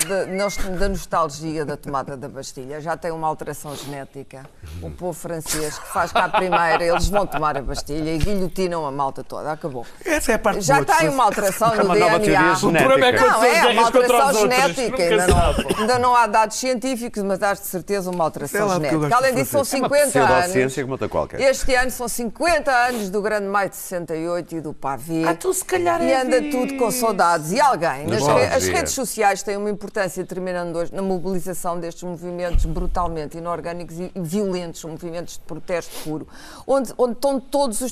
da 0.78 0.90
nostalgia 0.90 1.66
da 1.66 1.76
tomada 1.76 2.16
da 2.16 2.30
Bastilha. 2.30 2.80
Já 2.80 2.96
tem 2.96 3.12
uma 3.12 3.28
alteração 3.28 3.76
genética. 3.76 4.46
O 4.82 4.90
povo 4.90 5.14
francês 5.14 5.78
que 5.78 5.88
faz 5.88 6.12
cá 6.12 6.26
a 6.26 6.30
primeira, 6.30 6.84
eles 6.84 7.10
vão 7.10 7.26
tomar 7.26 7.58
a 7.58 7.62
Bastilha 7.62 8.16
e 8.16 8.20
guilhotinam 8.34 8.86
a 8.86 8.92
malta 8.92 9.24
toda. 9.24 9.52
Acabou. 9.52 9.86
Essa 10.06 10.32
é 10.34 10.36
a 10.36 10.40
parte 10.40 10.62
Já 10.62 10.76
boa 10.76 10.86
de 10.86 10.98
tem 10.98 11.10
uma 11.10 11.24
alteração 11.24 11.74
É 11.74 11.84
no 11.84 11.94
DNA. 11.94 12.54
O 12.54 12.60
problema 12.60 13.06
é 13.08 13.14
quando 13.14 13.32
Não, 13.32 13.44
é 13.44 13.68
uma 13.72 13.86
alteração 13.86 14.34
genética. 14.42 15.04
Ainda 15.04 15.28
não, 15.28 15.78
ainda 15.80 16.00
não 16.00 16.16
há 16.16 16.28
dados 16.28 16.58
científicos, 16.58 17.24
mas 17.24 17.42
há 17.42 17.54
de 17.54 17.60
certeza 17.62 18.10
uma 18.10 18.24
alteração 18.24 18.68
lá, 18.68 18.76
genética. 18.76 19.16
Além 19.16 19.36
disso, 19.36 19.52
são 19.52 19.66
francês. 19.66 19.82
É 19.82 19.86
uma 19.86 19.90
50 19.90 20.20
anos. 20.20 20.30
pseudociência 20.40 20.84
como 20.84 20.94
outra 20.94 21.10
qualquer. 21.10 21.42
Este 21.42 21.76
ano 21.76 21.92
são 21.92 22.08
50 22.08 22.72
anos 22.72 23.10
do 23.10 23.22
Grande 23.22 23.48
Maio 23.48 23.70
de 23.70 23.76
68 23.76 24.56
e 24.56 24.62
do 24.62 24.74
Pavê. 24.74 25.24
Ah, 25.28 25.36
tu 25.36 25.54
se 25.54 25.66
calhar 25.66 26.02
E 26.02 26.12
é 26.12 26.22
anda 26.22 26.42
disso. 26.42 26.58
tudo 26.58 26.78
com 26.78 26.92
saudades. 26.92 27.52
E 27.52 27.60
alguém, 27.60 28.06
nas 28.08 28.28
as 28.28 28.68
redes 28.68 28.94
sociais 28.94 29.42
têm 29.44 29.58
uma 29.58 29.70
importância 29.70 30.24
determinante 30.24 30.78
hoje 30.78 30.94
na 30.94 31.02
mobilização 31.02 31.80
destes 31.80 32.04
movimentos 32.04 32.66
brutalmente 32.66 33.38
inorgânicos 33.38 34.00
e 34.00 34.12
violentos, 34.16 34.84
movimentos 34.84 35.36
de 35.36 35.40
protesto 35.42 35.92
puro, 36.04 36.28
onde, 36.68 36.94
onde 36.98 37.14
estão 37.14 37.40
todos 37.40 37.82
os 37.82 37.92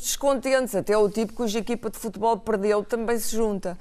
até 0.75 0.97
o 0.97 1.09
tipo 1.09 1.34
cuja 1.34 1.59
equipa 1.59 1.89
de 1.89 1.97
futebol 1.97 2.38
perdeu 2.38 2.84
também 2.84 3.17
se 3.19 3.36
junta. 3.36 3.78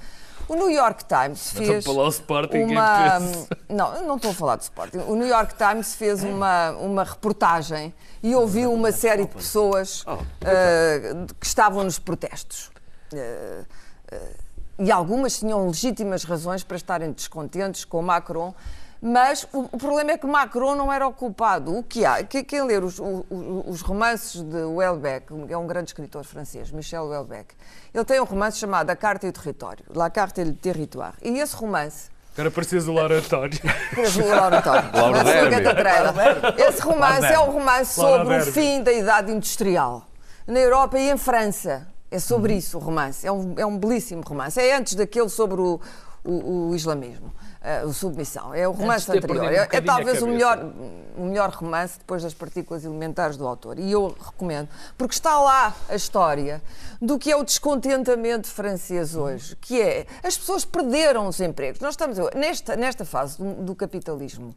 O 0.49 0.55
New 0.55 0.71
York 0.71 1.05
Times 1.07 1.51
fez 1.51 1.85
Sporting, 1.85 2.59
uma... 2.59 3.21
fez? 3.21 3.49
Não, 3.69 4.03
não 4.05 4.17
estou 4.17 4.31
a 4.31 4.35
falar 4.35 4.57
de 4.57 4.63
Sporting. 4.63 4.99
O 4.99 5.17
New 5.17 5.27
York 5.27 5.55
Times 5.57 5.97
fez 5.97 6.23
uma, 6.23 6.71
uma 6.73 7.03
reportagem 7.03 7.93
e 8.23 8.35
ouviu 8.35 8.73
uma 8.73 8.93
série 8.93 9.25
de 9.25 9.35
pessoas 9.35 10.05
eh, 10.45 11.17
que 11.41 11.47
estavam 11.47 11.83
nos 11.83 11.99
protestos. 11.99 12.71
Eh, 13.13 13.65
eh, 14.13 14.31
e 14.79 14.93
algumas 14.93 15.39
tinham 15.39 15.67
legítimas 15.67 16.23
razões 16.23 16.63
para 16.63 16.77
estarem 16.77 17.11
descontentes 17.11 17.85
com 17.85 18.01
Macron, 18.01 18.55
mas 19.01 19.47
o, 19.53 19.61
o 19.73 19.79
problema 19.79 20.13
é 20.13 20.19
que 20.19 20.27
Macron 20.27 20.75
não 20.75 20.93
era 20.93 21.07
o 21.07 21.13
culpado. 21.13 21.77
O 21.77 21.83
que 21.83 22.05
há? 22.05 22.23
Que- 22.25 22.43
Quem 22.43 22.63
ler 22.63 22.83
os, 22.83 22.99
o- 22.99 23.25
o- 23.31 23.65
os 23.69 23.81
romances 23.83 24.43
de 24.43 24.63
Welbeck, 24.65 25.27
é 25.49 25.57
um 25.57 25.67
grande 25.67 25.91
escritor 25.91 26.25
francês, 26.25 26.71
Michel 26.71 27.07
Welbeck, 27.07 27.55
ele 27.95 28.05
tem 28.05 28.21
um 28.21 28.25
romance 28.25 28.59
chamado 28.59 28.91
A 28.91 28.97
Carta 28.97 29.27
e 29.27 29.31
o 29.31 29.33
Território, 29.33 29.85
La 29.95 30.11
Carte 30.11 30.41
et 30.41 30.45
le 30.47 30.53
Territoire. 30.55 31.15
E 31.23 31.39
esse 31.39 31.55
romance 31.57 32.11
Era 32.39 32.51
preciso 32.51 32.91
o 32.91 32.95
laboratório. 32.95 33.59
Preso 33.91 34.21
no 34.21 34.29
laboratório. 34.29 34.91
Laura 34.93 35.25
Derby. 35.25 35.63
catedral. 35.63 36.15
Esse 36.59 36.83
romance 36.83 37.25
é 37.27 37.39
um 37.41 37.51
romance 37.51 37.99
Laura 37.99 38.19
sobre 38.19 38.37
o 38.39 38.53
fim 38.53 38.83
da 38.83 38.93
idade 38.93 39.33
industrial. 39.33 40.05
Na 40.47 40.59
Europa 40.61 40.99
e 40.99 41.11
em 41.11 41.17
França. 41.17 41.89
É 42.11 42.19
sobre 42.19 42.55
isso 42.55 42.77
o 42.77 42.81
romance. 42.81 43.27
É 43.27 43.33
um, 43.33 43.55
é 43.57 43.65
um 43.67 43.79
belíssimo 43.79 44.23
romance. 44.23 44.61
É 44.61 44.77
antes 44.77 44.95
daquele 44.95 45.29
sobre 45.31 45.61
o, 45.61 45.81
o, 46.27 46.71
o 46.71 46.75
islamismo. 46.75 47.33
eh, 47.67 47.85
o 47.85 47.93
submissão. 47.93 48.55
É 48.55 48.67
o 48.69 48.71
romance 48.71 49.11
anterior. 49.11 49.45
um 49.45 49.49
É, 49.49 49.69
é 49.71 49.81
talvez 49.81 50.23
o 50.23 50.27
melhor, 50.29 50.73
o 51.17 51.25
melhor 51.25 51.51
romance 51.51 51.99
depois 51.99 52.23
das 52.23 52.33
partículas 52.33 52.85
elementares 52.85 53.37
do 53.37 53.47
autor. 53.47 53.79
E 53.79 53.91
eu 53.91 54.17
recomendo, 54.25 54.69
porque 54.97 55.15
está 55.15 55.39
lá 55.41 55.75
a 55.89 55.95
história 55.97 56.63
do 57.03 57.19
que 57.19 57.31
é 57.31 57.37
o 57.37 57.43
descontentamento 57.43 58.47
francês 58.49 59.17
hoje, 59.17 59.57
que 59.57 59.83
é 59.83 60.07
as 60.23 60.39
pessoas 60.39 60.65
perderam 60.65 61.27
os 61.27 61.41
empregos. 61.41 61.81
Nós 61.81 61.95
estamos 61.95 62.19
nesta, 62.35 62.77
nesta 62.77 63.05
fase 63.05 63.39
do, 63.39 63.65
do 63.65 63.75
capitalismo. 63.75 64.55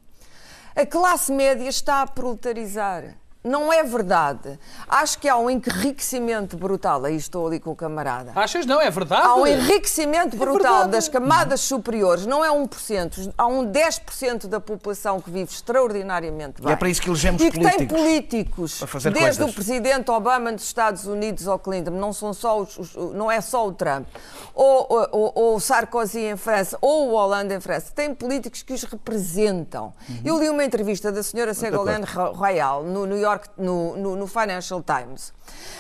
A 0.76 0.86
classe 0.86 1.32
média 1.32 1.67
está 1.67 2.03
a 2.03 2.07
proletarizar. 2.07 3.15
Não 3.42 3.72
é 3.72 3.82
verdade. 3.84 4.60
Acho 4.86 5.18
que 5.18 5.30
há 5.30 5.38
um 5.38 5.50
enriquecimento 5.50 6.58
brutal. 6.58 7.06
Aí 7.06 7.16
estou 7.16 7.48
ali 7.48 7.58
com 7.58 7.72
o 7.72 7.76
camarada. 7.76 8.34
Achas? 8.36 8.66
Não, 8.66 8.82
é 8.82 8.90
verdade. 8.92 9.26
Há 9.26 9.36
um 9.36 9.48
enriquecimento 9.48 10.36
brutal 10.36 10.84
é 10.84 10.88
das 10.90 11.08
camadas 11.08 11.62
superiores. 11.62 12.26
Não 12.26 12.44
é 12.44 12.50
1%. 12.50 13.34
Há 13.38 13.48
um 13.48 13.66
10% 13.72 14.48
da 14.48 14.60
população 14.60 15.22
que 15.22 15.32
vive 15.32 15.50
extraordinariamente 15.54 16.62
bem. 16.62 16.70
E 16.70 16.74
é 16.74 16.76
para 16.76 16.90
isso 16.90 17.02
que 17.02 17.10
elegemos 17.10 17.42
e 17.42 17.50
que 17.50 17.60
políticos. 17.60 17.78
tem 17.78 17.88
políticos, 17.88 18.84
desde 19.04 19.20
coisas. 19.20 19.50
o 19.50 19.54
presidente 19.54 20.12
Obama 20.12 20.52
dos 20.52 20.66
Estados 20.66 21.06
Unidos 21.06 21.48
ao 21.48 21.58
Clinton, 21.58 21.92
não, 21.92 22.12
são 22.12 22.34
só 22.34 22.60
os, 22.60 22.78
os, 22.78 22.96
não 23.14 23.32
é 23.32 23.40
só 23.40 23.66
o 23.66 23.72
Trump, 23.72 24.06
ou, 24.54 24.86
ou, 24.90 25.32
ou, 25.34 25.56
o 25.56 25.60
Sarkozy 25.62 26.20
em 26.26 26.36
França, 26.36 26.78
ou 26.82 27.10
o 27.10 27.12
Hollande 27.14 27.56
em 27.56 27.62
França. 27.62 27.94
Tem 27.96 28.14
políticos 28.14 28.64
que 28.64 28.74
os 28.74 28.84
representam. 28.84 29.94
Uhum. 30.10 30.22
Eu 30.26 30.40
li 30.40 30.50
uma 30.50 30.66
entrevista 30.66 31.10
da 31.10 31.24
senhora 31.24 31.54
Ségolène 31.54 32.04
Royal 32.06 32.84
no 32.84 33.06
New 33.06 33.18
York 33.18 33.29
York, 33.30 33.50
no, 33.58 33.96
no, 33.96 34.16
no, 34.16 34.28
Financial 34.28 34.84
Times, 34.84 35.34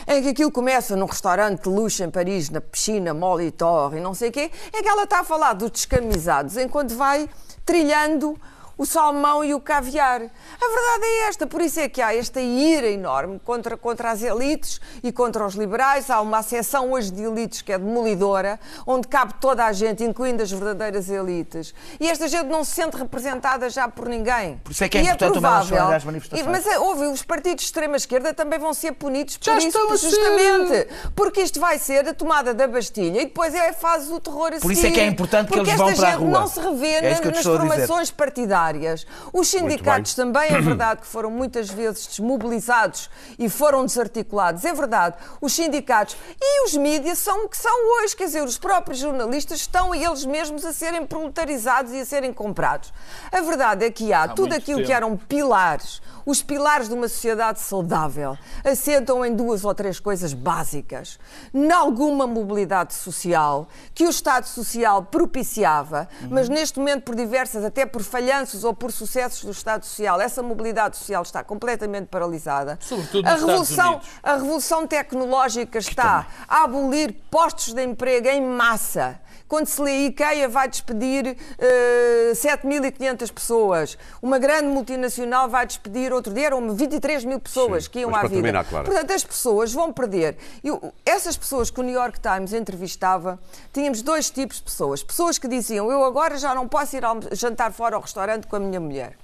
em 0.07 0.21
que 0.21 0.29
aquilo 0.29 0.51
começa 0.51 0.95
num 0.95 1.05
restaurante 1.05 1.63
de 1.63 1.69
luxo 1.69 2.03
em 2.03 2.09
Paris, 2.09 2.49
na 2.49 2.61
piscina 2.61 3.13
Molitor 3.13 3.95
e 3.95 3.99
não 3.99 4.13
sei 4.13 4.29
o 4.29 4.31
quê, 4.31 4.51
é 4.73 4.81
que 4.81 4.87
ela 4.87 5.03
está 5.03 5.19
a 5.19 5.23
falar 5.23 5.53
dos 5.53 5.71
descamisados 5.71 6.57
enquanto 6.57 6.95
vai 6.95 7.29
trilhando 7.65 8.39
o 8.79 8.85
salmão 8.85 9.43
e 9.43 9.53
o 9.53 9.59
caviar. 9.59 10.21
A 10.21 10.67
verdade 10.67 11.03
é 11.03 11.27
esta, 11.27 11.45
por 11.45 11.59
isso 11.59 11.81
é 11.81 11.89
que 11.89 12.01
há 12.01 12.15
esta 12.15 12.39
ira 12.39 12.87
enorme 12.87 13.37
contra, 13.43 13.75
contra 13.75 14.09
as 14.09 14.23
elites 14.23 14.79
e 15.03 15.11
contra 15.11 15.45
os 15.45 15.53
liberais. 15.53 16.09
Há 16.09 16.21
uma 16.21 16.41
seção 16.41 16.93
hoje 16.93 17.11
de 17.11 17.23
elites 17.23 17.61
que 17.61 17.73
é 17.73 17.77
demolidora, 17.77 18.57
onde 18.87 19.09
cabe 19.09 19.33
toda 19.41 19.65
a 19.65 19.73
gente, 19.73 20.01
incluindo 20.05 20.41
as 20.41 20.49
verdadeiras 20.49 21.09
elites. 21.09 21.73
E 21.99 22.09
esta 22.09 22.29
gente 22.29 22.45
não 22.45 22.63
se 22.63 22.71
sente 22.71 22.95
representada 22.95 23.69
já 23.69 23.89
por 23.89 24.07
ninguém. 24.07 24.61
Por 24.63 24.71
isso 24.71 24.85
é 24.85 24.87
que 24.87 24.97
é 24.97 25.01
e 25.01 25.07
é 25.07 25.09
importante 25.09 25.29
é 25.29 25.31
provável, 25.33 25.87
as 25.89 26.03
manifestações. 26.05 26.47
Mas 26.47 26.65
eh, 26.65 26.79
houve, 26.79 27.07
os 27.07 27.21
partidos 27.21 27.65
de 27.65 27.65
extrema-esquerda 27.65 28.33
também 28.33 28.59
vão 28.59 28.73
ser 28.73 28.93
punidos 28.93 29.35
por 29.35 29.43
já 29.43 29.57
isso, 29.57 29.97
justamente. 29.97 30.87
Porque 31.13 31.41
isto 31.41 31.59
vai 31.59 31.77
ser 31.77 32.07
a 32.07 32.13
tomada 32.13 32.53
da 32.53 32.65
Bastilha 32.65 33.23
e 33.23 33.25
depois 33.25 33.53
é 33.53 33.69
a 33.69 33.73
fase 33.73 34.09
do 34.09 34.21
terror 34.21 34.53
a 34.55 34.59
Por 34.61 34.71
isso 34.71 34.85
é 34.85 34.91
que 34.91 35.01
é 35.01 35.05
importante 35.05 35.51
que 35.51 35.59
eles 35.59 35.73
vão 35.73 35.93
para 35.93 36.13
a 36.13 36.15
rua. 36.15 36.29
não 36.29 36.47
se 36.47 36.61
revê 36.61 36.93
é 36.93 37.19
nas 37.19 37.43
formações 37.43 38.09
partidárias 38.09 38.68
áreas. 38.69 39.05
Os 39.33 39.47
sindicatos 39.47 40.13
também 40.13 40.49
é 40.49 40.61
verdade 40.61 41.01
que 41.01 41.07
foram 41.07 41.31
muitas 41.31 41.69
vezes 41.69 42.07
desmobilizados 42.07 43.09
e 43.37 43.49
foram 43.49 43.85
desarticulados. 43.85 44.63
É 44.63 44.73
verdade. 44.73 45.15
Os 45.41 45.53
sindicatos 45.53 46.15
e 46.39 46.65
os 46.65 46.75
mídias 46.75 47.17
são 47.19 47.45
o 47.45 47.49
que 47.49 47.57
são 47.57 47.73
hoje. 47.97 48.15
Quer 48.15 48.25
dizer, 48.25 48.43
os 48.43 48.57
próprios 48.57 48.99
jornalistas 48.99 49.59
estão 49.59 49.93
eles 49.93 50.25
mesmos 50.25 50.65
a 50.65 50.73
serem 50.73 51.05
proletarizados 51.05 51.91
e 51.93 51.99
a 51.99 52.05
serem 52.05 52.31
comprados. 52.33 52.93
A 53.31 53.41
verdade 53.41 53.85
é 53.85 53.91
que 53.91 54.13
há, 54.13 54.23
há 54.23 54.27
tudo 54.27 54.53
aquilo 54.53 54.77
tempo. 54.77 54.87
que 54.87 54.93
eram 54.93 55.17
pilares 55.17 56.01
os 56.29 56.43
pilares 56.43 56.87
de 56.87 56.93
uma 56.93 57.07
sociedade 57.07 57.59
saudável 57.59 58.37
assentam 58.63 59.25
em 59.25 59.35
duas 59.35 59.65
ou 59.65 59.73
três 59.73 59.99
coisas 59.99 60.31
básicas. 60.31 61.17
Nalguma 61.51 62.27
mobilidade 62.27 62.93
social, 62.93 63.67
que 63.95 64.05
o 64.05 64.09
Estado 64.11 64.45
Social 64.45 65.01
propiciava, 65.03 66.07
uhum. 66.21 66.27
mas 66.29 66.47
neste 66.47 66.77
momento, 66.77 67.03
por 67.03 67.15
diversas, 67.15 67.65
até 67.65 67.83
por 67.83 68.03
falhanços 68.03 68.63
ou 68.63 68.75
por 68.75 68.91
sucessos 68.91 69.43
do 69.43 69.51
Estado 69.51 69.83
Social, 69.85 70.21
essa 70.21 70.43
mobilidade 70.43 70.97
social 70.97 71.23
está 71.23 71.43
completamente 71.43 72.07
paralisada. 72.09 72.77
Sobretudo 72.79 73.25
a 73.25 73.33
revolução, 73.33 73.99
a 74.21 74.33
revolução 74.35 74.85
tecnológica 74.85 75.79
está 75.79 76.27
a 76.47 76.63
abolir 76.63 77.15
postos 77.31 77.73
de 77.73 77.83
emprego 77.83 78.27
em 78.27 78.41
massa 78.41 79.19
quando 79.49 79.65
se 79.65 79.81
lê 79.81 80.05
IKEA 80.05 80.47
vai 80.47 80.69
despedir 80.69 81.25
uh, 81.25 81.35
eh, 81.57 82.31
7.500 82.33 83.33
pessoas. 83.33 83.97
Uma 84.21 84.37
grande 84.37 84.67
multinacional 84.67 85.49
vai 85.49 85.65
despedir, 85.65 86.13
outro 86.13 86.31
dia 86.31 86.45
eram 86.45 86.73
23 86.73 87.25
mil 87.25 87.39
pessoas 87.39 87.85
Sim, 87.85 87.89
que 87.89 87.99
iam 88.01 88.15
à 88.15 88.21
vida. 88.21 88.35
Terminar, 88.35 88.63
claro. 88.63 88.85
Portanto, 88.85 89.11
as 89.11 89.23
pessoas 89.23 89.73
vão 89.73 89.91
perder. 89.91 90.37
Eu, 90.63 90.93
essas 91.03 91.35
pessoas 91.35 91.71
que 91.71 91.79
o 91.79 91.83
New 91.83 91.95
York 91.95 92.19
Times 92.19 92.53
entrevistava, 92.53 93.39
tínhamos 93.73 94.03
dois 94.03 94.29
tipos 94.29 94.57
de 94.57 94.63
pessoas. 94.63 95.01
Pessoas 95.01 95.39
que 95.39 95.47
diziam, 95.47 95.91
eu 95.91 96.03
agora 96.03 96.37
já 96.37 96.53
não 96.53 96.67
posso 96.67 96.95
ir 96.95 97.03
jantar 97.31 97.73
fora 97.73 97.95
ao 97.95 98.01
restaurante 98.03 98.45
com 98.45 98.55
a 98.55 98.59
minha 98.59 98.79
mulher. 98.79 99.17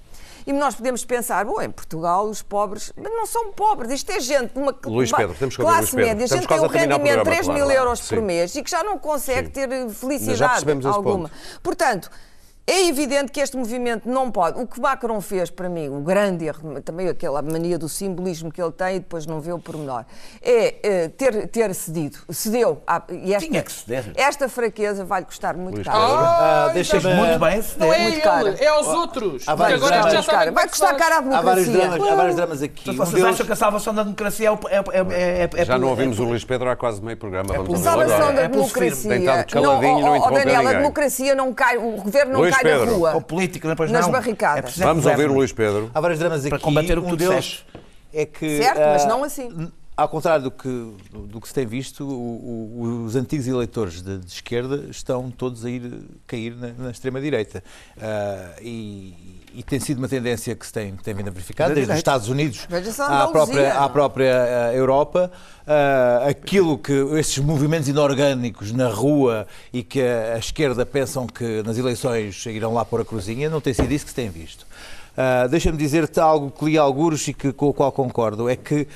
E 0.46 0.52
nós 0.52 0.76
podemos 0.76 1.04
pensar, 1.04 1.44
bom, 1.44 1.60
em 1.60 1.70
Portugal 1.70 2.26
os 2.26 2.40
pobres, 2.40 2.92
mas 2.96 3.12
não 3.12 3.26
são 3.26 3.52
pobres, 3.52 3.90
isto 3.90 4.12
é 4.12 4.20
gente 4.20 4.52
de 4.52 4.60
uma 4.60 4.72
Luís 4.84 5.10
Pedro, 5.10 5.34
temos 5.34 5.56
que 5.56 5.62
classe 5.62 5.96
Luís 5.96 6.06
média, 6.06 6.26
gente 6.26 6.46
tem 6.46 6.60
um 6.60 6.66
rendimento 6.68 7.18
de 7.18 7.24
3 7.24 7.48
mil 7.48 7.68
euros 7.68 8.08
por 8.08 8.22
mês 8.22 8.54
e 8.54 8.62
que 8.62 8.70
já 8.70 8.84
não 8.84 8.96
consegue 8.96 9.46
Sim. 9.46 9.52
ter 9.52 9.90
felicidade 9.90 10.64
alguma. 10.86 11.30
Portanto, 11.62 12.08
é 12.66 12.88
evidente 12.88 13.30
que 13.30 13.38
este 13.40 13.56
movimento 13.56 14.08
não 14.08 14.30
pode. 14.30 14.60
O 14.60 14.66
que 14.66 14.80
Macron 14.80 15.20
fez, 15.20 15.50
para 15.50 15.68
mim, 15.68 15.88
o 15.88 16.00
grande 16.00 16.46
erro, 16.46 16.80
também 16.82 17.08
aquela 17.08 17.40
mania 17.40 17.78
do 17.78 17.88
simbolismo 17.88 18.50
que 18.50 18.60
ele 18.60 18.72
tem 18.72 18.96
e 18.96 18.98
depois 18.98 19.24
não 19.24 19.40
vê 19.40 19.52
o 19.52 19.58
pormenor, 19.58 20.04
é, 20.42 20.74
é 20.82 21.08
ter, 21.08 21.46
ter 21.46 21.72
cedido. 21.74 22.18
Cedeu. 22.28 22.82
À, 22.84 23.02
e 23.08 23.32
esta, 23.32 23.48
Tinha 23.48 23.62
que 23.62 23.70
ceder. 23.70 24.12
Esta 24.16 24.48
fraqueza 24.48 25.04
vai-lhe 25.04 25.26
custar 25.26 25.56
muito 25.56 25.80
caro. 25.84 25.96
Ah, 25.96 26.70
deixa 26.74 26.98
muito 27.00 27.38
bem 27.38 27.62
ceder. 27.62 27.86
Não 27.86 27.94
é 27.94 27.98
muito 28.00 28.20
caro. 28.20 28.56
é 28.58 28.66
aos 28.66 28.88
outros. 28.88 29.44
Vai, 29.44 29.74
agora 29.74 30.10
já 30.10 30.20
está 30.20 30.50
vai 30.50 30.68
custar 30.68 30.96
caro 30.96 31.14
à 31.14 31.20
democracia. 31.20 31.38
Há 31.38 31.42
vários 31.42 31.68
dramas, 31.68 32.00
há 32.00 32.14
vários 32.16 32.36
dramas 32.36 32.62
aqui. 32.62 32.90
Então, 32.90 33.06
vocês 33.06 33.24
acham 33.24 33.46
que 33.46 33.52
a 33.52 33.56
salvação 33.56 33.94
da 33.94 34.02
democracia 34.02 34.50
é, 34.50 34.76
é, 34.76 35.42
é, 35.44 35.50
é 35.54 35.64
Já 35.64 35.78
não 35.78 35.88
ouvimos 35.88 36.18
o 36.18 36.24
Luís 36.24 36.44
Pedro 36.44 36.68
há 36.68 36.74
quase 36.74 37.00
meio 37.00 37.16
programa. 37.16 37.54
Vamos 37.54 37.80
a 37.80 37.90
salvação 37.90 38.34
da 38.34 38.48
democracia. 38.48 39.10
Tem 39.10 39.20
estado 39.20 39.52
caladinho, 39.52 40.00
não, 40.00 40.18
não, 40.18 40.32
Daniel, 40.32 40.68
a 40.68 40.72
democracia 40.72 41.34
não 41.34 41.54
cai, 41.54 41.76
o 41.76 42.02
governo 42.02 42.32
não 42.32 42.50
cai 42.50 42.55
na 42.62 42.92
rua 42.92 43.20
política, 43.20 43.68
depois 43.68 43.90
Nas 43.90 44.06
não. 44.06 44.12
barricadas. 44.12 44.80
É 44.80 44.84
Vamos 44.84 45.06
ouvir 45.06 45.30
o 45.30 45.34
Luís 45.34 45.52
Pedro. 45.52 45.90
Há 45.94 46.00
vários 46.00 46.18
dramas 46.18 46.40
aqui. 46.40 46.50
Para 46.50 46.58
combater 46.58 46.98
o 46.98 47.02
que 47.02 47.12
um 47.12 47.16
deles 47.16 47.64
é 48.12 48.24
que. 48.24 48.62
Certo, 48.62 48.78
uh, 48.78 48.92
mas 48.92 49.06
não 49.06 49.24
assim. 49.24 49.72
Ao 49.96 50.10
contrário 50.10 50.44
do 50.44 50.50
que, 50.50 50.68
do 51.10 51.40
que 51.40 51.48
se 51.48 51.54
tem 51.54 51.64
visto, 51.64 52.04
o, 52.04 52.12
o, 52.12 53.04
os 53.06 53.16
antigos 53.16 53.46
eleitores 53.46 54.02
de, 54.02 54.18
de, 54.18 54.30
esquerda 54.30 54.84
estão 54.90 55.30
todos 55.30 55.64
a 55.64 55.70
ir 55.70 56.02
cair 56.26 56.54
na, 56.54 56.68
na 56.72 56.90
extrema-direita. 56.90 57.64
Uh, 57.96 58.60
e, 58.60 59.42
e, 59.54 59.62
tem 59.62 59.80
sido 59.80 59.96
uma 59.96 60.06
tendência 60.06 60.54
que 60.54 60.66
se 60.66 60.72
tem, 60.72 60.94
tem 60.96 61.14
vindo 61.14 61.28
a 61.28 61.30
verificar, 61.30 61.72
desde 61.72 61.90
os 61.90 61.96
Estados 61.96 62.28
Unidos 62.28 62.68
à 63.00 63.28
própria, 63.28 63.72
à 63.72 63.88
própria 63.88 64.34
uh, 64.34 64.76
Europa. 64.76 65.32
Uh, 65.62 66.28
aquilo 66.28 66.76
que 66.76 66.92
esses 67.18 67.38
movimentos 67.38 67.88
inorgânicos 67.88 68.72
na 68.72 68.88
rua 68.88 69.46
e 69.72 69.82
que 69.82 70.02
a, 70.02 70.34
a 70.34 70.38
esquerda 70.38 70.84
pensam 70.84 71.26
que 71.26 71.62
nas 71.62 71.78
eleições 71.78 72.44
irão 72.44 72.74
lá 72.74 72.84
pôr 72.84 73.00
a 73.00 73.04
cruzinha, 73.04 73.48
não 73.48 73.62
tem 73.62 73.72
sido 73.72 73.90
isso 73.90 74.04
que 74.04 74.10
se 74.10 74.14
tem 74.14 74.28
visto. 74.28 74.66
Uh, 75.16 75.48
Deixa-me 75.48 75.78
dizer-te 75.78 76.20
algo 76.20 76.50
que 76.50 76.64
li 76.66 76.76
alguros 76.76 77.26
e 77.26 77.32
que, 77.32 77.50
com 77.50 77.68
o 77.68 77.72
qual 77.72 77.90
concordo: 77.90 78.50
é 78.50 78.56
que 78.56 78.82
uh, 78.82 78.86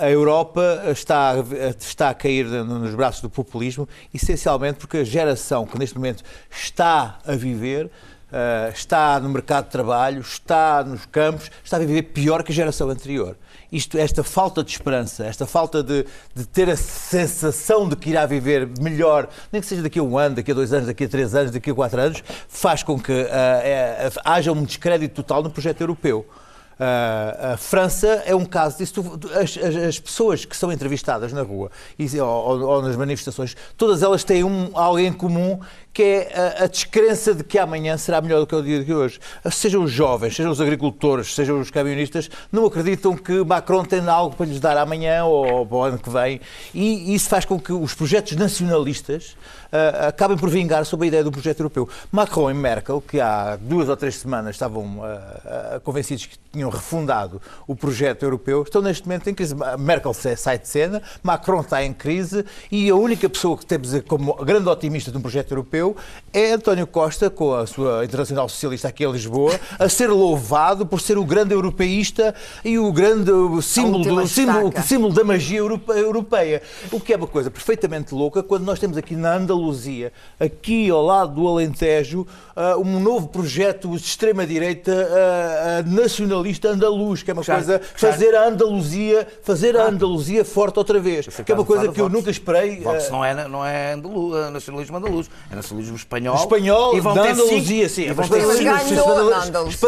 a 0.00 0.10
Europa 0.10 0.82
está, 0.86 1.34
está 1.78 2.08
a 2.08 2.14
cair 2.14 2.46
nos 2.46 2.94
braços 2.94 3.20
do 3.20 3.28
populismo, 3.28 3.86
essencialmente 4.12 4.78
porque 4.78 4.98
a 4.98 5.04
geração 5.04 5.66
que 5.66 5.78
neste 5.78 5.96
momento 5.96 6.24
está 6.50 7.18
a 7.26 7.32
viver. 7.32 7.90
Uh, 8.30 8.70
está 8.72 9.18
no 9.18 9.28
mercado 9.28 9.64
de 9.64 9.72
trabalho, 9.72 10.20
está 10.20 10.84
nos 10.84 11.04
campos, 11.04 11.50
está 11.64 11.78
a 11.78 11.80
viver 11.80 12.02
pior 12.02 12.44
que 12.44 12.52
a 12.52 12.54
geração 12.54 12.88
anterior 12.88 13.36
isto, 13.72 13.96
esta 13.98 14.24
falta 14.24 14.62
de 14.62 14.70
esperança, 14.70 15.24
esta 15.24 15.46
falta 15.46 15.82
de, 15.82 16.04
de 16.34 16.46
ter 16.46 16.68
a 16.68 16.76
sensação 16.76 17.88
de 17.88 17.96
que 17.96 18.10
irá 18.10 18.26
viver 18.26 18.68
melhor, 18.80 19.28
nem 19.52 19.60
que 19.60 19.66
seja 19.66 19.82
daqui 19.82 19.98
a 19.98 20.02
um 20.02 20.18
ano, 20.18 20.36
daqui 20.36 20.50
a 20.50 20.54
dois 20.54 20.72
anos, 20.72 20.86
daqui 20.86 21.04
a 21.04 21.08
três 21.08 21.34
anos, 21.34 21.50
daqui 21.50 21.70
a 21.70 21.74
quatro 21.74 22.00
anos, 22.00 22.22
faz 22.48 22.82
com 22.82 22.98
que 22.98 23.12
uh, 23.12 23.24
uh, 23.24 24.20
haja 24.24 24.52
um 24.52 24.62
descrédito 24.64 25.14
total 25.14 25.42
no 25.42 25.50
projeto 25.50 25.80
europeu. 25.80 26.26
Uh, 26.80 27.52
a 27.52 27.56
França 27.58 28.22
é 28.24 28.34
um 28.34 28.46
caso 28.46 28.78
disso. 28.78 29.04
As, 29.38 29.58
as, 29.58 29.76
as, 29.76 30.00
pessoas 30.00 30.46
que 30.46 30.56
são 30.56 30.72
entrevistadas 30.72 31.30
na 31.30 31.42
rua 31.42 31.70
e, 31.98 32.18
ou, 32.18 32.62
ou, 32.62 32.80
nas 32.80 32.96
manifestações, 32.96 33.54
todas 33.76 34.02
elas 34.02 34.24
têm 34.24 34.44
um, 34.44 34.70
algo 34.72 34.98
em 34.98 35.12
comum 35.12 35.60
que 35.92 36.02
é 36.02 36.32
a, 36.34 36.64
a, 36.64 36.66
descrença 36.66 37.34
de 37.34 37.42
que 37.42 37.58
amanhã 37.58 37.96
será 37.96 38.20
melhor 38.20 38.40
do 38.40 38.46
que 38.46 38.54
o 38.54 38.62
dia 38.62 38.84
de 38.84 38.94
hoje. 38.94 39.18
Sejam 39.50 39.82
os 39.82 39.90
jovens, 39.90 40.36
sejam 40.36 40.52
os 40.52 40.60
agricultores, 40.60 41.34
sejam 41.34 41.60
os 41.60 41.70
camionistas, 41.70 42.30
não 42.52 42.64
acreditam 42.66 43.16
que 43.16 43.44
Macron 43.44 43.84
tem 43.84 44.00
algo 44.08 44.36
para 44.36 44.46
lhes 44.46 44.60
dar 44.60 44.76
amanhã 44.76 45.24
ou 45.24 45.66
para 45.66 45.76
o 45.76 45.82
ano 45.82 45.98
que 45.98 46.10
vem. 46.10 46.40
E 46.72 47.14
isso 47.14 47.28
faz 47.28 47.44
com 47.44 47.58
que 47.58 47.72
os 47.72 47.94
projetos 47.94 48.36
nacionalistas 48.36 49.36
uh, 49.72 50.08
acabem 50.08 50.36
por 50.36 50.48
vingar 50.48 50.84
sobre 50.84 51.06
a 51.06 51.08
ideia 51.08 51.24
do 51.24 51.32
projeto 51.32 51.60
europeu. 51.60 51.88
Macron 52.12 52.50
e 52.50 52.54
Merkel, 52.54 53.00
que 53.00 53.20
há 53.20 53.56
duas 53.56 53.88
ou 53.88 53.96
três 53.96 54.16
semanas 54.16 54.54
estavam 54.54 54.98
uh, 54.98 55.76
uh, 55.76 55.80
convencidos 55.82 56.26
que 56.26 56.38
tinham 56.52 56.70
refundado 56.70 57.40
o 57.66 57.76
projeto 57.76 58.24
europeu 58.24 58.62
estão 58.62 58.82
neste 58.82 59.06
momento 59.06 59.28
em 59.28 59.34
crise. 59.34 59.54
Merkel 59.78 60.12
sai 60.14 60.58
de 60.58 60.68
cena, 60.68 61.02
Macron 61.22 61.60
está 61.60 61.84
em 61.84 61.92
crise 61.92 62.44
e 62.70 62.90
a 62.90 62.94
única 62.94 63.28
pessoa 63.28 63.56
que 63.56 63.64
temos 63.64 63.92
como 64.08 64.34
grande 64.44 64.68
otimista 64.68 65.10
de 65.10 65.18
um 65.18 65.20
projeto 65.20 65.52
europeu 65.52 65.79
é 66.32 66.52
António 66.52 66.86
Costa, 66.86 67.28
com 67.28 67.54
a 67.54 67.66
sua 67.66 68.04
Internacional 68.04 68.48
Socialista 68.48 68.88
aqui 68.88 69.04
em 69.04 69.10
Lisboa, 69.10 69.58
a 69.78 69.88
ser 69.88 70.08
louvado 70.08 70.86
por 70.86 71.00
ser 71.00 71.18
o 71.18 71.24
grande 71.24 71.54
europeísta 71.54 72.34
e 72.64 72.78
o 72.78 72.92
grande 72.92 73.30
símbolo, 73.62 74.04
do, 74.04 74.26
símbolo, 74.26 74.72
símbolo 74.82 75.12
da 75.12 75.24
magia 75.24 75.58
europeia. 75.58 76.62
O 76.92 77.00
que 77.00 77.12
é 77.12 77.16
uma 77.16 77.26
coisa 77.26 77.50
perfeitamente 77.50 78.14
louca 78.14 78.42
quando 78.42 78.64
nós 78.64 78.78
temos 78.78 78.96
aqui 78.96 79.16
na 79.16 79.34
Andaluzia, 79.34 80.12
aqui 80.38 80.88
ao 80.90 81.04
lado 81.04 81.34
do 81.34 81.48
Alentejo, 81.48 82.26
uh, 82.56 82.80
um 82.80 83.00
novo 83.00 83.28
projeto 83.28 83.88
de 83.90 83.96
extrema-direita 83.96 84.92
uh, 84.92 85.88
uh, 85.88 85.94
nacionalista 85.94 86.68
andaluz, 86.68 87.22
que 87.22 87.30
é 87.30 87.34
uma 87.34 87.42
já, 87.42 87.54
coisa 87.54 87.80
já... 87.96 88.12
fazer 88.12 88.34
a 88.34 88.46
Andaluzia, 88.46 89.26
fazer 89.42 89.76
a 89.76 89.86
Andaluzia 89.86 90.44
forte 90.44 90.78
outra 90.78 91.00
vez, 91.00 91.26
que 91.26 91.50
é 91.50 91.54
uma 91.54 91.64
coisa 91.64 91.88
que 91.88 92.00
eu 92.00 92.08
nunca 92.08 92.30
esperei. 92.30 92.80
Vox 92.80 93.10
não 93.10 93.24
é, 93.24 93.48
não 93.48 93.64
é 93.66 93.94
andaluz, 93.94 94.52
nacionalismo 94.52 94.96
andaluz, 94.96 95.30
é 95.50 95.56
nacionalismo 95.56 95.69
espanhol. 95.78 96.36
Espanhol, 96.36 96.96
e 96.96 97.00
vão 97.00 97.14
da 97.14 97.30
Andaluzia, 97.30 97.88
sim. 97.88 98.02
E 98.08 98.12
vão 98.12 98.28
ter 98.28 98.40
cinco... 98.40 98.64
ganhou 98.64 99.30
na 99.30 99.42
Andaluzia. 99.42 99.78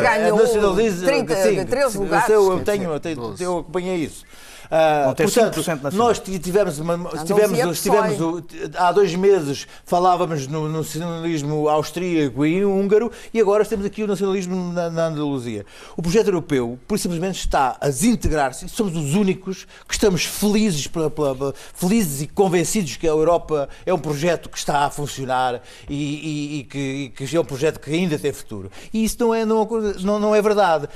Ganhou 0.00 1.66
13 1.66 1.98
lugares. 1.98 2.28
Eu 2.28 3.00
tenho, 3.00 3.00
eu 3.40 3.58
acompanhei 3.58 3.96
isso. 3.96 4.24
Uh, 4.66 5.14
portanto, 5.14 5.92
nós 5.92 6.18
tivemos, 6.18 6.78
uma, 6.78 6.98
tivemos, 7.24 7.82
tivemos 7.82 8.44
há 8.76 8.90
dois 8.92 9.14
meses 9.14 9.66
falávamos 9.84 10.46
no, 10.46 10.68
no, 10.68 10.78
nacionalismo 10.78 11.68
austríaco 11.68 12.44
e 12.44 12.64
húngaro 12.64 13.10
e 13.32 13.40
agora 13.40 13.64
temos 13.64 13.86
aqui 13.86 14.02
o 14.02 14.06
nacionalismo 14.06 14.72
na, 14.72 14.90
na 14.90 15.06
Andaluzia. 15.06 15.64
O 15.96 16.02
projeto 16.02 16.28
europeu, 16.28 16.78
por 16.86 16.98
simplesmente, 16.98 17.38
está 17.38 17.76
a 17.80 17.86
desintegrar-se. 17.86 18.68
Somos 18.68 18.96
os 18.96 19.14
únicos 19.14 19.66
que 19.86 19.94
estamos 19.94 20.24
felizes, 20.24 20.86
pela, 20.86 21.10
pela, 21.10 21.54
felizes 21.74 22.22
e 22.22 22.26
convencidos 22.26 22.96
que 22.96 23.06
a 23.06 23.10
Europa 23.10 23.68
é 23.84 23.94
um 23.94 23.98
projeto 23.98 24.48
que 24.48 24.58
está 24.58 24.86
a 24.86 24.90
funcionar 24.90 25.62
e, 25.88 25.94
e, 25.94 26.58
e, 26.58 26.64
que, 26.64 26.78
e 26.78 27.08
que, 27.10 27.36
é 27.36 27.40
um 27.40 27.44
projeto 27.44 27.78
que 27.78 27.92
ainda 27.92 28.18
tem 28.18 28.32
futuro. 28.32 28.70
E 28.92 29.04
isso 29.04 29.16
não 29.20 29.34
é, 29.34 29.44
não, 29.44 29.66
não, 30.00 30.18
não 30.18 30.34
é 30.34 30.42
verdade. 30.42 30.88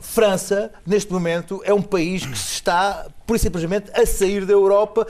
França, 0.00 0.72
neste 0.86 1.12
momento, 1.12 1.60
é 1.64 1.72
um 1.72 1.82
país 1.82 2.24
que 2.24 2.38
se 2.38 2.54
está, 2.54 3.06
por 3.26 3.38
simplesmente, 3.38 3.90
a 3.98 4.04
sair 4.06 4.44
da 4.44 4.52
Europa 4.52 5.06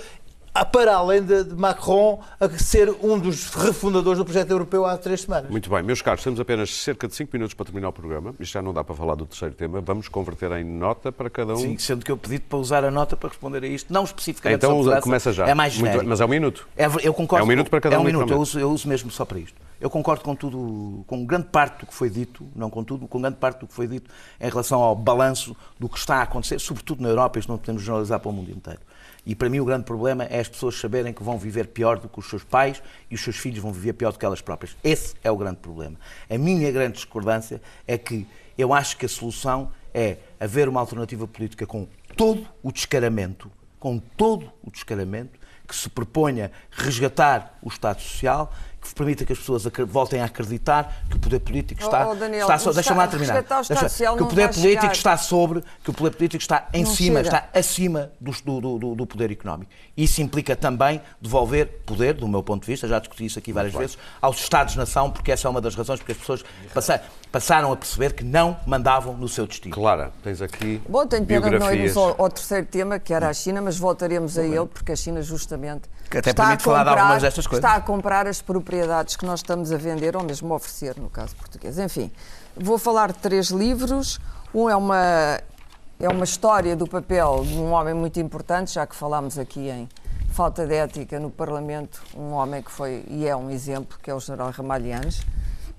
para 0.71 0.95
além 0.95 1.21
de 1.21 1.53
Macron 1.57 2.21
a 2.39 2.49
ser 2.51 2.89
um 3.03 3.19
dos 3.19 3.47
refundadores 3.55 4.19
do 4.19 4.25
projeto 4.25 4.51
europeu 4.51 4.85
há 4.85 4.97
três 4.97 5.23
semanas. 5.23 5.51
Muito 5.51 5.69
bem, 5.69 5.83
meus 5.83 6.01
caros, 6.01 6.23
temos 6.23 6.39
apenas 6.39 6.71
cerca 6.71 7.09
de 7.09 7.15
cinco 7.17 7.31
minutos 7.33 7.55
para 7.55 7.65
terminar 7.65 7.89
o 7.89 7.93
programa. 7.93 8.33
Isto 8.39 8.53
já 8.53 8.63
não 8.63 8.73
dá 8.73 8.85
para 8.85 8.95
falar 8.95 9.17
do 9.17 9.27
terceiro 9.27 9.55
tema. 9.55 9.81
Vamos 9.81 10.07
converter 10.07 10.53
em 10.53 10.63
nota 10.63 11.11
para 11.11 11.29
cada 11.29 11.55
um. 11.55 11.57
Sim, 11.57 11.77
sendo 11.79 12.05
que 12.05 12.13
eu 12.13 12.17
pedi 12.17 12.39
para 12.39 12.59
usar 12.59 12.85
a 12.85 12.91
nota 12.91 13.17
para 13.17 13.31
responder 13.31 13.65
a 13.65 13.67
isto, 13.67 13.93
não 13.93 14.05
especificamente 14.05 14.59
então, 14.59 14.81
sobre 14.85 15.01
começa 15.01 15.33
já. 15.33 15.49
É 15.49 15.55
mais 15.55 15.73
genérico. 15.73 15.97
Muito, 16.05 16.09
mas 16.11 16.21
é 16.21 16.25
um 16.25 16.29
minuto. 16.29 16.69
É, 16.77 16.87
eu 17.03 17.13
concordo. 17.13 17.43
É 17.43 17.45
um 17.45 17.49
minuto 17.49 17.69
para 17.69 17.81
cada 17.81 17.97
é 17.97 17.99
um. 17.99 18.03
um. 18.03 18.05
minuto, 18.05 18.33
eu 18.33 18.39
uso, 18.39 18.61
eu 18.61 18.71
uso 18.71 18.89
mesmo 18.89 19.11
só 19.11 19.25
para 19.25 19.41
isto. 19.41 19.64
Eu 19.81 19.91
concordo 19.91 20.23
com 20.23 20.35
tudo, 20.35 21.05
com 21.07 21.25
grande 21.25 21.49
parte 21.49 21.81
do 21.81 21.87
que 21.87 21.95
foi 21.95 22.09
dito, 22.09 22.47
não 22.55 22.71
com 22.71 22.83
tudo, 22.83 23.07
com 23.07 23.21
grande 23.21 23.37
parte 23.37 23.61
do 23.61 23.67
que 23.67 23.75
foi 23.75 23.87
dito 23.87 24.11
em 24.41 24.49
relação 24.49 24.81
ao 24.81 24.95
balanço 24.95 25.57
do 25.79 25.89
que 25.89 25.99
está 25.99 26.17
a 26.17 26.23
acontecer, 26.23 26.59
sobretudo 26.61 27.03
na 27.03 27.09
Europa, 27.09 27.39
isto 27.39 27.49
não 27.49 27.59
podemos 27.59 27.83
generalizar 27.83 28.21
para 28.21 28.29
o 28.29 28.33
mundo 28.33 28.51
inteiro. 28.51 28.81
E 29.27 29.35
para 29.35 29.49
mim 29.49 29.61
o 29.61 29.65
grande 29.65 29.85
problema 29.85 30.25
é 30.25 30.41
as 30.41 30.49
pessoas 30.49 30.79
saberem 30.79 31.13
que 31.13 31.23
vão 31.23 31.39
viver 31.39 31.69
pior 31.69 31.99
do 31.99 32.09
que 32.09 32.19
os 32.19 32.29
seus 32.29 32.45
pais 32.45 32.83
e 33.11 33.15
os 33.15 33.21
seus 33.21 33.37
filhos 33.37 33.59
vão 33.59 33.73
viver 33.73 33.95
pior 33.95 34.13
do 34.13 34.19
que 34.19 34.25
elas 34.25 34.41
próprias. 34.41 34.77
Esse 34.85 35.15
é 35.25 35.31
o 35.31 35.37
grande 35.37 35.57
problema. 35.57 35.97
A 36.29 36.39
minha 36.39 36.71
grande 36.71 36.95
discordância 36.95 37.61
é 37.87 37.97
que 37.97 38.27
eu 38.57 38.73
acho 38.73 38.97
que 38.97 39.07
a 39.07 39.09
solução 39.09 39.71
é 39.93 40.19
haver 40.39 40.69
uma 40.69 40.81
alternativa 40.81 41.27
política 41.27 41.67
com 41.67 41.89
todo 42.17 42.47
o 42.63 42.71
descaramento, 42.71 43.51
com 43.79 43.99
todo 43.99 44.53
o 44.63 44.71
descaramento, 44.71 45.39
que 45.67 45.75
se 45.75 45.89
proponha 45.89 46.53
resgatar 46.71 47.59
o 47.63 47.69
Estado 47.69 48.01
Social, 48.01 48.53
que 48.85 48.95
permita 48.95 49.25
que 49.25 49.33
as 49.33 49.39
pessoas 49.39 49.65
voltem 49.89 50.21
a 50.21 50.27
acreditar 50.27 51.05
que 51.09 51.17
o 51.17 51.19
poder 51.19 51.41
político 51.41 51.81
está, 51.81 52.07
oh, 52.07 52.13
oh 52.13 52.15
Daniel, 52.15 52.43
está 52.43 52.59
sobre, 52.59 52.75
deixa-me 52.75 52.99
lá 52.99 53.09
terminar, 53.09 53.43
deixa, 53.43 54.17
que 54.17 54.23
o 54.23 54.27
poder 54.27 54.49
político 54.49 54.81
chegar. 54.83 54.93
está 54.93 55.17
sobre, 55.17 55.63
que 55.83 55.91
o 55.91 55.93
poder 55.93 56.11
político 56.11 56.43
está 56.43 56.69
em 56.73 56.85
não 56.85 56.91
cima, 56.91 57.25
chega. 57.25 57.37
está 57.37 57.59
acima 57.59 58.13
do, 58.21 58.33
do, 58.33 58.79
do, 58.79 58.95
do, 58.95 59.07
poder 59.07 59.31
económico. 59.31 59.71
Isso 59.97 60.21
implica 60.21 60.55
também 60.55 61.01
devolver 61.21 61.67
poder, 61.87 62.15
do 62.15 62.29
meu 62.29 62.43
ponto 62.43 62.63
de 62.63 62.67
vista, 62.67 62.87
já 62.87 62.99
discuti 62.99 63.25
isso 63.25 63.39
aqui 63.39 63.53
várias 63.53 63.73
Muito 63.73 63.83
vezes, 63.83 63.97
bem. 63.97 64.05
aos 64.21 64.39
Estados-nação, 64.39 65.11
porque 65.11 65.33
essa 65.33 65.49
é 65.49 65.51
uma 65.51 65.61
das 65.61 65.75
razões 65.75 65.99
porque 66.01 66.13
as 66.13 66.19
pessoas 66.19 66.45
passaram 67.33 67.73
a 67.73 67.77
perceber 67.77 68.13
que 68.13 68.23
não 68.23 68.57
mandavam 68.67 69.17
no 69.17 69.29
seu 69.29 69.47
destino. 69.47 69.75
Clara, 69.75 70.13
tens 70.23 70.43
aqui 70.43 70.81
Bom, 70.89 71.07
tenho 71.07 71.25
pena 71.25 71.51
de 71.51 71.59
não 71.59 71.73
irmos 71.73 71.97
ao, 71.97 72.21
ao, 72.21 72.31
terceiro 72.31 72.67
tema, 72.67 72.99
que 72.99 73.15
era 73.15 73.29
a 73.29 73.33
China, 73.33 73.63
mas 73.63 73.79
voltaremos 73.79 74.37
a 74.39 74.45
ele, 74.45 74.67
porque 74.67 74.93
a 74.93 74.97
China 74.97 75.23
justamente 75.23 75.89
que 76.11 76.19
até 76.19 76.31
está, 76.31 76.45
a 76.45 76.57
comprar, 76.57 76.65
falar 76.65 76.85
de 76.85 76.91
algumas 76.91 77.23
destas 77.23 77.47
coisas. 77.47 77.65
está 77.65 77.77
a 77.77 77.81
comprar 77.81 78.27
as 78.27 78.41
propriedades 78.41 78.74
que 79.17 79.25
nós 79.25 79.41
estamos 79.41 79.73
a 79.73 79.77
vender, 79.77 80.17
ou 80.17 80.23
mesmo 80.23 80.53
a 80.53 80.57
oferecer, 80.57 80.97
no 80.99 81.09
caso 81.11 81.35
português. 81.37 81.79
Enfim, 81.79 82.11
vou 82.57 82.79
falar 82.79 83.13
de 83.13 83.19
três 83.19 83.49
livros. 83.49 84.21
Um 84.55 84.69
é 84.69 84.77
uma, 84.77 85.41
é 86.01 86.09
uma 86.09 86.25
história 86.25 86.75
do 86.75 86.87
papel 86.87 87.45
de 87.45 87.55
um 87.55 87.73
homem 87.73 87.95
muito 87.95 88.19
importante, 88.21 88.73
já 88.73 88.87
que 88.87 88.95
falámos 88.95 89.39
aqui 89.39 89.69
em 89.69 89.89
falta 90.31 90.67
de 90.67 90.75
ética 90.75 91.21
no 91.21 91.31
Parlamento, 91.31 92.03
um 92.17 92.33
homem 92.33 92.61
que 92.61 92.71
foi 92.71 93.05
e 93.09 93.27
é 93.27 93.37
um 93.37 93.51
exemplo, 93.51 93.97
que 94.03 94.11
é 94.11 94.15
o 94.15 94.19
general 94.19 94.51
Ramalhianes, 94.51 95.23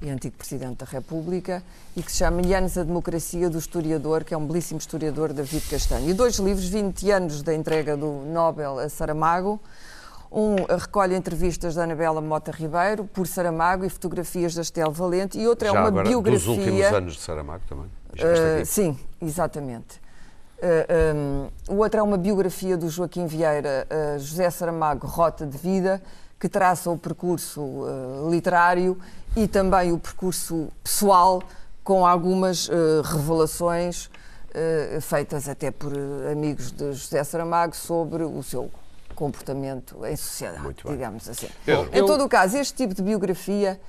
e 0.01 0.09
antigo 0.09 0.37
Presidente 0.37 0.77
da 0.77 0.85
República, 0.85 1.63
e 1.95 2.03
que 2.03 2.11
se 2.11 2.19
chama 2.19 2.41
Anos 2.55 2.77
a 2.77 2.83
Democracia 2.83 3.49
do 3.49 3.57
Historiador, 3.57 4.23
que 4.23 4.33
é 4.33 4.37
um 4.37 4.45
belíssimo 4.45 4.79
historiador, 4.79 5.33
David 5.33 5.65
Castanho. 5.69 6.09
E 6.09 6.13
dois 6.13 6.37
livros, 6.37 6.67
20 6.67 7.11
anos 7.11 7.41
da 7.41 7.53
entrega 7.53 7.97
do 7.97 8.23
Nobel 8.25 8.79
a 8.79 8.89
Saramago, 8.89 9.59
um 10.31 10.55
recolhe 10.77 11.15
entrevistas 11.15 11.75
da 11.75 11.83
Anabela 11.83 12.21
Mota 12.21 12.51
Ribeiro, 12.51 13.05
por 13.05 13.27
Saramago, 13.27 13.85
e 13.85 13.89
fotografias 13.89 14.53
da 14.53 14.61
Estel 14.61 14.91
Valente, 14.91 15.39
e 15.39 15.47
outra 15.47 15.69
é 15.69 15.71
uma 15.71 15.87
agora, 15.87 16.07
biografia... 16.07 16.39
dos 16.39 16.47
últimos 16.47 16.85
anos 16.85 17.13
de 17.13 17.21
Saramago 17.21 17.63
também? 17.67 17.85
Uh, 17.85 18.65
sim, 18.65 18.97
exatamente. 19.21 19.99
Uh, 20.57 21.49
um, 21.69 21.75
o 21.75 21.79
outro 21.79 21.99
é 21.99 22.03
uma 22.03 22.17
biografia 22.17 22.77
do 22.77 22.89
Joaquim 22.89 23.27
Vieira, 23.27 23.85
uh, 23.89 24.19
José 24.19 24.49
Saramago, 24.49 25.05
Rota 25.05 25.45
de 25.45 25.57
Vida, 25.57 26.01
que 26.39 26.47
traça 26.47 26.89
o 26.89 26.97
percurso 26.97 27.61
uh, 27.61 28.29
literário 28.29 28.97
e 29.35 29.47
também 29.47 29.91
o 29.91 29.99
percurso 29.99 30.69
pessoal, 30.81 31.43
com 31.83 32.05
algumas 32.05 32.67
revelações 33.03 34.09
feitas 35.01 35.47
até 35.47 35.69
por 35.69 35.91
amigos 36.31 36.71
de 36.71 36.93
José 36.93 37.23
Saramago 37.23 37.75
sobre 37.75 38.23
o 38.23 38.41
seu 38.41 38.71
comportamento 39.15 40.05
em 40.05 40.15
sociedade, 40.15 40.75
digamos 40.87 41.27
assim. 41.27 41.47
Em 41.91 42.05
todo 42.05 42.23
o 42.23 42.29
caso, 42.29 42.57
este 42.57 42.75
tipo 42.75 42.93
de 42.93 43.01
biografia 43.01 43.79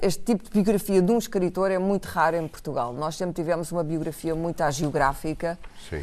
este 0.00 0.22
tipo 0.22 0.44
de 0.44 0.50
biografia 0.50 1.02
de 1.02 1.10
um 1.10 1.18
escritor 1.18 1.72
é 1.72 1.78
muito 1.78 2.06
raro 2.06 2.36
em 2.36 2.46
Portugal. 2.46 2.92
Nós 2.92 3.16
sempre 3.16 3.34
tivemos 3.34 3.72
uma 3.72 3.82
biografia 3.82 4.32
muito 4.32 4.60
agiográfica, 4.60 5.58
uh, 5.92 6.00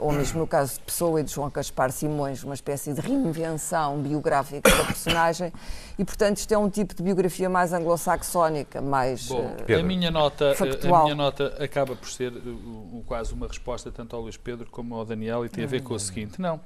ou 0.00 0.12
mesmo 0.12 0.40
no 0.40 0.46
caso 0.46 0.74
de 0.74 0.80
Pessoa 0.80 1.20
e 1.20 1.22
de 1.22 1.32
João 1.32 1.48
Caspar 1.48 1.92
Simões, 1.92 2.42
uma 2.42 2.54
espécie 2.54 2.92
de 2.92 3.00
reinvenção 3.00 3.98
biográfica 4.02 4.68
da 4.68 4.84
personagem, 4.84 5.52
e 5.96 6.04
portanto 6.04 6.38
isto 6.38 6.52
é 6.52 6.58
um 6.58 6.68
tipo 6.68 6.94
de 6.94 7.02
biografia 7.02 7.48
mais 7.48 7.72
anglo-saxónica, 7.72 8.80
mais 8.80 9.28
Bom, 9.28 9.42
uh, 9.44 9.78
a 9.78 9.82
minha 9.84 10.10
nota 10.10 10.52
factual. 10.56 11.02
A 11.02 11.04
minha 11.04 11.14
nota 11.14 11.56
acaba 11.60 11.94
por 11.94 12.08
ser 12.08 12.32
uh, 12.32 13.04
quase 13.06 13.32
uma 13.32 13.46
resposta 13.46 13.92
tanto 13.92 14.16
ao 14.16 14.22
Luís 14.22 14.36
Pedro 14.36 14.66
como 14.68 14.96
ao 14.96 15.04
Daniel 15.04 15.44
e 15.44 15.48
tem 15.48 15.62
a 15.62 15.68
ver 15.68 15.82
com 15.82 15.94
o 15.94 16.00
seguinte, 16.00 16.40
não, 16.40 16.60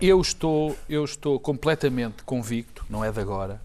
eu 0.00 0.18
estou, 0.18 0.74
eu 0.88 1.04
estou 1.04 1.38
completamente 1.38 2.22
convicto, 2.24 2.86
não 2.88 3.04
é 3.04 3.12
de 3.12 3.20
agora, 3.20 3.60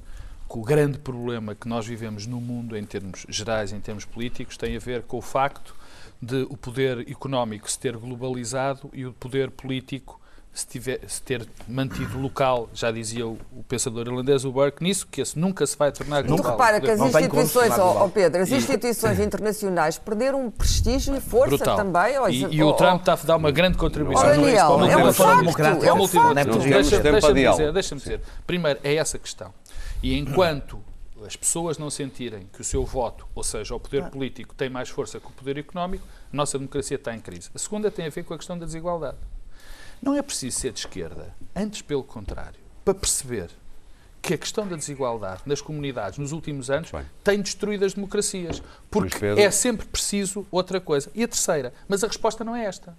que 0.49 0.57
o 0.57 0.61
grande 0.63 0.97
problema 0.97 1.53
que 1.53 1.67
nós 1.67 1.85
vivemos 1.85 2.25
no 2.25 2.41
mundo, 2.41 2.75
em 2.75 2.83
termos 2.83 3.25
gerais, 3.29 3.71
em 3.71 3.79
termos 3.79 4.03
políticos, 4.03 4.57
tem 4.57 4.75
a 4.75 4.79
ver 4.79 5.03
com 5.03 5.17
o 5.17 5.21
facto 5.21 5.75
de 6.21 6.47
o 6.49 6.57
poder 6.57 7.09
económico 7.09 7.69
se 7.69 7.77
ter 7.77 7.95
globalizado 7.95 8.89
e 8.91 9.05
o 9.05 9.13
poder 9.13 9.51
político 9.51 10.19
se, 10.51 10.67
tiver, 10.67 10.99
se 11.07 11.21
ter 11.21 11.47
mantido 11.67 12.19
local, 12.19 12.69
já 12.73 12.91
dizia 12.91 13.25
o, 13.25 13.37
o, 13.55 13.63
pensador 13.63 14.07
irlandês, 14.07 14.43
o 14.43 14.51
Burke, 14.51 14.83
nisso, 14.83 15.07
que 15.09 15.21
esse 15.21 15.37
nunca 15.37 15.65
se 15.65 15.77
vai 15.77 15.91
tornar 15.91 16.23
global. 16.23 16.43
Tu 16.43 16.49
repara 16.49 16.81
que 16.81 16.89
as 16.89 16.99
instituições, 16.99 17.77
oh, 17.77 18.05
oh 18.05 18.09
Pedro, 18.09 18.41
as 18.41 18.51
instituições 18.51 19.19
internacionais 19.21 19.97
perderam 19.97 20.49
prestígio 20.49 21.15
e 21.15 21.21
força 21.21 21.55
Brutal. 21.55 21.77
também. 21.77 22.19
Oh, 22.19 22.27
e, 22.27 22.55
e 22.55 22.63
oh, 22.63 22.69
o 22.69 22.73
Trump 22.73 23.01
está 23.01 23.13
a 23.13 23.17
dar 23.17 23.35
uma 23.37 23.51
grande 23.51 23.77
contribuição 23.77 24.25
oh, 24.25 24.29
Daniel, 24.29 24.83
é 24.85 24.97
um 24.97 25.13
facto, 25.13 25.85
é 25.85 25.93
um 25.93 26.07
facto. 26.07 26.59
Deixa-me 26.59 26.99
dizer, 27.43 27.71
deixa 27.71 27.95
dizer, 27.95 28.21
primeiro, 28.45 28.79
é 28.83 28.95
essa 28.95 29.17
questão. 29.17 29.53
E 30.01 30.17
enquanto 30.17 30.81
as 31.25 31.35
pessoas 31.35 31.77
não 31.77 31.89
sentirem 31.89 32.47
que 32.53 32.61
o 32.61 32.63
seu 32.63 32.85
voto, 32.85 33.27
ou 33.35 33.43
seja, 33.43 33.75
o 33.75 33.79
poder 33.79 34.09
político, 34.09 34.55
tem 34.55 34.69
mais 34.69 34.89
força 34.89 35.19
que 35.19 35.27
o 35.27 35.31
poder 35.31 35.57
económico, 35.57 36.05
a 36.31 36.35
nossa 36.35 36.57
democracia 36.57 36.95
está 36.95 37.13
em 37.13 37.19
crise. 37.19 37.49
A 37.53 37.59
segunda 37.59 37.91
tem 37.91 38.05
a 38.05 38.09
ver 38.09 38.23
com 38.23 38.33
a 38.33 38.37
questão 38.37 38.57
da 38.57 38.65
desigualdade. 38.65 39.17
Não 40.01 40.15
é 40.15 40.21
preciso 40.21 40.57
ser 40.57 40.71
de 40.71 40.79
esquerda, 40.79 41.35
antes 41.53 41.81
pelo 41.81 42.03
contrário, 42.03 42.59
para 42.85 42.93
perceber 42.93 43.49
que 44.21 44.33
a 44.33 44.37
questão 44.37 44.67
da 44.67 44.75
desigualdade 44.75 45.41
nas 45.45 45.61
comunidades 45.61 46.19
nos 46.19 46.31
últimos 46.31 46.69
anos 46.69 46.91
Bem. 46.91 47.05
tem 47.23 47.41
destruído 47.41 47.85
as 47.85 47.93
democracias. 47.93 48.61
Porque 48.89 49.25
é 49.25 49.49
sempre 49.51 49.85
preciso 49.85 50.45
outra 50.51 50.79
coisa. 50.79 51.09
E 51.15 51.23
a 51.23 51.27
terceira, 51.27 51.73
mas 51.87 52.03
a 52.03 52.07
resposta 52.07 52.43
não 52.43 52.55
é 52.55 52.65
esta. 52.65 52.95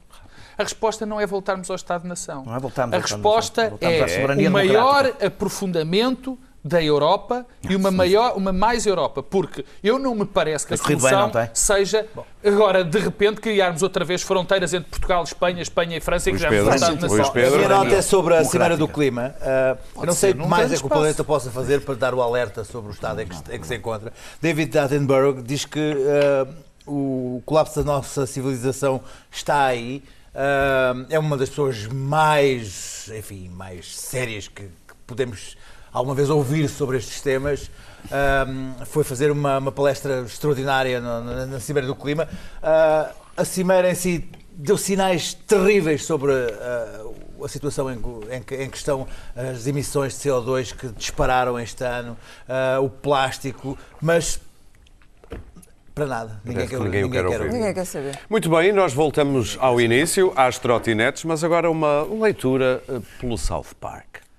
A 0.56 0.62
resposta 0.62 1.06
não 1.06 1.20
é 1.20 1.26
voltarmos 1.26 1.70
ao 1.70 1.76
Estado-nação. 1.76 2.44
Não 2.44 2.54
é 2.54 2.58
voltarmos 2.58 2.94
a 2.94 2.98
resposta 2.98 3.72
é 3.80 4.48
o 4.48 4.50
maior 4.50 5.06
aprofundamento 5.24 6.38
da 6.62 6.82
Europa 6.82 7.46
e 7.68 7.74
uma 7.74 7.90
maior, 7.90 8.36
uma 8.36 8.52
mais 8.52 8.84
Europa, 8.84 9.22
porque 9.22 9.64
eu 9.82 9.98
não 9.98 10.14
me 10.14 10.26
parece 10.26 10.66
que 10.66 10.74
a 10.74 10.76
solução 10.76 11.30
bem, 11.30 11.48
seja 11.54 12.06
agora 12.44 12.84
de 12.84 12.98
repente 12.98 13.40
criarmos 13.40 13.82
outra 13.82 14.04
vez 14.04 14.20
fronteiras 14.22 14.74
entre 14.74 14.90
Portugal, 14.90 15.24
Espanha, 15.24 15.62
Espanha 15.62 15.96
e 15.96 16.00
França 16.00 16.30
que 16.30 16.36
já 16.36 16.50
vamos 16.50 16.80
na 16.80 16.88
A 16.88 17.50
minha 17.50 17.68
nota 17.68 17.94
é 17.94 18.02
sobre 18.02 18.34
a 18.34 18.44
Cimeira 18.44 18.76
do 18.76 18.86
Clima. 18.86 19.34
Uh, 19.96 20.06
não 20.06 20.12
sei 20.12 20.32
o 20.32 20.34
que 20.34 20.46
mais 20.46 20.70
é 20.70 20.76
que 20.76 20.84
o 20.84 20.88
planeta 20.88 21.24
possa 21.24 21.50
fazer 21.50 21.80
para 21.80 21.94
dar 21.94 22.14
o 22.14 22.20
alerta 22.20 22.62
sobre 22.62 22.90
o 22.90 22.92
estado 22.92 23.22
em 23.22 23.26
que, 23.26 23.36
em 23.54 23.60
que 23.60 23.66
se 23.66 23.76
encontra. 23.76 24.12
David 24.42 24.78
Attenborough 24.78 25.42
diz 25.42 25.64
que 25.64 25.94
uh, 25.94 26.54
o 26.86 27.42
colapso 27.46 27.82
da 27.82 27.90
nossa 27.90 28.26
civilização 28.26 29.00
está 29.30 29.64
aí. 29.64 30.02
Uh, 30.34 31.06
é 31.08 31.18
uma 31.18 31.36
das 31.36 31.48
pessoas 31.48 31.86
mais, 31.86 33.10
enfim, 33.16 33.48
mais 33.48 33.96
sérias 33.96 34.46
que, 34.46 34.62
que 34.62 34.94
podemos 35.06 35.56
alguma 35.92 36.14
vez 36.14 36.30
ouvir 36.30 36.68
sobre 36.68 36.98
estes 36.98 37.20
temas. 37.20 37.70
Um, 38.10 38.84
foi 38.86 39.04
fazer 39.04 39.30
uma, 39.30 39.58
uma 39.58 39.72
palestra 39.72 40.22
extraordinária 40.22 41.00
no, 41.00 41.22
na, 41.22 41.46
na 41.46 41.60
Cimeira 41.60 41.86
do 41.86 41.94
Clima. 41.94 42.28
Uh, 42.62 43.14
a 43.36 43.44
Cimeira 43.44 43.90
em 43.90 43.94
si 43.94 44.28
deu 44.52 44.76
sinais 44.76 45.34
terríveis 45.34 46.04
sobre 46.04 46.32
uh, 46.32 47.44
a 47.44 47.48
situação 47.48 47.90
em, 47.90 47.98
em, 48.30 48.42
que, 48.42 48.54
em, 48.54 48.70
que, 48.70 48.76
estão 48.76 49.06
as 49.34 49.66
emissões 49.66 50.18
de 50.18 50.28
CO2 50.28 50.74
que 50.74 50.88
dispararam 50.88 51.58
este 51.58 51.84
ano, 51.84 52.16
uh, 52.48 52.82
o 52.84 52.90
plástico, 52.90 53.78
mas 54.00 54.40
para 55.94 56.06
nada. 56.06 56.40
Ninguém, 56.44 56.68
quer, 56.68 56.78
ninguém, 56.78 57.02
ninguém, 57.02 57.22
quer, 57.22 57.40
ouvir. 57.40 57.52
ninguém 57.52 57.74
quer 57.74 57.84
saber. 57.84 58.18
Muito 58.28 58.48
bem, 58.48 58.72
nós 58.72 58.92
voltamos 58.92 59.58
ao 59.60 59.80
início, 59.80 60.32
às 60.36 60.58
trotinetes, 60.58 61.24
mas 61.24 61.44
agora 61.44 61.70
uma 61.70 62.02
leitura 62.02 62.82
pelo 63.18 63.36
South 63.36 63.74
Park. 63.78 64.29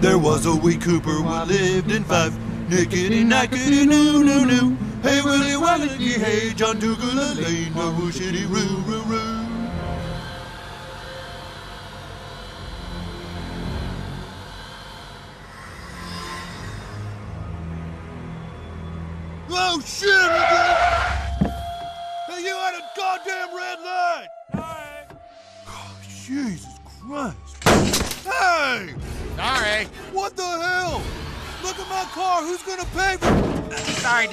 There 0.00 0.18
was 0.18 0.46
a 0.46 0.54
wee 0.54 0.76
Cooper 0.76 1.10
who 1.10 1.44
lived 1.44 1.90
in 1.90 2.04
five. 2.04 2.32
Nickety 2.68 3.24
nackety 3.24 3.86
noo 3.86 4.24
noo 4.24 4.44
noo. 4.46 4.76
Hey 5.02 5.20
Willie 5.22 5.52
Wallacky, 5.52 6.18
hey 6.18 6.54
John 6.54 6.78
Dougal 6.78 7.14
Lane, 7.14 7.72
shitty 8.10 8.48
roo 8.48 8.76
roo 8.86 9.02
roo. 9.02 9.43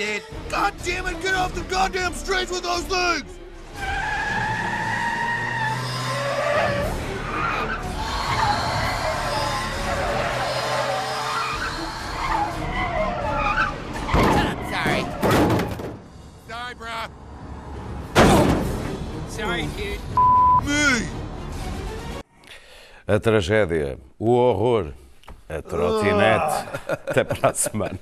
Sorry, 0.02 0.20
dude. 0.20 0.49
God 0.49 0.74
damn 0.84 1.08
it! 1.08 1.22
Get 1.22 1.34
off 1.36 1.54
the 1.54 1.62
goddamn 1.62 2.14
streets 2.14 2.52
with 2.52 2.64
those 2.64 2.84
things. 2.84 3.38
Sorry. 14.72 15.06
Sorry, 16.47 16.76
bro. 16.76 17.08
Sorry, 19.30 19.64
oh. 19.64 19.78
dude. 19.78 19.99
Me. 20.66 21.08
a 23.08 23.20
tragédia, 23.20 23.97
o 24.20 24.54
horror, 24.54 24.93
a 25.49 25.62
trotinete. 25.62 26.70
Até 26.88 27.22
ah. 27.22 27.26
para 27.26 27.49
a 27.49 27.54
semana. 27.54 27.99